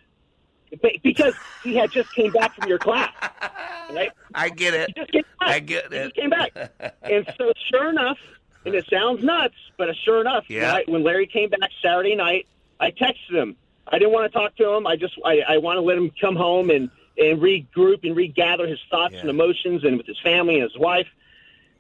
because 1.04 1.34
he 1.64 1.76
had 1.76 1.92
just 1.92 2.14
came 2.14 2.32
back 2.32 2.56
from 2.56 2.70
your 2.70 2.80
class. 2.80 3.12
Right? 3.92 4.12
I 4.34 4.48
get 4.50 4.74
it. 4.74 4.88
He 4.88 4.94
just 4.94 5.12
came 5.12 5.24
back. 5.40 5.50
I 5.50 5.60
get 5.60 5.92
He 5.92 6.00
it. 6.00 6.04
just 6.06 6.16
came 6.16 6.30
back. 6.30 6.52
and 7.04 7.32
so, 7.38 7.52
sure 7.70 7.90
enough, 7.90 8.18
and 8.66 8.74
it 8.74 8.88
sounds 8.90 9.22
nuts, 9.24 9.54
but 9.78 9.94
sure 9.98 10.22
enough, 10.22 10.46
Yeah. 10.50 10.76
when, 10.76 10.84
when 10.88 11.04
Larry 11.04 11.28
came 11.28 11.50
back 11.50 11.70
Saturday 11.82 12.16
night, 12.16 12.48
I 12.80 12.92
texted 12.92 13.32
him. 13.34 13.56
I 13.86 14.00
didn't 14.00 14.14
want 14.14 14.32
to 14.32 14.40
talk 14.40 14.56
to 14.56 14.70
him. 14.74 14.88
I 14.88 14.96
just 14.96 15.16
I, 15.26 15.42
I 15.48 15.58
want 15.58 15.78
to 15.78 15.82
let 15.82 15.98
him 15.98 16.12
come 16.20 16.36
home 16.38 16.70
and 16.70 16.90
and 17.18 17.40
regroup 17.42 18.04
and 18.08 18.16
regather 18.16 18.66
his 18.66 18.80
thoughts 18.90 19.16
and 19.20 19.30
emotions 19.30 19.84
and 19.84 19.98
with 19.98 20.08
his 20.08 20.20
family 20.22 20.56
and 20.56 20.64
his 20.64 20.78
wife. 20.80 21.08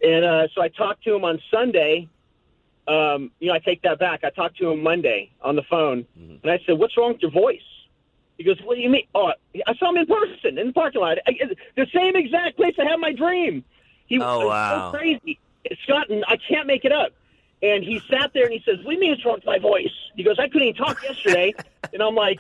And 0.03 0.25
uh, 0.25 0.47
so 0.53 0.61
I 0.61 0.67
talked 0.67 1.03
to 1.05 1.15
him 1.15 1.23
on 1.23 1.41
Sunday. 1.49 2.09
Um, 2.87 3.31
you 3.39 3.47
know, 3.47 3.53
I 3.53 3.59
take 3.59 3.81
that 3.83 3.97
back. 3.99 4.23
I 4.25 4.29
talked 4.29 4.57
to 4.57 4.69
him 4.69 4.83
Monday 4.83 5.31
on 5.41 5.55
the 5.55 5.63
phone, 5.63 6.05
and 6.17 6.51
I 6.51 6.59
said, 6.65 6.77
"What's 6.77 6.97
wrong 6.97 7.13
with 7.13 7.21
your 7.21 7.31
voice?" 7.31 7.61
He 8.37 8.43
goes, 8.43 8.59
"What 8.63 8.75
do 8.75 8.81
you 8.81 8.89
mean?" 8.89 9.07
Oh, 9.15 9.31
I 9.65 9.73
saw 9.75 9.89
him 9.89 9.97
in 9.97 10.05
person 10.05 10.57
in 10.57 10.67
the 10.67 10.73
parking 10.73 10.99
lot, 10.99 11.17
I, 11.25 11.31
the 11.77 11.87
same 11.93 12.17
exact 12.17 12.57
place 12.57 12.75
I 12.77 12.83
had 12.83 12.97
my 12.99 13.13
dream. 13.13 13.63
He 14.07 14.19
Oh, 14.19 14.39
was 14.39 14.47
wow. 14.49 14.91
so 14.91 14.97
crazy, 14.97 15.39
Scott, 15.83 16.09
and 16.09 16.25
I 16.27 16.35
can't 16.35 16.67
make 16.67 16.83
it 16.83 16.91
up. 16.91 17.13
And 17.61 17.81
he 17.85 18.01
sat 18.09 18.33
there 18.33 18.43
and 18.43 18.51
he 18.51 18.61
says, 18.65 18.79
"What 18.83 18.87
do 18.91 18.93
you 18.95 18.99
mean 18.99 19.13
it's 19.13 19.23
wrong 19.23 19.35
with 19.35 19.45
my 19.45 19.59
voice?" 19.59 19.93
He 20.17 20.23
goes, 20.23 20.35
"I 20.37 20.49
couldn't 20.49 20.67
even 20.67 20.83
talk 20.83 21.01
yesterday," 21.03 21.53
and 21.93 22.01
I'm 22.03 22.15
like, 22.15 22.39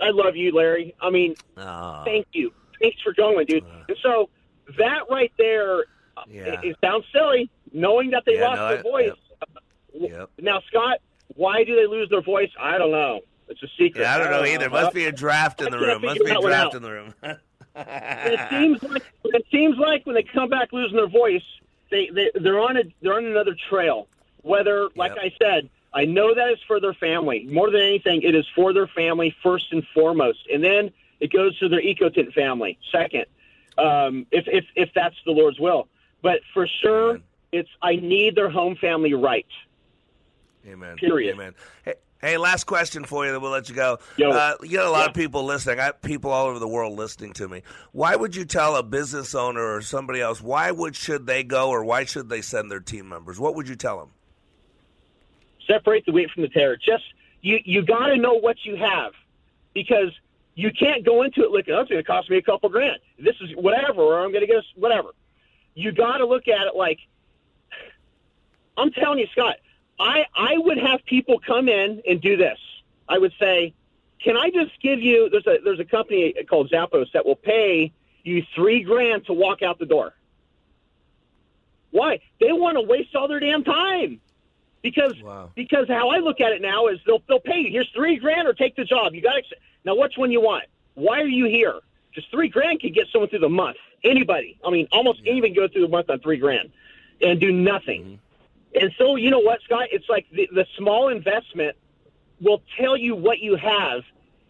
"I 0.00 0.08
love 0.10 0.34
you, 0.36 0.52
Larry. 0.54 0.94
I 1.00 1.10
mean, 1.10 1.34
Ah. 1.58 2.02
thank 2.04 2.26
you, 2.32 2.54
thanks 2.80 3.02
for 3.02 3.12
going, 3.12 3.44
dude." 3.46 3.64
And 3.88 3.98
so 4.02 4.30
that 4.78 5.10
right 5.10 5.32
there, 5.36 5.84
uh, 6.16 6.22
it, 6.28 6.64
it 6.64 6.76
sounds 6.82 7.04
silly, 7.12 7.50
knowing 7.72 8.10
that 8.10 8.24
they 8.26 8.38
Yeah, 8.38 8.48
lost 8.48 8.58
no, 8.58 8.68
their 8.68 8.78
I- 8.78 8.82
voice. 8.82 10.28
Now, 10.38 10.60
Scott, 10.68 10.98
why 11.36 11.64
do 11.64 11.74
they 11.76 11.86
lose 11.86 12.08
their 12.10 12.22
voice? 12.22 12.50
I 12.58 12.78
don't 12.78 12.92
know. 12.92 13.20
It's 13.48 13.62
a 13.62 13.68
secret. 13.78 14.02
Yeah, 14.02 14.14
I 14.14 14.18
don't 14.18 14.30
know 14.30 14.44
either. 14.44 14.70
Must 14.70 14.94
be 14.94 15.04
a 15.06 15.12
draft 15.12 15.60
in 15.60 15.70
the 15.70 15.78
room. 15.78 16.02
Must 16.02 16.24
be 16.24 16.30
a 16.30 16.40
draft 16.40 16.74
in 16.74 16.82
the 16.82 16.90
room. 16.90 17.14
it 17.76 18.50
seems 18.50 18.82
like 18.82 19.02
it 19.24 19.44
seems 19.50 19.76
like 19.76 20.06
when 20.06 20.14
they 20.14 20.22
come 20.22 20.48
back 20.48 20.72
losing 20.72 20.96
their 20.96 21.08
voice, 21.08 21.42
they, 21.90 22.08
they 22.12 22.30
they're 22.34 22.60
on 22.60 22.76
a 22.76 22.82
they're 23.02 23.14
on 23.14 23.24
another 23.26 23.56
trail. 23.68 24.06
Whether, 24.42 24.88
like 24.96 25.12
I 25.18 25.34
said, 25.42 25.68
I 25.92 26.04
know 26.04 26.34
that 26.34 26.50
is 26.52 26.58
for 26.66 26.80
their 26.80 26.94
family. 26.94 27.46
More 27.50 27.70
than 27.70 27.80
anything, 27.82 28.22
it 28.22 28.34
is 28.34 28.46
for 28.54 28.72
their 28.72 28.86
family 28.86 29.34
first 29.42 29.72
and 29.72 29.84
foremost, 29.92 30.46
and 30.52 30.62
then 30.62 30.92
it 31.18 31.32
goes 31.32 31.58
to 31.58 31.68
their 31.68 31.80
ecotint 31.82 32.32
family 32.32 32.78
second, 32.92 33.26
um, 33.78 34.26
if 34.30 34.46
if 34.46 34.64
if 34.76 34.90
that's 34.94 35.16
the 35.26 35.32
Lord's 35.32 35.58
will. 35.58 35.88
But 36.22 36.40
for 36.52 36.66
sure, 36.82 37.18
it's 37.52 37.68
I 37.82 37.96
need 37.96 38.34
their 38.34 38.50
home 38.50 38.76
family 38.76 39.14
right. 39.14 39.46
Amen. 40.66 40.96
Period. 40.96 41.34
Amen. 41.34 41.54
Hey, 41.84 41.94
hey, 42.20 42.36
last 42.36 42.64
question 42.64 43.04
for 43.04 43.24
you, 43.24 43.32
then 43.32 43.40
we'll 43.40 43.50
let 43.50 43.68
you 43.70 43.74
go. 43.74 43.98
Uh, 44.22 44.54
you 44.62 44.76
got 44.76 44.86
a 44.86 44.90
lot 44.90 45.08
of 45.08 45.14
people 45.14 45.44
listening. 45.44 45.80
I 45.80 45.86
got 45.86 46.02
people 46.02 46.30
all 46.30 46.46
over 46.46 46.58
the 46.58 46.68
world 46.68 46.98
listening 46.98 47.32
to 47.34 47.48
me. 47.48 47.62
Why 47.92 48.14
would 48.14 48.36
you 48.36 48.44
tell 48.44 48.76
a 48.76 48.82
business 48.82 49.34
owner 49.34 49.74
or 49.74 49.80
somebody 49.80 50.20
else 50.20 50.42
why 50.42 50.70
would 50.70 50.94
should 50.94 51.26
they 51.26 51.42
go 51.42 51.70
or 51.70 51.82
why 51.82 52.04
should 52.04 52.28
they 52.28 52.42
send 52.42 52.70
their 52.70 52.80
team 52.80 53.08
members? 53.08 53.40
What 53.40 53.54
would 53.54 53.68
you 53.68 53.76
tell 53.76 53.98
them? 53.98 54.10
separate 55.70 56.04
the 56.06 56.12
wheat 56.12 56.30
from 56.30 56.42
the 56.42 56.48
tare. 56.48 56.76
Just 56.76 57.04
you 57.42 57.58
you 57.64 57.82
got 57.82 58.06
to 58.06 58.16
know 58.16 58.34
what 58.34 58.56
you 58.64 58.76
have 58.76 59.12
because 59.74 60.10
you 60.54 60.70
can't 60.72 61.04
go 61.04 61.22
into 61.22 61.42
it 61.42 61.50
looking, 61.50 61.74
oh, 61.74 61.80
it's 61.80 61.90
going 61.90 62.02
to 62.02 62.06
cost 62.06 62.28
me 62.28 62.36
a 62.36 62.42
couple 62.42 62.68
grand. 62.68 62.98
This 63.18 63.36
is 63.40 63.50
whatever, 63.56 64.02
or 64.02 64.24
I'm 64.24 64.32
going 64.32 64.46
to 64.46 64.46
get 64.46 64.62
whatever. 64.76 65.10
You 65.74 65.92
got 65.92 66.18
to 66.18 66.26
look 66.26 66.48
at 66.48 66.66
it 66.66 66.74
like 66.76 66.98
I'm 68.76 68.90
telling 68.92 69.18
you, 69.18 69.26
Scott. 69.32 69.56
I 69.98 70.24
I 70.34 70.56
would 70.56 70.78
have 70.78 71.04
people 71.04 71.38
come 71.38 71.68
in 71.68 72.02
and 72.08 72.20
do 72.20 72.36
this. 72.36 72.58
I 73.08 73.18
would 73.18 73.32
say, 73.38 73.74
can 74.22 74.36
I 74.36 74.50
just 74.50 74.80
give 74.80 75.00
you? 75.00 75.28
There's 75.28 75.46
a 75.46 75.58
there's 75.62 75.80
a 75.80 75.84
company 75.84 76.34
called 76.48 76.70
Zappos 76.70 77.12
that 77.12 77.26
will 77.26 77.36
pay 77.36 77.92
you 78.22 78.44
three 78.54 78.82
grand 78.82 79.26
to 79.26 79.32
walk 79.32 79.62
out 79.62 79.78
the 79.78 79.86
door. 79.86 80.14
Why? 81.90 82.20
They 82.40 82.52
want 82.52 82.76
to 82.76 82.82
waste 82.82 83.14
all 83.14 83.28
their 83.28 83.40
damn 83.40 83.64
time 83.64 84.20
because 84.82 85.14
wow. 85.22 85.50
because 85.54 85.88
how 85.88 86.08
I 86.10 86.18
look 86.18 86.40
at 86.40 86.52
it 86.52 86.62
now 86.62 86.88
is 86.88 86.98
they'll 87.06 87.22
they'll 87.28 87.40
pay 87.40 87.58
you. 87.58 87.70
Here's 87.70 87.90
three 87.94 88.16
grand 88.16 88.46
or 88.46 88.54
take 88.54 88.76
the 88.76 88.84
job. 88.84 89.14
You 89.14 89.22
got 89.22 89.34
to 89.34 89.42
now. 89.84 89.94
Which 89.96 90.14
one 90.16 90.30
you 90.30 90.40
want? 90.40 90.64
Why 90.94 91.20
are 91.20 91.28
you 91.28 91.46
here? 91.46 91.80
Because 92.10 92.28
three 92.30 92.48
grand 92.48 92.80
could 92.80 92.94
get 92.94 93.06
someone 93.12 93.28
through 93.28 93.40
the 93.40 93.48
month. 93.48 93.76
Anybody. 94.02 94.58
I 94.64 94.70
mean, 94.70 94.88
almost 94.92 95.20
anybody 95.26 95.52
can 95.54 95.62
go 95.62 95.68
through 95.68 95.82
the 95.82 95.88
month 95.88 96.10
on 96.10 96.20
three 96.20 96.38
grand 96.38 96.70
and 97.20 97.40
do 97.40 97.52
nothing. 97.52 98.02
Mm-hmm. 98.02 98.14
And 98.82 98.92
so 98.98 99.16
you 99.16 99.30
know 99.30 99.40
what, 99.40 99.60
Scott? 99.62 99.88
It's 99.90 100.08
like 100.08 100.26
the, 100.32 100.48
the 100.52 100.66
small 100.78 101.08
investment 101.08 101.76
will 102.40 102.62
tell 102.78 102.96
you 102.96 103.14
what 103.14 103.40
you 103.40 103.56
have. 103.56 104.02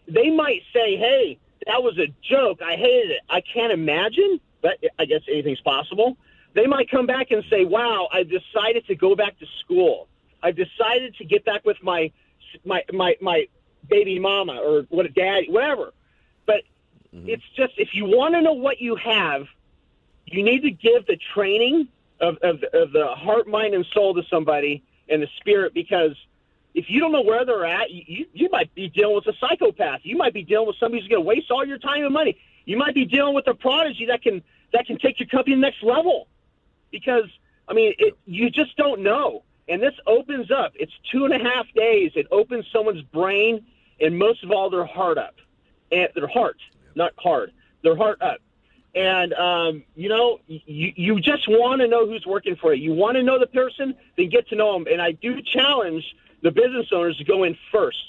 They 0.07 0.29
might 0.29 0.61
say, 0.73 0.95
"Hey, 0.95 1.39
that 1.65 1.81
was 1.81 1.97
a 1.97 2.07
joke. 2.21 2.61
I 2.61 2.75
hated 2.75 3.11
it. 3.11 3.21
I 3.29 3.41
can't 3.41 3.71
imagine." 3.71 4.39
But 4.61 4.77
I 4.99 5.05
guess 5.05 5.21
anything's 5.27 5.61
possible. 5.61 6.17
They 6.53 6.67
might 6.67 6.89
come 6.89 7.07
back 7.07 7.31
and 7.31 7.43
say, 7.49 7.65
"Wow, 7.65 8.09
I 8.11 8.23
decided 8.23 8.85
to 8.87 8.95
go 8.95 9.15
back 9.15 9.39
to 9.39 9.45
school. 9.59 10.07
I've 10.43 10.55
decided 10.55 11.15
to 11.15 11.25
get 11.25 11.43
back 11.45 11.65
with 11.65 11.77
my 11.81 12.11
my 12.63 12.83
my 12.93 13.15
my 13.21 13.47
baby 13.89 14.19
mama 14.19 14.57
or 14.61 14.83
what 14.89 15.05
a 15.05 15.09
daddy, 15.09 15.49
whatever." 15.49 15.93
But 16.45 16.61
Mm-hmm. 17.15 17.29
it's 17.29 17.43
just 17.55 17.73
if 17.77 17.89
you 17.93 18.05
want 18.05 18.35
to 18.35 18.41
know 18.41 18.53
what 18.53 18.79
you 18.79 18.95
have, 18.95 19.47
you 20.25 20.43
need 20.43 20.61
to 20.61 20.71
give 20.71 21.05
the 21.07 21.17
training 21.33 21.89
of, 22.19 22.37
of 22.37 22.63
of 22.73 22.91
the 22.93 23.07
heart, 23.07 23.47
mind, 23.47 23.73
and 23.73 23.85
soul 23.93 24.13
to 24.13 24.23
somebody 24.29 24.83
and 25.09 25.21
the 25.21 25.27
spirit 25.37 25.73
because 25.73 26.15
if 26.73 26.89
you 26.89 26.99
don't 27.01 27.11
know 27.11 27.21
where 27.21 27.43
they're 27.43 27.65
at, 27.65 27.91
you, 27.91 28.03
you, 28.07 28.25
you 28.33 28.49
might 28.49 28.73
be 28.73 28.87
dealing 28.87 29.15
with 29.15 29.27
a 29.27 29.33
psychopath. 29.39 30.01
You 30.03 30.15
might 30.15 30.33
be 30.33 30.43
dealing 30.43 30.67
with 30.67 30.77
somebody 30.79 31.01
who's 31.01 31.09
going 31.09 31.21
to 31.21 31.27
waste 31.27 31.51
all 31.51 31.65
your 31.65 31.77
time 31.77 32.05
and 32.05 32.13
money. 32.13 32.37
You 32.65 32.77
might 32.77 32.95
be 32.95 33.03
dealing 33.03 33.35
with 33.35 33.47
a 33.47 33.53
prodigy 33.53 34.05
that 34.05 34.21
can 34.21 34.41
that 34.71 34.85
can 34.85 34.97
take 34.97 35.19
your 35.19 35.27
company 35.27 35.55
to 35.55 35.59
the 35.59 35.61
next 35.61 35.83
level. 35.83 36.27
Because 36.91 37.25
I 37.67 37.73
mean, 37.73 37.93
it, 37.97 38.17
you 38.25 38.49
just 38.49 38.75
don't 38.77 39.01
know. 39.01 39.43
And 39.67 39.81
this 39.81 39.93
opens 40.07 40.51
up. 40.51 40.73
It's 40.75 40.93
two 41.11 41.25
and 41.25 41.33
a 41.33 41.39
half 41.39 41.65
days. 41.73 42.11
It 42.15 42.27
opens 42.31 42.65
someone's 42.71 43.03
brain 43.03 43.65
and 43.99 44.17
most 44.17 44.43
of 44.43 44.51
all 44.51 44.69
their 44.69 44.85
heart 44.85 45.17
up, 45.17 45.35
and 45.91 46.09
their 46.15 46.27
heart, 46.27 46.57
not 46.95 47.13
hard, 47.17 47.51
They're 47.83 47.95
heart 47.95 48.21
up. 48.21 48.39
And 48.93 49.33
um, 49.33 49.83
you 49.95 50.09
know, 50.09 50.39
you 50.47 50.93
you 50.95 51.19
just 51.21 51.47
want 51.47 51.81
to 51.81 51.87
know 51.87 52.05
who's 52.05 52.25
working 52.25 52.57
for 52.57 52.73
you. 52.73 52.91
You 52.91 52.93
want 52.93 53.15
to 53.15 53.23
know 53.23 53.39
the 53.39 53.47
person, 53.47 53.95
then 54.17 54.29
get 54.29 54.49
to 54.49 54.55
know 54.55 54.73
them. 54.73 54.85
And 54.91 55.01
I 55.01 55.13
do 55.13 55.41
challenge 55.41 56.03
the 56.41 56.51
business 56.51 56.87
owners 56.91 57.17
to 57.17 57.23
go 57.23 57.43
in 57.43 57.57
first, 57.71 58.03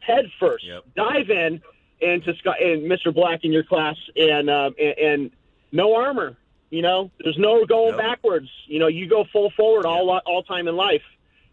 head 0.00 0.30
first, 0.40 0.64
dive 0.94 1.28
in, 1.28 1.60
and 2.00 2.24
to 2.24 2.34
Scott 2.36 2.62
and 2.62 2.90
Mr. 2.90 3.14
Black 3.14 3.44
in 3.44 3.52
your 3.52 3.64
class, 3.64 3.96
and 4.16 4.48
um, 4.48 4.74
and, 4.80 4.98
and 4.98 5.30
no 5.72 5.94
armor, 5.96 6.36
You 6.70 6.82
know, 6.82 7.10
there's 7.22 7.38
no 7.38 7.66
going 7.66 7.92
backwards. 7.98 8.48
You 8.66 8.78
know, 8.78 8.86
you 8.86 9.08
go 9.08 9.24
full 9.24 9.50
forward 9.50 9.84
all 9.84 10.08
all 10.10 10.42
time 10.42 10.66
in 10.66 10.76
life. 10.76 11.02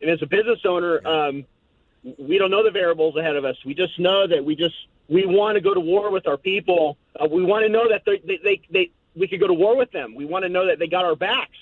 And 0.01 0.09
as 0.09 0.21
a 0.21 0.25
business 0.25 0.59
owner, 0.65 1.05
um, 1.05 1.45
we 2.17 2.37
don't 2.37 2.51
know 2.51 2.63
the 2.63 2.71
variables 2.71 3.15
ahead 3.15 3.35
of 3.35 3.45
us. 3.45 3.55
We 3.65 3.73
just 3.73 3.97
know 3.99 4.27
that 4.27 4.43
we 4.43 4.55
just 4.55 4.75
we 5.07 5.25
want 5.25 5.55
to 5.55 5.61
go 5.61 5.73
to 5.73 5.79
war 5.79 6.11
with 6.11 6.27
our 6.27 6.37
people. 6.37 6.97
Uh, 7.19 7.27
we 7.27 7.43
want 7.43 7.65
to 7.65 7.69
know 7.69 7.89
that 7.89 8.03
they, 8.05 8.19
they, 8.19 8.39
they, 8.43 8.61
they 8.69 8.91
we 9.15 9.27
could 9.27 9.39
go 9.39 9.47
to 9.47 9.53
war 9.53 9.75
with 9.75 9.91
them. 9.91 10.15
We 10.15 10.25
want 10.25 10.43
to 10.43 10.49
know 10.49 10.67
that 10.67 10.79
they 10.79 10.87
got 10.87 11.05
our 11.05 11.15
backs. 11.15 11.57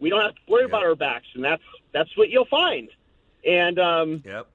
We 0.00 0.10
don't 0.10 0.22
have 0.22 0.34
to 0.34 0.40
worry 0.48 0.64
about 0.64 0.84
our 0.84 0.94
backs, 0.94 1.26
and 1.34 1.44
that's 1.44 1.62
that's 1.92 2.16
what 2.16 2.30
you'll 2.30 2.46
find. 2.46 2.88
And 3.46 3.78
um, 3.78 4.22
yep. 4.24 4.46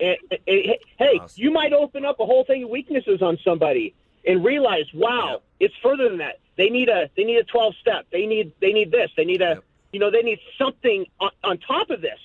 And, 0.00 0.16
and, 0.30 0.40
and, 0.48 0.76
hey, 0.98 1.20
you 1.36 1.50
might 1.52 1.72
open 1.72 2.04
up 2.04 2.20
a 2.20 2.26
whole 2.26 2.44
thing 2.44 2.64
of 2.64 2.70
weaknesses 2.70 3.22
on 3.22 3.38
somebody 3.44 3.94
and 4.26 4.44
realize, 4.44 4.86
wow, 4.94 5.42
it's 5.60 5.74
further 5.82 6.08
than 6.08 6.18
that. 6.18 6.40
They 6.56 6.68
need 6.68 6.88
a 6.88 7.08
they 7.16 7.24
need 7.24 7.38
a 7.38 7.44
twelve 7.44 7.74
step. 7.80 8.06
They 8.10 8.26
need 8.26 8.52
they 8.60 8.72
need 8.72 8.90
this. 8.90 9.10
They 9.16 9.24
need 9.24 9.40
a 9.42 9.62
you 9.92 10.00
know 10.00 10.10
they 10.10 10.22
need 10.22 10.40
something 10.58 11.06
on, 11.18 11.30
on 11.42 11.58
top 11.58 11.90
of 11.90 12.00
this, 12.00 12.18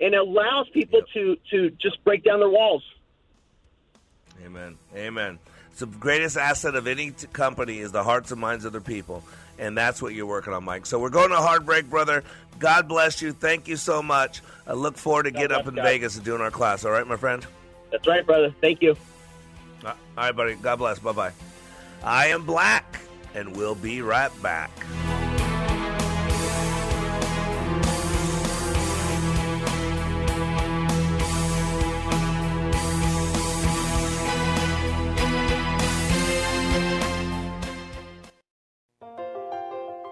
and 0.00 0.14
it 0.14 0.18
allows 0.18 0.68
people 0.70 1.00
to 1.14 1.36
to 1.50 1.70
just 1.70 2.02
break 2.04 2.24
down 2.24 2.40
their 2.40 2.48
walls. 2.48 2.82
Amen. 4.44 4.76
Amen. 4.94 5.38
It's 5.70 5.80
the 5.80 5.86
greatest 5.86 6.36
asset 6.36 6.74
of 6.74 6.86
any 6.86 7.10
t- 7.10 7.26
company 7.28 7.78
is 7.78 7.92
the 7.92 8.02
hearts 8.02 8.30
and 8.30 8.40
minds 8.40 8.64
of 8.64 8.72
their 8.72 8.80
people. 8.80 9.22
And 9.58 9.76
that's 9.76 10.02
what 10.02 10.14
you're 10.14 10.26
working 10.26 10.52
on, 10.52 10.64
Mike. 10.64 10.84
So 10.86 10.98
we're 10.98 11.10
going 11.10 11.30
to 11.30 11.36
hard 11.36 11.64
break, 11.64 11.88
brother. 11.88 12.22
God 12.58 12.88
bless 12.88 13.22
you. 13.22 13.32
Thank 13.32 13.68
you 13.68 13.76
so 13.76 14.02
much. 14.02 14.42
I 14.66 14.74
look 14.74 14.96
forward 14.96 15.24
to 15.24 15.30
getting 15.30 15.56
up 15.56 15.66
in 15.66 15.74
God. 15.74 15.82
Vegas 15.82 16.16
and 16.16 16.24
doing 16.24 16.40
our 16.42 16.50
class. 16.50 16.84
All 16.84 16.90
right, 16.90 17.06
my 17.06 17.16
friend? 17.16 17.46
That's 17.90 18.06
right, 18.06 18.24
brother. 18.24 18.54
Thank 18.60 18.82
you. 18.82 18.96
Uh, 19.84 19.88
all 19.88 19.96
right, 20.16 20.36
buddy. 20.36 20.54
God 20.56 20.76
bless. 20.76 20.98
Bye 20.98 21.12
bye. 21.12 21.32
I 22.02 22.28
am 22.28 22.44
Black, 22.44 23.00
and 23.34 23.56
we'll 23.56 23.74
be 23.74 24.02
right 24.02 24.30
back. 24.42 24.70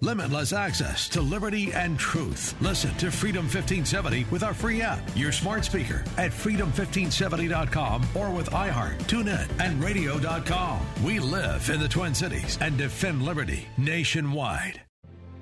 Limitless 0.00 0.52
access 0.52 1.08
to 1.10 1.22
liberty 1.22 1.72
and 1.72 1.98
truth. 1.98 2.54
Listen 2.60 2.94
to 2.96 3.10
Freedom 3.10 3.44
1570 3.44 4.26
with 4.30 4.42
our 4.42 4.54
free 4.54 4.82
app, 4.82 5.02
your 5.14 5.32
smart 5.32 5.64
speaker 5.64 6.04
at 6.16 6.32
freedom1570.com 6.32 8.04
or 8.14 8.30
with 8.30 8.50
iHeart, 8.50 8.98
TuneIn, 9.04 9.48
and 9.60 9.82
radio.com. 9.82 10.80
We 11.04 11.20
live 11.20 11.68
in 11.70 11.80
the 11.80 11.88
Twin 11.88 12.14
Cities 12.14 12.58
and 12.60 12.76
defend 12.76 13.22
liberty 13.22 13.66
nationwide. 13.76 14.80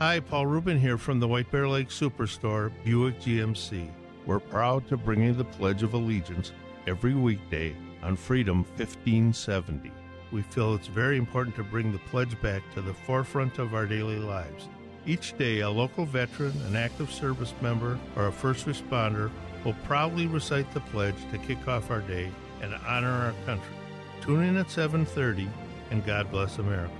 Hi, 0.00 0.20
Paul 0.20 0.46
Rubin 0.46 0.80
here 0.80 0.96
from 0.96 1.20
the 1.20 1.28
White 1.28 1.50
Bear 1.50 1.68
Lake 1.68 1.88
Superstore, 1.88 2.72
Buick 2.84 3.20
GMC. 3.20 3.90
We're 4.24 4.40
proud 4.40 4.88
to 4.88 4.96
bring 4.96 5.24
you 5.24 5.34
the 5.34 5.44
Pledge 5.44 5.82
of 5.82 5.94
Allegiance 5.94 6.52
every 6.86 7.14
weekday 7.14 7.74
on 8.02 8.16
Freedom 8.16 8.64
1570. 8.76 9.92
We 10.32 10.42
feel 10.42 10.74
it's 10.74 10.86
very 10.86 11.16
important 11.16 11.56
to 11.56 11.64
bring 11.64 11.92
the 11.92 11.98
pledge 11.98 12.40
back 12.40 12.62
to 12.74 12.80
the 12.80 12.94
forefront 12.94 13.58
of 13.58 13.74
our 13.74 13.86
daily 13.86 14.18
lives. 14.18 14.68
Each 15.06 15.36
day, 15.36 15.60
a 15.60 15.70
local 15.70 16.04
veteran, 16.04 16.52
an 16.66 16.76
active 16.76 17.10
service 17.10 17.54
member, 17.60 17.98
or 18.16 18.26
a 18.26 18.32
first 18.32 18.66
responder 18.66 19.30
will 19.64 19.74
proudly 19.84 20.26
recite 20.26 20.72
the 20.72 20.80
pledge 20.80 21.16
to 21.32 21.38
kick 21.38 21.66
off 21.66 21.90
our 21.90 22.00
day 22.00 22.30
and 22.62 22.74
honor 22.86 23.10
our 23.10 23.34
country. 23.46 23.74
Tune 24.20 24.44
in 24.44 24.56
at 24.56 24.70
7:30 24.70 25.48
and 25.90 26.04
God 26.04 26.30
bless 26.30 26.58
America. 26.58 26.99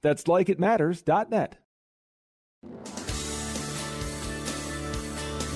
That's 0.00 0.24
likeitmatters.net. 0.24 1.58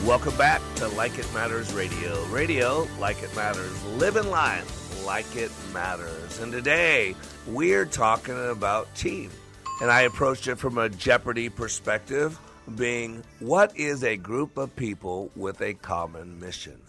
Welcome 0.06 0.36
back 0.36 0.60
to 0.76 0.88
Like 0.88 1.16
It 1.18 1.32
Matters 1.32 1.72
Radio. 1.72 2.24
Radio, 2.26 2.88
like 2.98 3.22
it 3.22 3.34
matters. 3.36 3.84
Live 3.84 4.14
Living 4.14 4.30
life 4.30 5.04
like 5.04 5.36
it 5.36 5.50
matters. 5.72 6.40
And 6.40 6.52
today 6.52 7.14
we're 7.46 7.84
talking 7.84 8.50
about 8.50 8.92
team. 8.94 9.30
And 9.80 9.90
I 9.90 10.02
approached 10.02 10.48
it 10.48 10.56
from 10.56 10.78
a 10.78 10.88
Jeopardy 10.88 11.48
perspective, 11.48 12.38
being 12.76 13.22
what 13.40 13.76
is 13.76 14.04
a 14.04 14.16
group 14.16 14.56
of 14.56 14.74
people 14.76 15.30
with 15.34 15.60
a 15.60 15.74
common 15.74 16.38
mission? 16.38 16.80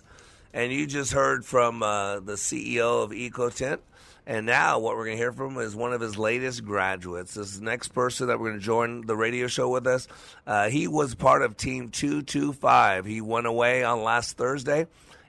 And 0.53 0.71
you 0.71 0.85
just 0.85 1.11
heard 1.11 1.45
from 1.45 1.81
uh, 1.81 2.19
the 2.19 2.33
CEO 2.33 3.03
of 3.03 3.11
EcoTint. 3.11 3.79
And 4.25 4.45
now, 4.45 4.79
what 4.79 4.95
we're 4.95 5.03
going 5.05 5.17
to 5.17 5.21
hear 5.21 5.33
from 5.33 5.57
is 5.57 5.75
one 5.75 5.91
of 5.91 5.99
his 5.99 6.17
latest 6.17 6.63
graduates. 6.63 7.33
This 7.33 7.59
next 7.59 7.89
person 7.89 8.27
that 8.27 8.39
we're 8.39 8.49
going 8.49 8.59
to 8.59 8.65
join 8.65 9.01
the 9.05 9.17
radio 9.17 9.47
show 9.47 9.67
with 9.69 9.85
us, 9.85 10.07
uh, 10.47 10.69
he 10.69 10.87
was 10.87 11.13
part 11.13 11.41
of 11.41 11.57
Team 11.57 11.89
225. 11.89 13.03
He 13.05 13.19
went 13.19 13.47
away 13.47 13.83
on 13.83 14.01
last 14.01 14.37
Thursday, 14.37 14.87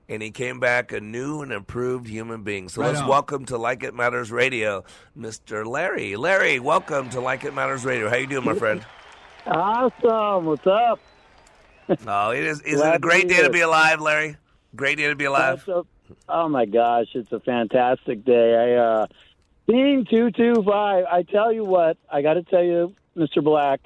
and 0.08 0.22
he 0.22 0.30
came 0.30 0.60
back 0.60 0.92
a 0.92 1.00
new 1.00 1.42
and 1.42 1.50
improved 1.50 2.06
human 2.06 2.44
being. 2.44 2.68
So 2.68 2.82
Right 2.82 2.88
let's 2.90 3.00
on. 3.00 3.08
welcome 3.08 3.44
to 3.46 3.58
Like 3.58 3.82
It 3.82 3.94
Matters 3.94 4.30
Radio, 4.30 4.84
Mr. 5.18 5.66
Larry. 5.66 6.14
Larry, 6.14 6.60
welcome 6.60 7.10
to 7.10 7.20
Like 7.20 7.42
It 7.44 7.52
Matters 7.52 7.84
Radio. 7.84 8.08
How 8.08 8.14
you 8.16 8.28
doing, 8.28 8.44
my 8.44 8.54
friend? 8.54 8.84
Awesome. 9.46 10.44
What's 10.46 10.66
up? 10.68 11.00
Oh, 12.06 12.30
it 12.30 12.44
is. 12.44 12.60
Is 12.62 12.80
it 12.80 12.94
a 12.94 12.98
great 13.00 13.28
day 13.28 13.42
to 13.42 13.50
be 13.50 13.60
alive, 13.60 14.00
Larry? 14.00 14.36
Great 14.76 14.98
day 14.98 15.08
to 15.08 15.16
be 15.16 15.24
alive. 15.24 15.64
That's 15.66 15.68
a- 15.68 15.84
oh 16.28 16.48
my 16.48 16.66
gosh, 16.66 17.08
it's 17.14 17.32
a 17.32 17.40
fantastic 17.40 18.24
day. 18.24 18.54
I 18.54 18.72
uh 18.74 19.06
Team 19.68 20.04
two 20.04 20.30
two 20.30 20.62
five. 20.66 21.04
I 21.10 21.22
tell 21.22 21.52
you 21.52 21.64
what, 21.64 21.96
I 22.10 22.20
got 22.20 22.34
to 22.34 22.42
tell 22.42 22.62
you, 22.62 22.94
Mr. 23.16 23.42
Black, 23.42 23.80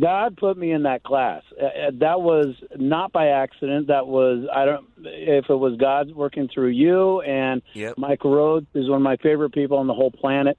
God 0.00 0.36
put 0.36 0.56
me 0.56 0.72
in 0.72 0.84
that 0.84 1.02
class. 1.02 1.42
Uh, 1.60 1.64
uh, 1.64 1.90
that 1.94 2.22
was 2.22 2.54
not 2.76 3.12
by 3.12 3.28
accident. 3.28 3.88
That 3.88 4.06
was 4.06 4.46
I 4.52 4.64
don't 4.64 4.86
if 5.04 5.50
it 5.50 5.54
was 5.54 5.76
God 5.76 6.10
working 6.14 6.48
through 6.48 6.68
you 6.68 7.20
and 7.20 7.60
Yep. 7.74 7.98
Mike 7.98 8.24
Rhodes 8.24 8.66
is 8.74 8.88
one 8.88 8.96
of 8.96 9.02
my 9.02 9.16
favorite 9.16 9.52
people 9.52 9.76
on 9.78 9.86
the 9.86 9.94
whole 9.94 10.10
planet. 10.10 10.58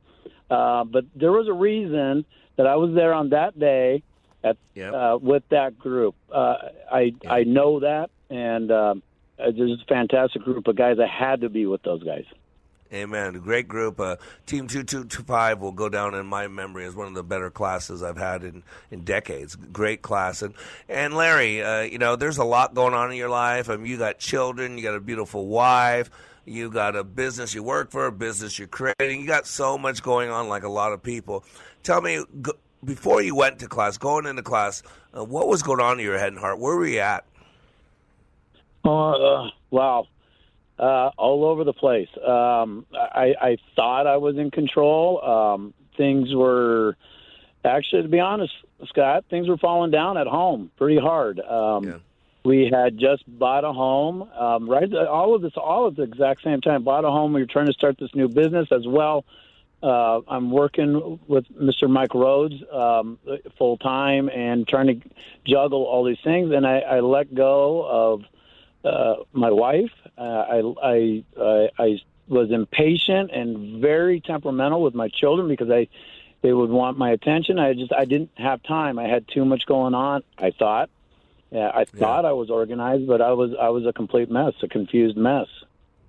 Uh, 0.50 0.84
but 0.84 1.06
there 1.16 1.32
was 1.32 1.48
a 1.48 1.54
reason 1.54 2.26
that 2.56 2.68
I 2.68 2.76
was 2.76 2.94
there 2.94 3.14
on 3.14 3.30
that 3.30 3.58
day 3.60 4.04
at 4.44 4.58
uh, 4.80 5.18
with 5.20 5.44
that 5.50 5.78
group. 5.78 6.16
Uh, 6.32 6.56
I 6.92 7.14
I 7.28 7.44
know 7.44 7.80
that, 7.82 8.10
and 8.30 8.72
um, 8.72 9.04
uh, 9.40 9.52
there's 9.56 9.72
a 9.72 9.86
fantastic 9.88 10.44
group 10.44 10.68
of 10.68 10.76
guys. 10.76 10.98
I 11.00 11.08
had 11.08 11.42
to 11.42 11.50
be 11.50 11.66
with 11.66 11.84
those 11.84 12.04
guys. 12.04 12.26
Amen. 12.92 13.34
Great 13.40 13.68
group. 13.68 14.00
Uh, 14.00 14.16
Team 14.48 14.68
2225 14.68 15.60
will 15.60 15.72
go 15.72 15.90
down 15.90 16.16
in 16.16 16.26
my 16.26 16.48
memory 16.48 16.86
as 16.86 16.96
one 16.96 17.08
of 17.08 17.14
the 17.14 17.24
better 17.24 17.52
classes 17.52 18.02
I've 18.02 18.18
had 18.18 18.44
in, 18.44 18.64
in 18.90 19.04
decades. 19.04 19.56
Great 19.56 20.02
class. 20.02 20.42
And, 20.42 20.56
and 20.88 21.14
Larry, 21.14 21.62
uh, 21.62 21.82
you 21.82 22.00
know, 22.00 22.16
there's 22.16 22.40
a 22.40 22.44
lot 22.44 22.74
going 22.74 22.96
on 22.96 23.12
in 23.12 23.18
your 23.18 23.30
life. 23.30 23.70
I 23.70 23.78
mean, 23.78 23.86
you 23.86 23.98
got 23.98 24.18
children, 24.18 24.78
you 24.78 24.84
got 24.84 24.96
a 24.96 25.00
beautiful 25.00 25.46
wife, 25.46 26.10
you 26.46 26.72
got 26.72 26.96
a 26.96 27.04
business 27.04 27.54
you 27.54 27.62
work 27.62 27.92
for, 27.92 28.08
a 28.08 28.12
business 28.12 28.58
you're 28.58 28.68
creating. 28.68 29.22
You 29.22 29.28
got 29.28 29.46
so 29.46 29.78
much 29.78 30.02
going 30.02 30.32
on, 30.32 30.50
like 30.50 30.64
a 30.64 30.70
lot 30.70 30.92
of 30.92 31.04
people. 31.04 31.44
Tell 31.84 32.02
me, 32.02 32.24
go, 32.42 32.54
before 32.84 33.22
you 33.22 33.36
went 33.36 33.60
to 33.60 33.68
class, 33.68 34.00
going 34.00 34.26
into 34.26 34.42
class, 34.42 34.82
uh, 35.16 35.24
what 35.24 35.48
was 35.48 35.62
going 35.62 35.80
on 35.80 36.00
in 36.00 36.06
your 36.06 36.18
head 36.18 36.30
and 36.30 36.40
heart? 36.40 36.58
Where 36.58 36.76
were 36.76 36.88
you 36.88 37.00
at? 37.00 37.26
Uh, 38.90 39.50
wow. 39.72 40.08
Uh, 40.78 41.12
all 41.18 41.44
over 41.44 41.64
the 41.66 41.74
place. 41.74 42.08
Um, 42.26 42.86
I, 42.94 43.34
I 43.42 43.58
thought 43.76 44.08
I 44.08 44.18
was 44.18 44.38
in 44.38 44.50
control. 44.50 45.22
Um, 45.22 45.74
things 45.98 46.34
were, 46.34 46.96
actually, 47.66 48.04
to 48.04 48.08
be 48.08 48.22
honest, 48.22 48.54
Scott, 48.88 49.26
things 49.30 49.50
were 49.50 49.58
falling 49.58 49.92
down 49.92 50.18
at 50.18 50.28
home 50.28 50.72
pretty 50.78 50.98
hard. 51.00 51.40
Um, 51.42 51.86
We 52.46 52.70
had 52.72 52.98
just 52.98 53.24
bought 53.28 53.66
a 53.66 53.74
home, 53.74 54.22
um, 54.22 54.70
right? 54.70 54.92
All 54.94 55.36
of 55.36 55.42
this, 55.42 55.52
all 55.58 55.88
at 55.88 55.98
the 55.98 56.04
exact 56.04 56.42
same 56.42 56.62
time. 56.62 56.84
Bought 56.86 57.04
a 57.04 57.10
home. 57.10 57.34
We 57.34 57.42
were 57.42 57.48
trying 57.48 57.68
to 57.68 57.74
start 57.74 57.98
this 58.00 58.16
new 58.16 58.30
business 58.30 58.70
as 58.72 58.88
well. 58.88 59.26
Uh, 59.84 60.22
I'm 60.26 60.50
working 60.50 61.20
with 61.28 61.46
Mr. 61.54 61.90
Mike 61.90 62.14
Rhodes 62.14 62.56
um, 62.72 63.20
full 63.58 63.78
time 63.78 64.30
and 64.30 64.66
trying 64.66 64.88
to 64.88 65.10
juggle 65.46 65.84
all 65.84 66.06
these 66.06 66.18
things. 66.24 66.52
And 66.54 66.66
I, 66.66 66.80
I 66.80 67.00
let 67.02 67.36
go 67.36 67.86
of 67.86 68.24
uh, 68.84 69.16
my 69.34 69.52
wife. 69.52 69.92
Uh, 70.18 70.22
I, 70.22 70.74
I, 70.84 71.24
I, 71.40 71.70
I 71.78 72.02
was 72.28 72.52
impatient 72.52 73.32
and 73.32 73.82
very 73.82 74.22
temperamental 74.22 74.82
with 74.82 74.94
my 74.94 75.10
children 75.10 75.48
because 75.48 75.70
I, 75.70 75.88
they 76.42 76.54
would 76.54 76.70
want 76.70 76.98
my 76.98 77.12
attention. 77.12 77.60
I 77.60 77.74
just, 77.74 77.92
I 77.92 78.06
didn't 78.06 78.32
have 78.38 78.64
time. 78.64 79.00
I 79.00 79.08
had 79.08 79.28
too 79.28 79.46
much 79.46 79.66
going 79.66 79.94
on. 79.94 80.24
I 80.38 80.52
thought, 80.52 80.90
yeah, 81.52 81.72
I 81.74 81.86
thought 81.86 82.26
I 82.26 82.34
was 82.34 82.50
organized, 82.50 83.08
but 83.08 83.22
I 83.22 83.32
was, 83.34 83.52
I 83.60 83.70
was 83.70 83.86
a 83.86 83.94
complete 83.94 84.30
mess, 84.30 84.54
a 84.62 84.68
confused 84.68 85.18
mess. 85.18 85.48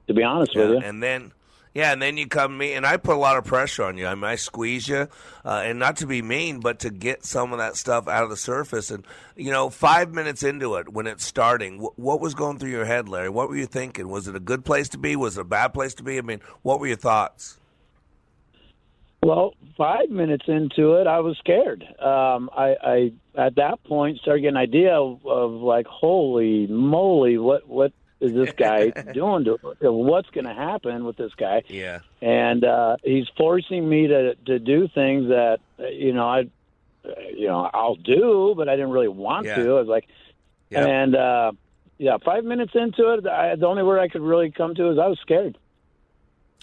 To 0.06 0.14
be 0.14 0.22
honest 0.22 0.56
with 0.56 0.70
you. 0.70 0.78
And 0.78 1.02
then, 1.02 1.32
yeah, 1.72 1.92
and 1.92 2.02
then 2.02 2.16
you 2.16 2.26
come 2.26 2.58
me, 2.58 2.72
and 2.72 2.84
I 2.84 2.96
put 2.96 3.14
a 3.14 3.18
lot 3.18 3.36
of 3.36 3.44
pressure 3.44 3.84
on 3.84 3.96
you. 3.96 4.06
I 4.06 4.14
mean, 4.14 4.24
I 4.24 4.34
squeeze 4.34 4.88
you, 4.88 5.08
uh, 5.44 5.62
and 5.64 5.78
not 5.78 5.98
to 5.98 6.06
be 6.06 6.20
mean, 6.20 6.58
but 6.58 6.80
to 6.80 6.90
get 6.90 7.24
some 7.24 7.52
of 7.52 7.58
that 7.58 7.76
stuff 7.76 8.08
out 8.08 8.24
of 8.24 8.30
the 8.30 8.36
surface. 8.36 8.90
And 8.90 9.06
you 9.36 9.52
know, 9.52 9.70
five 9.70 10.12
minutes 10.12 10.42
into 10.42 10.74
it, 10.76 10.88
when 10.92 11.06
it's 11.06 11.24
starting, 11.24 11.78
wh- 11.78 11.98
what 11.98 12.20
was 12.20 12.34
going 12.34 12.58
through 12.58 12.70
your 12.70 12.86
head, 12.86 13.08
Larry? 13.08 13.28
What 13.28 13.48
were 13.48 13.56
you 13.56 13.66
thinking? 13.66 14.08
Was 14.08 14.26
it 14.26 14.34
a 14.34 14.40
good 14.40 14.64
place 14.64 14.88
to 14.90 14.98
be? 14.98 15.14
Was 15.14 15.38
it 15.38 15.42
a 15.42 15.44
bad 15.44 15.68
place 15.68 15.94
to 15.94 16.02
be? 16.02 16.18
I 16.18 16.22
mean, 16.22 16.40
what 16.62 16.80
were 16.80 16.88
your 16.88 16.96
thoughts? 16.96 17.56
Well, 19.22 19.54
five 19.76 20.08
minutes 20.08 20.44
into 20.48 20.94
it, 20.94 21.06
I 21.06 21.20
was 21.20 21.36
scared. 21.38 21.84
Um, 22.00 22.48
I, 22.56 22.74
I 22.82 23.12
at 23.36 23.56
that 23.56 23.84
point 23.84 24.18
started 24.18 24.40
getting 24.40 24.56
an 24.56 24.62
idea 24.62 24.94
of, 24.94 25.24
of 25.26 25.52
like, 25.52 25.86
holy 25.86 26.66
moly, 26.66 27.36
what 27.36 27.68
what 27.68 27.92
is 28.20 28.34
this 28.34 28.52
guy 28.56 28.90
doing? 29.12 29.44
To, 29.44 29.58
what's 29.80 30.30
going 30.30 30.46
to 30.46 30.54
happen 30.54 31.04
with 31.04 31.16
this 31.16 31.32
guy? 31.36 31.62
Yeah. 31.68 32.00
And 32.20 32.64
uh, 32.64 32.96
he's 33.02 33.26
forcing 33.36 33.88
me 33.88 34.06
to 34.08 34.34
to 34.46 34.58
do 34.58 34.88
things 34.88 35.28
that 35.28 35.58
uh, 35.78 35.86
you 35.86 36.12
know 36.12 36.28
I, 36.28 36.40
uh, 37.04 37.10
you 37.34 37.48
know, 37.48 37.70
I'll 37.72 37.96
do, 37.96 38.54
but 38.56 38.68
I 38.68 38.76
didn't 38.76 38.90
really 38.90 39.08
want 39.08 39.46
Yeah. 39.46 39.56
to. 39.56 39.70
I 39.76 39.78
was 39.80 39.88
like, 39.88 40.06
Yeah. 40.70 40.86
and 40.86 41.16
uh, 41.16 41.52
yeah, 41.98 42.16
five 42.24 42.44
minutes 42.44 42.72
into 42.74 43.12
it, 43.14 43.26
I, 43.26 43.56
the 43.56 43.66
only 43.66 43.82
word 43.82 43.98
I 44.00 44.08
could 44.08 44.22
really 44.22 44.50
come 44.50 44.74
to 44.74 44.90
is 44.90 44.98
I 44.98 45.06
was 45.06 45.18
scared. 45.20 45.58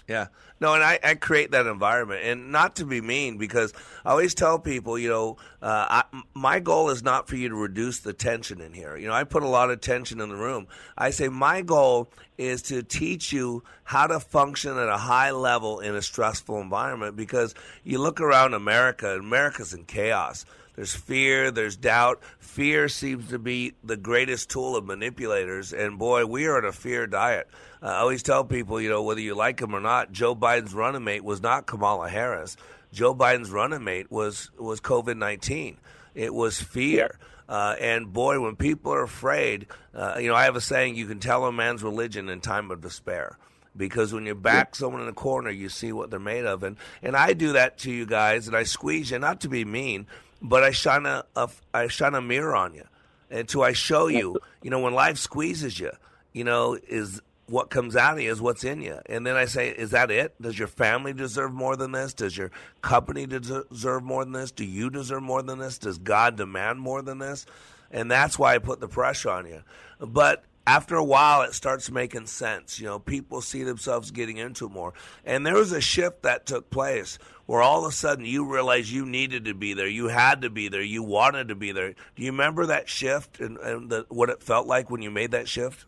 Yeah. 0.06 0.28
No, 0.60 0.74
and 0.74 0.82
I, 0.82 0.98
I 1.04 1.14
create 1.14 1.52
that 1.52 1.66
environment, 1.66 2.22
and 2.24 2.50
not 2.50 2.76
to 2.76 2.84
be 2.84 3.00
mean, 3.00 3.38
because 3.38 3.72
I 4.04 4.10
always 4.10 4.34
tell 4.34 4.58
people, 4.58 4.98
you 4.98 5.08
know, 5.08 5.36
uh, 5.62 6.02
I, 6.12 6.22
my 6.34 6.58
goal 6.58 6.90
is 6.90 7.02
not 7.02 7.28
for 7.28 7.36
you 7.36 7.48
to 7.48 7.54
reduce 7.54 8.00
the 8.00 8.12
tension 8.12 8.60
in 8.60 8.72
here. 8.72 8.96
You 8.96 9.06
know, 9.06 9.14
I 9.14 9.22
put 9.22 9.44
a 9.44 9.48
lot 9.48 9.70
of 9.70 9.80
tension 9.80 10.20
in 10.20 10.28
the 10.28 10.34
room. 10.34 10.66
I 10.96 11.10
say 11.10 11.28
my 11.28 11.62
goal 11.62 12.10
is 12.38 12.62
to 12.62 12.82
teach 12.82 13.32
you 13.32 13.62
how 13.84 14.08
to 14.08 14.18
function 14.18 14.76
at 14.76 14.88
a 14.88 14.96
high 14.96 15.30
level 15.30 15.78
in 15.78 15.94
a 15.94 16.02
stressful 16.02 16.60
environment, 16.60 17.14
because 17.14 17.54
you 17.84 17.98
look 17.98 18.20
around 18.20 18.54
America, 18.54 19.16
America's 19.16 19.72
in 19.72 19.84
chaos. 19.84 20.44
There's 20.78 20.94
fear, 20.94 21.50
there's 21.50 21.76
doubt. 21.76 22.20
Fear 22.38 22.88
seems 22.88 23.30
to 23.30 23.38
be 23.40 23.72
the 23.82 23.96
greatest 23.96 24.48
tool 24.48 24.76
of 24.76 24.84
manipulators, 24.84 25.72
and 25.72 25.98
boy, 25.98 26.24
we 26.24 26.46
are 26.46 26.56
on 26.56 26.64
a 26.64 26.70
fear 26.70 27.08
diet. 27.08 27.48
Uh, 27.82 27.86
I 27.86 27.96
always 27.96 28.22
tell 28.22 28.44
people, 28.44 28.80
you 28.80 28.88
know, 28.88 29.02
whether 29.02 29.20
you 29.20 29.34
like 29.34 29.58
him 29.58 29.74
or 29.74 29.80
not, 29.80 30.12
Joe 30.12 30.36
Biden's 30.36 30.74
running 30.74 31.02
mate 31.02 31.24
was 31.24 31.42
not 31.42 31.66
Kamala 31.66 32.08
Harris. 32.08 32.56
Joe 32.92 33.12
Biden's 33.12 33.50
running 33.50 33.82
mate 33.82 34.12
was 34.12 34.52
was 34.56 34.80
COVID 34.80 35.16
nineteen. 35.16 35.78
It 36.14 36.32
was 36.32 36.62
fear. 36.62 37.18
Uh, 37.48 37.74
and 37.80 38.12
boy, 38.12 38.38
when 38.38 38.54
people 38.54 38.92
are 38.92 39.02
afraid, 39.02 39.66
uh, 39.92 40.18
you 40.20 40.28
know, 40.28 40.36
I 40.36 40.44
have 40.44 40.54
a 40.54 40.60
saying: 40.60 40.94
you 40.94 41.06
can 41.06 41.18
tell 41.18 41.44
a 41.44 41.50
man's 41.50 41.82
religion 41.82 42.28
in 42.28 42.40
time 42.40 42.70
of 42.70 42.80
despair 42.80 43.36
because 43.76 44.12
when 44.12 44.26
you 44.26 44.36
back 44.36 44.76
someone 44.76 45.02
in 45.02 45.08
a 45.08 45.12
corner, 45.12 45.50
you 45.50 45.70
see 45.70 45.90
what 45.90 46.10
they're 46.10 46.20
made 46.20 46.44
of. 46.44 46.62
And 46.62 46.76
and 47.02 47.16
I 47.16 47.32
do 47.32 47.54
that 47.54 47.78
to 47.78 47.90
you 47.90 48.06
guys, 48.06 48.46
and 48.46 48.56
I 48.56 48.62
squeeze 48.62 49.10
you, 49.10 49.18
not 49.18 49.40
to 49.40 49.48
be 49.48 49.64
mean, 49.64 50.06
but 50.40 50.62
I 50.62 50.70
shine 50.70 51.06
a, 51.06 51.24
a 51.36 51.48
I 51.74 51.88
shine 51.88 52.14
a 52.14 52.22
mirror 52.22 52.56
on 52.56 52.74
you, 52.74 52.84
and 53.30 53.48
to 53.50 53.62
I 53.62 53.72
show 53.72 54.06
you, 54.08 54.38
you 54.62 54.70
know, 54.70 54.80
when 54.80 54.94
life 54.94 55.18
squeezes 55.18 55.78
you, 55.78 55.90
you 56.32 56.44
know, 56.44 56.78
is 56.88 57.20
what 57.48 57.70
comes 57.70 57.96
out 57.96 58.14
of 58.14 58.20
you 58.20 58.30
is 58.30 58.40
what's 58.40 58.62
in 58.62 58.82
you. 58.82 58.98
And 59.06 59.26
then 59.26 59.34
I 59.34 59.46
say, 59.46 59.70
is 59.70 59.90
that 59.92 60.10
it? 60.10 60.40
Does 60.40 60.58
your 60.58 60.68
family 60.68 61.12
deserve 61.12 61.52
more 61.52 61.76
than 61.76 61.92
this? 61.92 62.12
Does 62.12 62.36
your 62.36 62.50
company 62.82 63.26
deserve 63.26 64.02
more 64.02 64.24
than 64.24 64.34
this? 64.34 64.50
Do 64.50 64.64
you 64.64 64.90
deserve 64.90 65.22
more 65.22 65.42
than 65.42 65.58
this? 65.58 65.78
Does 65.78 65.98
God 65.98 66.36
demand 66.36 66.80
more 66.80 67.00
than 67.00 67.18
this? 67.18 67.46
And 67.90 68.10
that's 68.10 68.38
why 68.38 68.54
I 68.54 68.58
put 68.58 68.80
the 68.80 68.88
pressure 68.88 69.30
on 69.30 69.46
you. 69.46 69.62
But 69.98 70.44
after 70.66 70.96
a 70.96 71.04
while, 71.04 71.40
it 71.42 71.54
starts 71.54 71.90
making 71.90 72.26
sense. 72.26 72.78
You 72.78 72.86
know, 72.86 72.98
people 72.98 73.40
see 73.40 73.62
themselves 73.62 74.10
getting 74.10 74.36
into 74.36 74.68
more. 74.68 74.92
And 75.24 75.46
there 75.46 75.54
was 75.54 75.72
a 75.72 75.80
shift 75.80 76.22
that 76.22 76.44
took 76.44 76.68
place 76.68 77.18
where 77.48 77.62
all 77.62 77.86
of 77.86 77.90
a 77.90 77.94
sudden 77.94 78.26
you 78.26 78.44
realized 78.44 78.90
you 78.90 79.06
needed 79.06 79.46
to 79.46 79.54
be 79.54 79.72
there. 79.72 79.86
You 79.86 80.08
had 80.08 80.42
to 80.42 80.50
be 80.50 80.68
there. 80.68 80.82
You 80.82 81.02
wanted 81.02 81.48
to 81.48 81.54
be 81.54 81.72
there. 81.72 81.94
Do 82.14 82.22
you 82.22 82.30
remember 82.30 82.66
that 82.66 82.90
shift 82.90 83.40
and, 83.40 83.56
and 83.56 83.88
the, 83.88 84.04
what 84.10 84.28
it 84.28 84.42
felt 84.42 84.66
like 84.66 84.90
when 84.90 85.00
you 85.00 85.10
made 85.10 85.30
that 85.30 85.48
shift? 85.48 85.86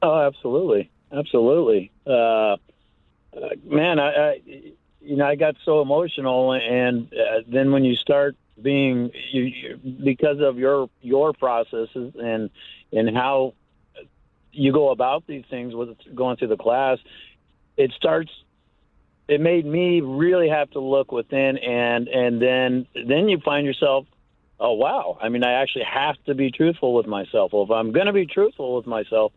Oh, 0.00 0.18
absolutely, 0.18 0.90
absolutely. 1.12 1.90
Uh, 2.06 2.56
man, 3.62 3.98
I, 3.98 4.08
I, 4.08 4.40
you 5.02 5.16
know, 5.16 5.26
I 5.26 5.34
got 5.34 5.56
so 5.66 5.82
emotional, 5.82 6.54
and 6.54 7.12
uh, 7.12 7.42
then 7.46 7.72
when 7.72 7.84
you 7.84 7.94
start 7.96 8.34
being, 8.60 9.10
you, 9.32 9.42
you 9.42 9.76
because 10.02 10.40
of 10.40 10.56
your 10.56 10.88
your 11.02 11.34
processes 11.34 12.14
and 12.18 12.48
and 12.90 13.14
how 13.14 13.52
you 14.50 14.72
go 14.72 14.88
about 14.88 15.26
these 15.26 15.44
things 15.50 15.74
with 15.74 15.90
going 16.14 16.38
through 16.38 16.48
the 16.48 16.56
class, 16.56 16.98
it 17.76 17.92
starts. 17.92 18.30
It 19.28 19.40
made 19.40 19.66
me 19.66 20.00
really 20.00 20.48
have 20.48 20.70
to 20.72 20.80
look 20.80 21.10
within, 21.10 21.58
and 21.58 22.06
and 22.08 22.40
then 22.40 22.86
then 22.94 23.28
you 23.28 23.38
find 23.40 23.66
yourself 23.66 24.06
oh 24.58 24.72
wow. 24.72 25.18
I 25.20 25.28
mean 25.28 25.44
i 25.44 25.52
actually 25.62 25.84
have 25.84 26.16
to 26.26 26.34
be 26.34 26.50
truthful 26.50 26.94
with 26.94 27.06
myself. 27.06 27.52
Well 27.52 27.64
if 27.64 27.70
i'm 27.70 27.92
going 27.92 28.06
to 28.06 28.12
be 28.12 28.26
truthful 28.26 28.76
with 28.76 28.86
myself 28.86 29.32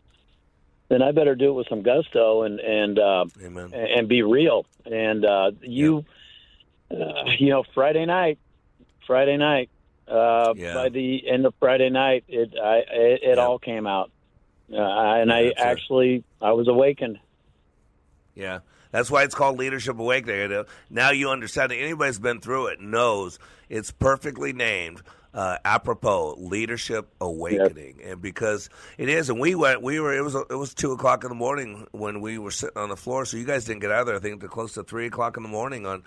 then 0.88 1.02
i 1.02 1.12
better 1.12 1.34
do 1.34 1.50
it 1.50 1.52
with 1.52 1.68
some 1.68 1.82
gusto 1.82 2.42
and 2.42 2.58
and 2.60 2.98
uh 2.98 3.24
Amen. 3.44 3.74
and 3.74 4.08
be 4.08 4.22
real. 4.22 4.64
And 4.86 5.24
uh 5.24 5.50
you 5.60 6.04
uh, 6.90 7.24
you 7.38 7.50
know 7.50 7.64
friday 7.74 8.06
night 8.06 8.38
friday 9.06 9.36
night 9.36 9.70
uh 10.08 10.54
Yeah. 10.56 10.74
by 10.74 10.88
the 10.88 11.28
end 11.28 11.46
of 11.46 11.54
friday 11.60 11.90
night 11.90 12.24
it 12.28 12.54
i 12.58 12.76
it, 12.90 13.22
it 13.22 13.38
all 13.38 13.58
came 13.58 13.86
out. 13.86 14.10
Uh, 14.72 14.76
and 15.20 15.32
i 15.32 15.52
actually 15.56 16.22
i 16.40 16.52
was 16.52 16.66
awakened. 16.68 17.18
Yeah. 18.34 18.60
That's 18.90 19.10
why 19.10 19.22
it's 19.22 19.34
called 19.34 19.58
Leadership 19.58 19.98
Awakening. 19.98 20.64
Now 20.88 21.10
you 21.10 21.30
understand 21.30 21.72
it. 21.72 21.76
Anybody 21.76 22.08
who's 22.08 22.18
been 22.18 22.40
through 22.40 22.68
it 22.68 22.80
knows 22.80 23.38
it's 23.68 23.90
perfectly 23.90 24.52
named 24.52 25.02
uh, 25.32 25.58
apropos 25.64 26.34
leadership 26.38 27.08
awakening, 27.20 28.00
and 28.04 28.20
because 28.20 28.68
it 28.98 29.08
is, 29.08 29.30
and 29.30 29.38
we 29.38 29.54
went, 29.54 29.80
we 29.80 30.00
were, 30.00 30.12
it 30.12 30.22
was, 30.22 30.34
it 30.34 30.56
was 30.56 30.74
two 30.74 30.90
o'clock 30.90 31.22
in 31.22 31.28
the 31.28 31.36
morning 31.36 31.86
when 31.92 32.20
we 32.20 32.36
were 32.36 32.50
sitting 32.50 32.76
on 32.76 32.88
the 32.88 32.96
floor. 32.96 33.24
So 33.24 33.36
you 33.36 33.44
guys 33.44 33.64
didn't 33.64 33.80
get 33.80 33.92
out 33.92 34.00
of 34.00 34.06
there. 34.08 34.16
I 34.16 34.18
think 34.18 34.40
to 34.40 34.48
close 34.48 34.74
to 34.74 34.82
three 34.82 35.06
o'clock 35.06 35.36
in 35.36 35.44
the 35.44 35.48
morning 35.48 35.86
on, 35.86 36.02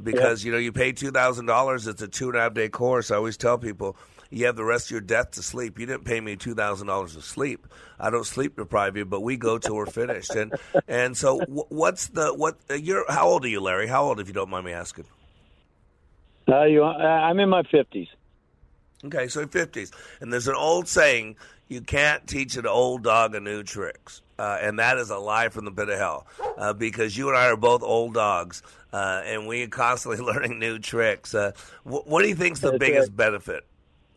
because 0.00 0.44
you 0.44 0.52
know 0.52 0.58
you 0.58 0.70
pay 0.70 0.92
two 0.92 1.10
thousand 1.10 1.46
dollars. 1.46 1.88
It's 1.88 2.02
a 2.02 2.08
two 2.08 2.28
and 2.28 2.36
a 2.36 2.40
half 2.40 2.54
day 2.54 2.68
course. 2.68 3.10
I 3.10 3.16
always 3.16 3.36
tell 3.36 3.58
people 3.58 3.96
you 4.30 4.46
have 4.46 4.56
the 4.56 4.64
rest 4.64 4.86
of 4.86 4.90
your 4.92 5.00
death 5.00 5.32
to 5.32 5.42
sleep. 5.42 5.78
You 5.78 5.86
didn't 5.86 6.04
pay 6.04 6.20
me 6.20 6.36
two 6.36 6.54
thousand 6.54 6.86
dollars 6.86 7.14
to 7.14 7.22
sleep. 7.22 7.66
I 7.98 8.10
don't 8.10 8.26
sleep 8.26 8.56
deprive 8.56 8.96
you, 8.96 9.04
but 9.04 9.20
we 9.20 9.36
go 9.36 9.58
till 9.58 9.74
we're 9.76 9.86
finished. 9.86 10.30
And 10.34 10.52
and 10.88 11.16
so 11.16 11.40
what's 11.48 12.08
the 12.08 12.28
what? 12.34 12.56
uh, 12.70 12.74
You're 12.74 13.04
how 13.10 13.28
old 13.28 13.44
are 13.44 13.48
you, 13.48 13.60
Larry? 13.60 13.86
How 13.86 14.04
old, 14.04 14.20
if 14.20 14.28
you 14.28 14.34
don't 14.34 14.50
mind 14.50 14.66
me 14.66 14.72
asking? 14.72 15.04
Uh, 16.48 16.64
you, 16.64 16.82
uh, 16.82 16.86
I'm 16.88 17.38
in 17.40 17.48
my 17.48 17.62
fifties. 17.64 18.08
Okay, 19.04 19.28
so 19.28 19.46
fifties, 19.46 19.92
and 20.20 20.32
there's 20.32 20.48
an 20.48 20.54
old 20.56 20.88
saying: 20.88 21.36
you 21.68 21.80
can't 21.82 22.26
teach 22.26 22.56
an 22.56 22.66
old 22.66 23.04
dog 23.04 23.34
a 23.34 23.40
new 23.40 23.62
tricks, 23.62 24.22
uh, 24.38 24.58
and 24.60 24.78
that 24.78 24.96
is 24.98 25.10
a 25.10 25.18
lie 25.18 25.50
from 25.50 25.66
the 25.66 25.70
pit 25.70 25.88
of 25.88 25.98
hell. 25.98 26.26
Uh, 26.56 26.72
because 26.72 27.16
you 27.16 27.28
and 27.28 27.36
I 27.36 27.46
are 27.48 27.56
both 27.56 27.82
old 27.82 28.14
dogs, 28.14 28.62
uh, 28.92 29.22
and 29.24 29.46
we 29.46 29.62
are 29.62 29.68
constantly 29.68 30.20
learning 30.24 30.58
new 30.58 30.78
tricks. 30.78 31.34
Uh, 31.34 31.52
wh- 31.84 32.06
what 32.08 32.22
do 32.22 32.28
you 32.28 32.34
think's 32.34 32.60
the 32.60 32.70
That's 32.70 32.80
biggest 32.80 33.08
right. 33.10 33.16
benefit, 33.16 33.64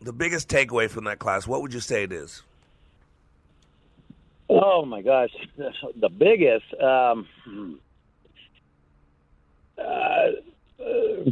the 0.02 0.12
biggest 0.12 0.48
takeaway 0.48 0.88
from 0.90 1.04
that 1.04 1.18
class? 1.18 1.46
What 1.46 1.62
would 1.62 1.72
you 1.72 1.80
say 1.80 2.02
it 2.04 2.12
is? 2.12 2.42
Oh 4.48 4.84
my 4.84 5.02
gosh, 5.02 5.30
the 5.96 6.08
biggest. 6.08 6.64
Um, 6.80 7.26
uh, 9.78 9.82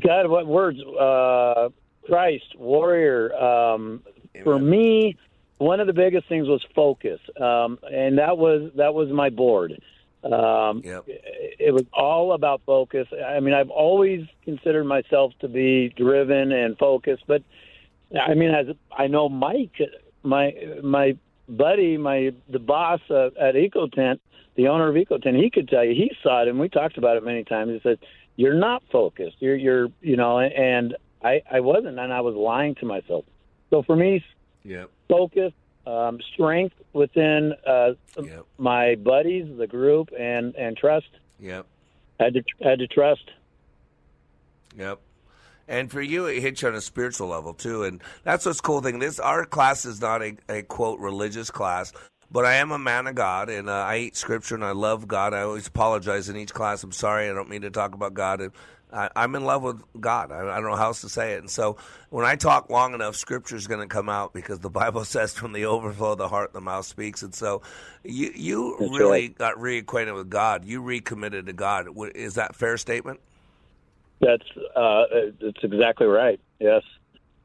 God, 0.03 0.29
what 0.29 0.47
words? 0.47 0.79
Uh, 0.83 1.69
Christ, 2.07 2.59
warrior. 2.59 3.35
Um, 3.35 4.03
for 4.43 4.59
me, 4.59 5.17
one 5.59 5.81
of 5.81 5.87
the 5.87 5.93
biggest 5.93 6.29
things 6.29 6.49
was 6.49 6.65
focus, 6.75 7.21
um, 7.39 7.79
and 7.83 8.19
that 8.19 8.39
was 8.39 8.71
that 8.77 8.95
was 8.95 9.11
my 9.11 9.29
board. 9.29 9.81
Um, 10.23 10.83
It 10.85 11.73
was 11.73 11.85
all 11.93 12.33
about 12.33 12.63
focus. 12.67 13.09
I 13.13 13.41
mean, 13.41 13.55
I've 13.55 13.71
always 13.71 14.27
considered 14.45 14.85
myself 14.85 15.33
to 15.41 15.49
be 15.49 15.91
driven 15.97 16.53
and 16.53 16.77
focused, 16.79 17.25
but 17.27 17.43
I 18.19 18.35
mean, 18.35 18.51
as 18.51 18.67
I 18.97 19.07
know 19.07 19.29
Mike, 19.29 19.81
my 20.23 20.55
my 20.83 21.17
buddy, 21.49 21.97
my 21.97 22.33
the 22.49 22.59
boss 22.59 23.01
uh, 23.11 23.27
at 23.39 23.55
EcoTint, 23.55 24.19
the 24.57 24.69
owner 24.69 24.89
of 24.89 24.95
EcoTint, 24.95 25.41
he 25.41 25.51
could 25.51 25.69
tell 25.69 25.85
you 25.85 25.95
he 25.95 26.13
saw 26.23 26.43
it, 26.43 26.49
and 26.49 26.59
we 26.59 26.69
talked 26.69 26.99
about 26.99 27.17
it 27.17 27.25
many 27.25 27.45
times. 27.45 27.73
He 27.73 27.81
said, 27.83 27.99
"You're 28.37 28.55
not 28.55 28.83
focused. 28.91 29.37
You're 29.41 29.57
you're 29.57 29.89
you 30.01 30.17
know," 30.17 30.41
and 30.41 30.97
I 31.23 31.43
I 31.51 31.61
wasn't, 31.61 31.99
and 31.99 32.13
I 32.13 32.21
was 32.21 32.35
lying 32.35 32.75
to 32.77 32.87
myself. 32.87 33.25
So 33.71 33.83
for 33.83 33.95
me, 33.95 34.25
Yep. 34.65 34.91
focus, 35.09 35.53
um, 35.87 36.21
strength 36.35 36.75
within 36.93 37.55
uh, 37.67 37.93
my 38.59 38.97
buddies, 38.97 39.47
the 39.57 39.67
group, 39.67 40.11
and 40.19 40.55
and 40.57 40.77
trust. 40.77 41.11
Yep. 41.39 41.67
Had 42.19 42.35
to 42.35 42.43
had 42.63 42.79
to 42.81 42.87
trust. 42.87 43.31
Yep. 44.77 45.01
And 45.71 45.89
for 45.89 46.03
you, 46.03 46.27
it 46.27 46.41
hits 46.41 46.63
you 46.63 46.69
on 46.69 46.75
a 46.75 46.81
spiritual 46.81 47.29
level 47.29 47.55
too, 47.55 47.85
and 47.85 48.03
that's 48.25 48.45
what's 48.45 48.61
cool 48.61 48.81
thing. 48.81 48.99
This 48.99 49.21
our 49.21 49.47
class 49.47 49.85
is 49.85 50.01
not 50.01 50.21
a, 50.21 50.37
a 50.49 50.63
quote 50.63 50.99
religious 50.99 51.49
class, 51.49 51.93
but 52.29 52.45
I 52.45 52.55
am 52.55 52.73
a 52.73 52.79
man 52.79 53.07
of 53.07 53.15
God, 53.15 53.49
and 53.49 53.71
uh, 53.71 53.75
I 53.75 53.99
eat 53.99 54.17
scripture, 54.17 54.57
and 54.57 54.65
I 54.65 54.73
love 54.73 55.07
God. 55.07 55.33
I 55.33 55.43
always 55.43 55.69
apologize 55.69 56.29
in 56.29 56.37
each 56.37 56.53
class. 56.53 56.83
I'm 56.83 56.91
sorry, 56.91 57.31
I 57.31 57.33
don't 57.33 57.49
mean 57.49 57.63
to 57.63 57.71
talk 57.71 57.95
about 57.95 58.15
God. 58.15 58.41
And 58.41 58.53
I, 58.93 59.11
I'm 59.15 59.37
in 59.37 59.45
love 59.45 59.63
with 59.63 59.81
God. 60.01 60.33
I, 60.33 60.41
I 60.41 60.57
don't 60.57 60.71
know 60.71 60.75
how 60.75 60.87
else 60.87 61.03
to 61.03 61.09
say 61.09 61.35
it. 61.35 61.39
And 61.39 61.49
so 61.49 61.77
when 62.09 62.27
I 62.27 62.35
talk 62.35 62.69
long 62.69 62.93
enough, 62.93 63.15
scripture 63.15 63.55
is 63.55 63.69
going 63.69 63.81
to 63.81 63.87
come 63.87 64.09
out 64.09 64.33
because 64.33 64.59
the 64.59 64.71
Bible 64.83 65.05
says, 65.05 65.35
"From 65.35 65.53
the 65.53 65.67
overflow 65.67 66.13
of 66.13 66.19
the 66.19 66.29
heart, 66.29 66.53
the 66.53 66.61
mouth 66.61 66.85
speaks." 66.85 67.23
And 67.23 67.33
so 67.33 67.63
you 68.03 68.33
you 68.35 68.77
That's 68.81 68.91
really 68.91 69.11
right. 69.29 69.39
got 69.39 69.55
reacquainted 69.55 70.17
with 70.17 70.31
God. 70.31 70.65
You 70.65 70.83
recommitted 70.83 71.47
to 71.47 71.53
God. 71.53 71.87
Is 72.17 72.35
that 72.35 72.51
a 72.51 72.55
fair 72.55 72.77
statement? 72.77 73.21
That's 74.21 74.45
uh, 74.77 75.05
that's 75.41 75.63
exactly 75.65 76.07
right. 76.07 76.41
Yes, 76.59 76.83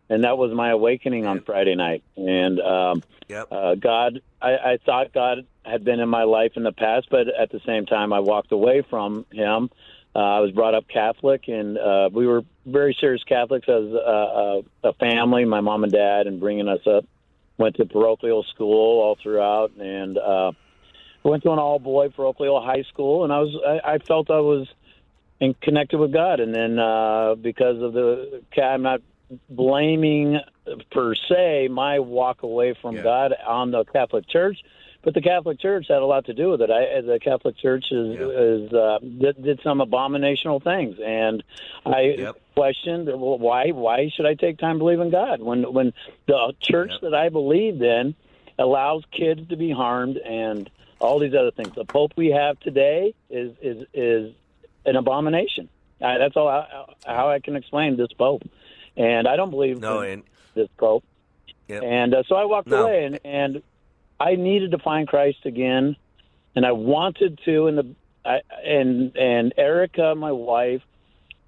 and 0.09 0.23
that 0.23 0.37
was 0.37 0.51
my 0.53 0.71
awakening 0.71 1.25
on 1.25 1.41
Friday 1.41 1.75
night. 1.75 2.03
And 2.17 2.59
um, 2.59 3.03
Yep. 3.27 3.47
uh, 3.51 3.75
God, 3.75 4.21
I, 4.41 4.51
I 4.51 4.77
thought 4.85 5.13
God 5.13 5.47
had 5.65 5.83
been 5.83 5.99
in 5.99 6.09
my 6.09 6.23
life 6.23 6.51
in 6.55 6.63
the 6.63 6.71
past, 6.71 7.07
but 7.09 7.27
at 7.27 7.51
the 7.51 7.59
same 7.65 7.85
time, 7.85 8.13
I 8.13 8.19
walked 8.19 8.51
away 8.51 8.83
from 8.87 9.25
Him. 9.31 9.69
Uh, 10.15 10.19
I 10.19 10.39
was 10.39 10.51
brought 10.51 10.75
up 10.75 10.87
Catholic, 10.87 11.47
and 11.47 11.77
uh, 11.77 12.09
we 12.13 12.27
were 12.27 12.43
very 12.65 12.95
serious 12.99 13.23
Catholics 13.23 13.67
as 13.67 13.83
a, 13.83 13.97
a, 13.97 14.61
a 14.83 14.93
family. 14.93 15.43
My 15.43 15.61
mom 15.61 15.83
and 15.83 15.91
dad, 15.91 16.27
and 16.27 16.39
bringing 16.39 16.67
us 16.67 16.85
up, 16.85 17.05
went 17.57 17.75
to 17.77 17.85
parochial 17.85 18.43
school 18.43 19.01
all 19.01 19.17
throughout, 19.21 19.71
and 19.79 20.17
uh, 20.17 20.51
went 21.23 21.43
to 21.43 21.51
an 21.51 21.59
all 21.59 21.79
boy 21.79 22.09
parochial 22.09 22.61
high 22.61 22.83
school, 22.83 23.23
and 23.23 23.33
I 23.33 23.39
was 23.39 23.81
I, 23.83 23.93
I 23.93 23.97
felt 23.97 24.29
I 24.29 24.39
was 24.39 24.67
and 25.41 25.59
connected 25.61 25.97
with 25.97 26.13
God. 26.13 26.39
And 26.39 26.53
then 26.53 26.79
uh, 26.79 27.35
because 27.35 27.81
of 27.81 27.93
the, 27.93 28.41
I'm 28.61 28.81
not 28.81 29.01
blaming 29.49 30.39
per 30.91 31.15
se 31.15 31.67
my 31.69 31.99
walk 31.99 32.43
away 32.43 32.75
from 32.79 33.01
God 33.01 33.33
on 33.45 33.71
the 33.71 33.83
Catholic 33.85 34.27
Church, 34.29 34.59
but 35.03 35.13
the 35.13 35.21
Catholic 35.21 35.59
Church 35.59 35.85
had 35.87 35.97
a 35.97 36.05
lot 36.05 36.25
to 36.25 36.33
do 36.33 36.49
with 36.49 36.61
it. 36.61 36.71
I, 36.71 37.01
the 37.01 37.19
Catholic 37.19 37.57
Church 37.57 37.85
is, 37.91 38.19
is 38.19 38.73
uh, 38.73 38.99
did, 38.99 39.43
did 39.43 39.59
some 39.63 39.79
abominational 39.79 40.63
things, 40.63 40.97
and 41.03 41.43
I 41.85 42.33
questioned 42.55 43.07
well, 43.07 43.37
why 43.37 43.69
why 43.69 44.09
should 44.15 44.25
I 44.25 44.33
take 44.33 44.57
time 44.57 44.75
to 44.75 44.79
believe 44.79 44.99
in 44.99 45.11
God 45.11 45.41
when 45.41 45.71
when 45.73 45.93
the 46.27 46.53
church 46.59 46.91
that 47.01 47.13
I 47.13 47.29
believed 47.29 47.81
in 47.81 48.15
allows 48.57 49.03
kids 49.11 49.47
to 49.49 49.57
be 49.57 49.71
harmed 49.71 50.17
and 50.17 50.69
all 50.99 51.19
these 51.19 51.33
other 51.33 51.51
things. 51.51 51.75
The 51.75 51.85
Pope 51.85 52.13
we 52.15 52.29
have 52.29 52.59
today 52.59 53.13
is 53.29 53.53
is 53.61 53.85
is 53.93 54.33
an 54.85 54.95
abomination. 54.95 55.69
Uh, 56.01 56.17
that's 56.17 56.35
all 56.35 56.47
I, 56.47 56.67
how 57.05 57.29
I 57.29 57.39
can 57.39 57.55
explain 57.55 57.97
this 57.97 58.11
Pope, 58.17 58.43
and 58.97 59.27
I 59.27 59.35
don't 59.35 59.49
believe 59.49 59.79
No, 59.79 60.01
in 60.01 60.11
and 60.11 60.23
this 60.53 60.67
Pope. 60.77 61.03
Yep. 61.67 61.83
And 61.83 62.13
uh, 62.13 62.23
so 62.27 62.35
I 62.35 62.45
walked 62.45 62.67
No. 62.67 62.83
away, 62.83 63.05
and, 63.05 63.19
and 63.23 63.63
I 64.19 64.35
needed 64.35 64.71
to 64.71 64.77
find 64.79 65.07
Christ 65.07 65.39
again, 65.45 65.95
and 66.55 66.65
I 66.65 66.73
wanted 66.73 67.39
to. 67.45 67.67
And 67.67 67.77
the 67.77 67.95
I, 68.25 68.39
and 68.63 69.15
and 69.15 69.53
Erica, 69.57 70.15
my 70.15 70.31
wife, 70.31 70.81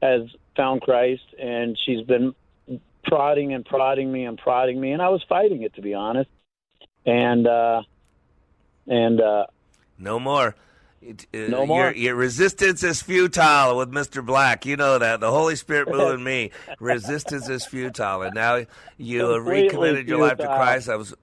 has 0.01 0.21
found 0.55 0.81
Christ, 0.81 1.23
and 1.39 1.77
she's 1.85 2.05
been 2.05 2.33
prodding 3.03 3.53
and 3.53 3.63
prodding 3.65 4.11
me 4.11 4.25
and 4.25 4.38
prodding 4.38 4.79
me, 4.79 4.91
and 4.91 5.01
I 5.01 5.09
was 5.09 5.23
fighting 5.29 5.61
it 5.63 5.75
to 5.75 5.81
be 5.81 5.93
honest. 5.93 6.29
And 7.05 7.47
uh, 7.47 7.83
and 8.88 9.21
uh, 9.21 9.45
No 9.97 10.19
more. 10.19 10.55
It- 11.02 11.28
uh, 11.34 11.38
No 11.50 11.66
more. 11.66 11.86
Your, 11.86 11.93
your 11.95 12.16
resistance 12.16 12.84
is 12.84 13.02
futile 13.02 13.78
with 13.78 13.91
Mr. 13.91 14.26
Black. 14.26 14.66
You 14.66 14.76
know 14.78 14.98
that. 14.98 15.20
The 15.20 15.32
Holy 15.32 15.56
Spirit 15.56 15.89
moving 15.91 16.24
me. 16.24 16.52
Resistance 16.80 17.48
is 17.50 17.66
futile. 17.66 18.24
And 18.24 18.34
now 18.36 18.66
you 18.98 19.24
have 19.26 19.36
Completely 19.43 19.64
recommitted 19.68 20.08
your 20.08 20.20
life 20.22 20.38
to. 20.38 20.45
Christ. 20.48 20.89
I 20.89 20.95
was. 20.95 21.14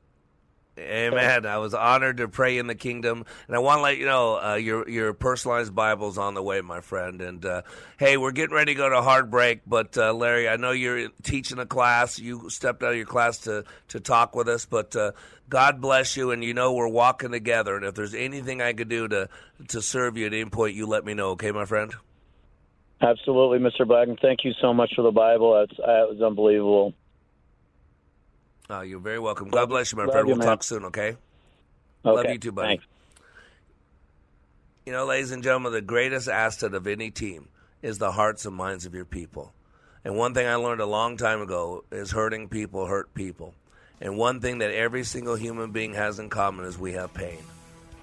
Amen. 0.77 1.47
I 1.47 1.59
was 1.59 1.73
honored 1.73 2.17
to 2.17 2.27
pray 2.27 2.59
in 2.59 2.67
the 2.67 2.75
kingdom, 2.75 3.25
and 3.47 3.57
I 3.57 3.61
want 3.61 3.79
to 3.79 3.83
let 3.83 3.97
you 3.97 4.07
know 4.07 4.41
uh, 4.43 4.55
your 4.55 4.89
your 4.89 5.13
personalized 5.13 5.73
Bible's 5.73 6.19
on 6.19 6.35
the 6.35 6.43
way, 6.43 6.61
my 6.63 6.81
friend. 6.81 7.21
And 7.21 7.47
uh, 7.47 7.63
hey, 7.97 8.17
we're 8.17 8.33
getting 8.33 8.57
ready 8.57 8.75
to 8.75 8.79
go 8.79 8.89
to 8.89 9.01
hard 9.01 9.31
break, 9.31 9.61
but 9.67 9.97
uh, 9.97 10.13
Larry, 10.13 10.49
I 10.49 10.57
know 10.57 10.73
you're 10.73 11.11
teaching 11.23 11.61
a 11.61 11.67
class. 11.67 12.19
You 12.19 12.51
stepped 12.51 12.83
out 12.83 12.91
of 12.91 12.97
your 12.97 13.07
class 13.07 13.39
to 13.39 13.65
to 13.89 14.01
talk 14.01 14.35
with 14.35 14.49
us, 14.49 14.67
but 14.67 14.97
uh, 14.97 15.13
God 15.49 15.81
bless 15.81 16.17
you, 16.17 16.33
and 16.33 16.43
you 16.43 16.55
know 16.55 16.73
we're 16.73 16.89
walking 16.89 17.31
together. 17.31 17.77
And 17.77 17.85
if 17.85 17.95
there's 17.95 18.15
anything 18.15 18.61
I 18.61 18.73
could 18.73 18.89
do 18.89 19.07
to 19.07 19.29
to 19.69 19.81
serve 19.81 20.17
you 20.17 20.27
at 20.27 20.33
any 20.33 20.51
point, 20.51 20.75
you 20.75 20.87
let 20.87 21.05
me 21.05 21.15
know. 21.15 21.31
Okay, 21.31 21.53
my 21.53 21.67
friend. 21.67 21.95
absolutely, 23.01 23.59
Mr. 23.61 23.89
And 24.09 24.19
thank 24.21 24.41
you 24.43 24.53
so 24.61 24.75
much 24.75 24.93
for 24.97 25.03
the 25.03 25.13
Bible. 25.13 25.53
That 25.79 26.09
was 26.09 26.21
unbelievable. 26.21 26.95
Uh, 28.71 28.81
you're 28.81 28.99
very 29.01 29.19
welcome. 29.19 29.49
God 29.49 29.69
bless 29.69 29.93
you, 29.93 29.99
my 29.99 30.05
love 30.05 30.13
friend. 30.13 30.29
you, 30.29 30.33
We'll 30.35 30.39
man. 30.39 30.47
talk 30.49 30.63
soon. 30.63 30.85
Okay. 30.87 31.17
Love 32.03 32.27
you 32.29 32.39
too, 32.39 32.53
buddy. 32.53 32.69
thanks. 32.69 32.85
You 34.87 34.93
know, 34.93 35.07
ladies 35.07 35.31
and 35.31 35.43
gentlemen, 35.43 35.73
the 35.73 35.81
greatest 35.81 36.29
asset 36.29 36.75
of 36.75 36.87
any 36.87 37.11
team 37.11 37.49
is 37.83 37.99
the 37.99 38.13
hearts 38.13 38.45
and 38.45 38.55
minds 38.55 38.85
of 38.87 38.95
your 38.95 39.07
people. 39.07 39.53
And 40.05 40.17
one 40.17 40.35
thing 40.35 40.47
I 40.47 40.57
learned 40.57 40.83
a 40.83 40.87
long 40.87 41.17
time 41.17 41.41
ago 41.41 41.85
is 41.91 42.11
hurting 42.11 42.49
people 42.49 42.87
hurt 42.87 43.15
people. 43.15 43.55
And 44.01 44.19
one 44.19 44.41
thing 44.41 44.59
that 44.59 44.71
every 44.75 45.05
single 45.05 45.35
human 45.37 45.71
being 45.71 45.95
has 45.95 46.19
in 46.19 46.29
common 46.29 46.67
is 46.67 46.79
we 46.79 46.93
have 46.93 47.15
pain. 47.15 47.39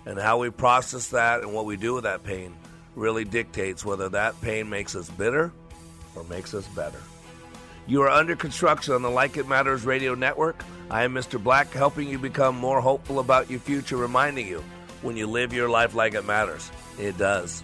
And 0.05 0.17
how 0.17 0.39
we 0.39 0.49
process 0.49 1.09
that 1.09 1.41
and 1.41 1.53
what 1.53 1.65
we 1.65 1.77
do 1.77 1.93
with 1.93 2.05
that 2.05 2.23
pain 2.23 2.55
really 2.95 3.23
dictates 3.23 3.85
whether 3.85 4.09
that 4.09 4.39
pain 4.41 4.67
makes 4.67 4.95
us 4.95 5.07
bitter 5.11 5.51
or 6.15 6.23
makes 6.23 6.55
us 6.55 6.67
better. 6.69 6.97
You 7.87 8.03
are 8.03 8.09
under 8.09 8.35
construction 8.35 8.93
on 8.93 9.01
the 9.01 9.09
Like 9.09 9.37
It 9.37 9.47
Matters 9.47 9.85
radio 9.85 10.13
network. 10.13 10.63
I 10.89 11.03
am 11.03 11.13
Mr. 11.13 11.41
Black, 11.41 11.71
helping 11.71 12.07
you 12.07 12.19
become 12.19 12.55
more 12.55 12.79
hopeful 12.79 13.19
about 13.19 13.49
your 13.49 13.59
future, 13.59 13.97
reminding 13.97 14.47
you 14.47 14.63
when 15.01 15.17
you 15.17 15.25
live 15.25 15.51
your 15.51 15.69
life 15.69 15.95
like 15.95 16.13
it 16.13 16.25
matters, 16.25 16.71
it 16.99 17.17
does. 17.17 17.63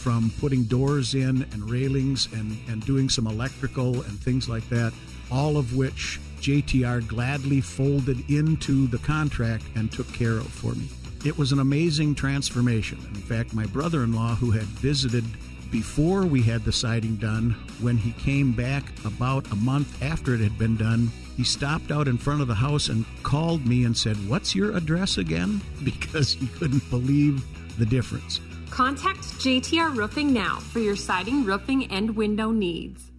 from 0.00 0.32
putting 0.40 0.64
doors 0.64 1.14
in 1.14 1.42
and 1.52 1.70
railings 1.70 2.26
and, 2.32 2.56
and 2.68 2.84
doing 2.86 3.08
some 3.08 3.26
electrical 3.26 3.96
and 4.02 4.18
things 4.18 4.48
like 4.48 4.66
that, 4.70 4.92
all 5.30 5.58
of 5.58 5.76
which 5.76 6.18
JTR 6.40 7.06
gladly 7.06 7.60
folded 7.60 8.28
into 8.30 8.86
the 8.86 8.98
contract 8.98 9.64
and 9.74 9.92
took 9.92 10.10
care 10.12 10.38
of 10.38 10.48
for 10.48 10.74
me. 10.74 10.88
It 11.22 11.36
was 11.36 11.52
an 11.52 11.58
amazing 11.58 12.14
transformation. 12.14 12.98
In 13.08 13.20
fact, 13.20 13.52
my 13.52 13.66
brother 13.66 14.02
in 14.02 14.14
law, 14.14 14.34
who 14.34 14.50
had 14.50 14.64
visited 14.64 15.24
before 15.70 16.24
we 16.24 16.42
had 16.42 16.64
the 16.64 16.72
siding 16.72 17.16
done, 17.16 17.50
when 17.80 17.98
he 17.98 18.12
came 18.12 18.52
back 18.52 18.84
about 19.04 19.50
a 19.52 19.56
month 19.56 20.02
after 20.02 20.34
it 20.34 20.40
had 20.40 20.56
been 20.58 20.78
done, 20.78 21.10
he 21.36 21.44
stopped 21.44 21.90
out 21.90 22.08
in 22.08 22.16
front 22.16 22.40
of 22.40 22.48
the 22.48 22.54
house 22.54 22.88
and 22.88 23.04
called 23.22 23.66
me 23.66 23.84
and 23.84 23.96
said, 23.96 24.16
What's 24.28 24.54
your 24.54 24.74
address 24.76 25.18
again? 25.18 25.60
Because 25.84 26.32
he 26.32 26.46
couldn't 26.46 26.88
believe 26.90 27.44
the 27.78 27.86
difference. 27.86 28.40
Contact 28.70 29.20
JTR 29.38 29.94
Roofing 29.96 30.32
now 30.32 30.60
for 30.60 30.78
your 30.78 30.96
siding, 30.96 31.44
roofing, 31.44 31.90
and 31.90 32.16
window 32.16 32.50
needs. 32.50 33.10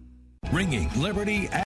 Ringing 0.50 0.90
Liberty 1.00 1.48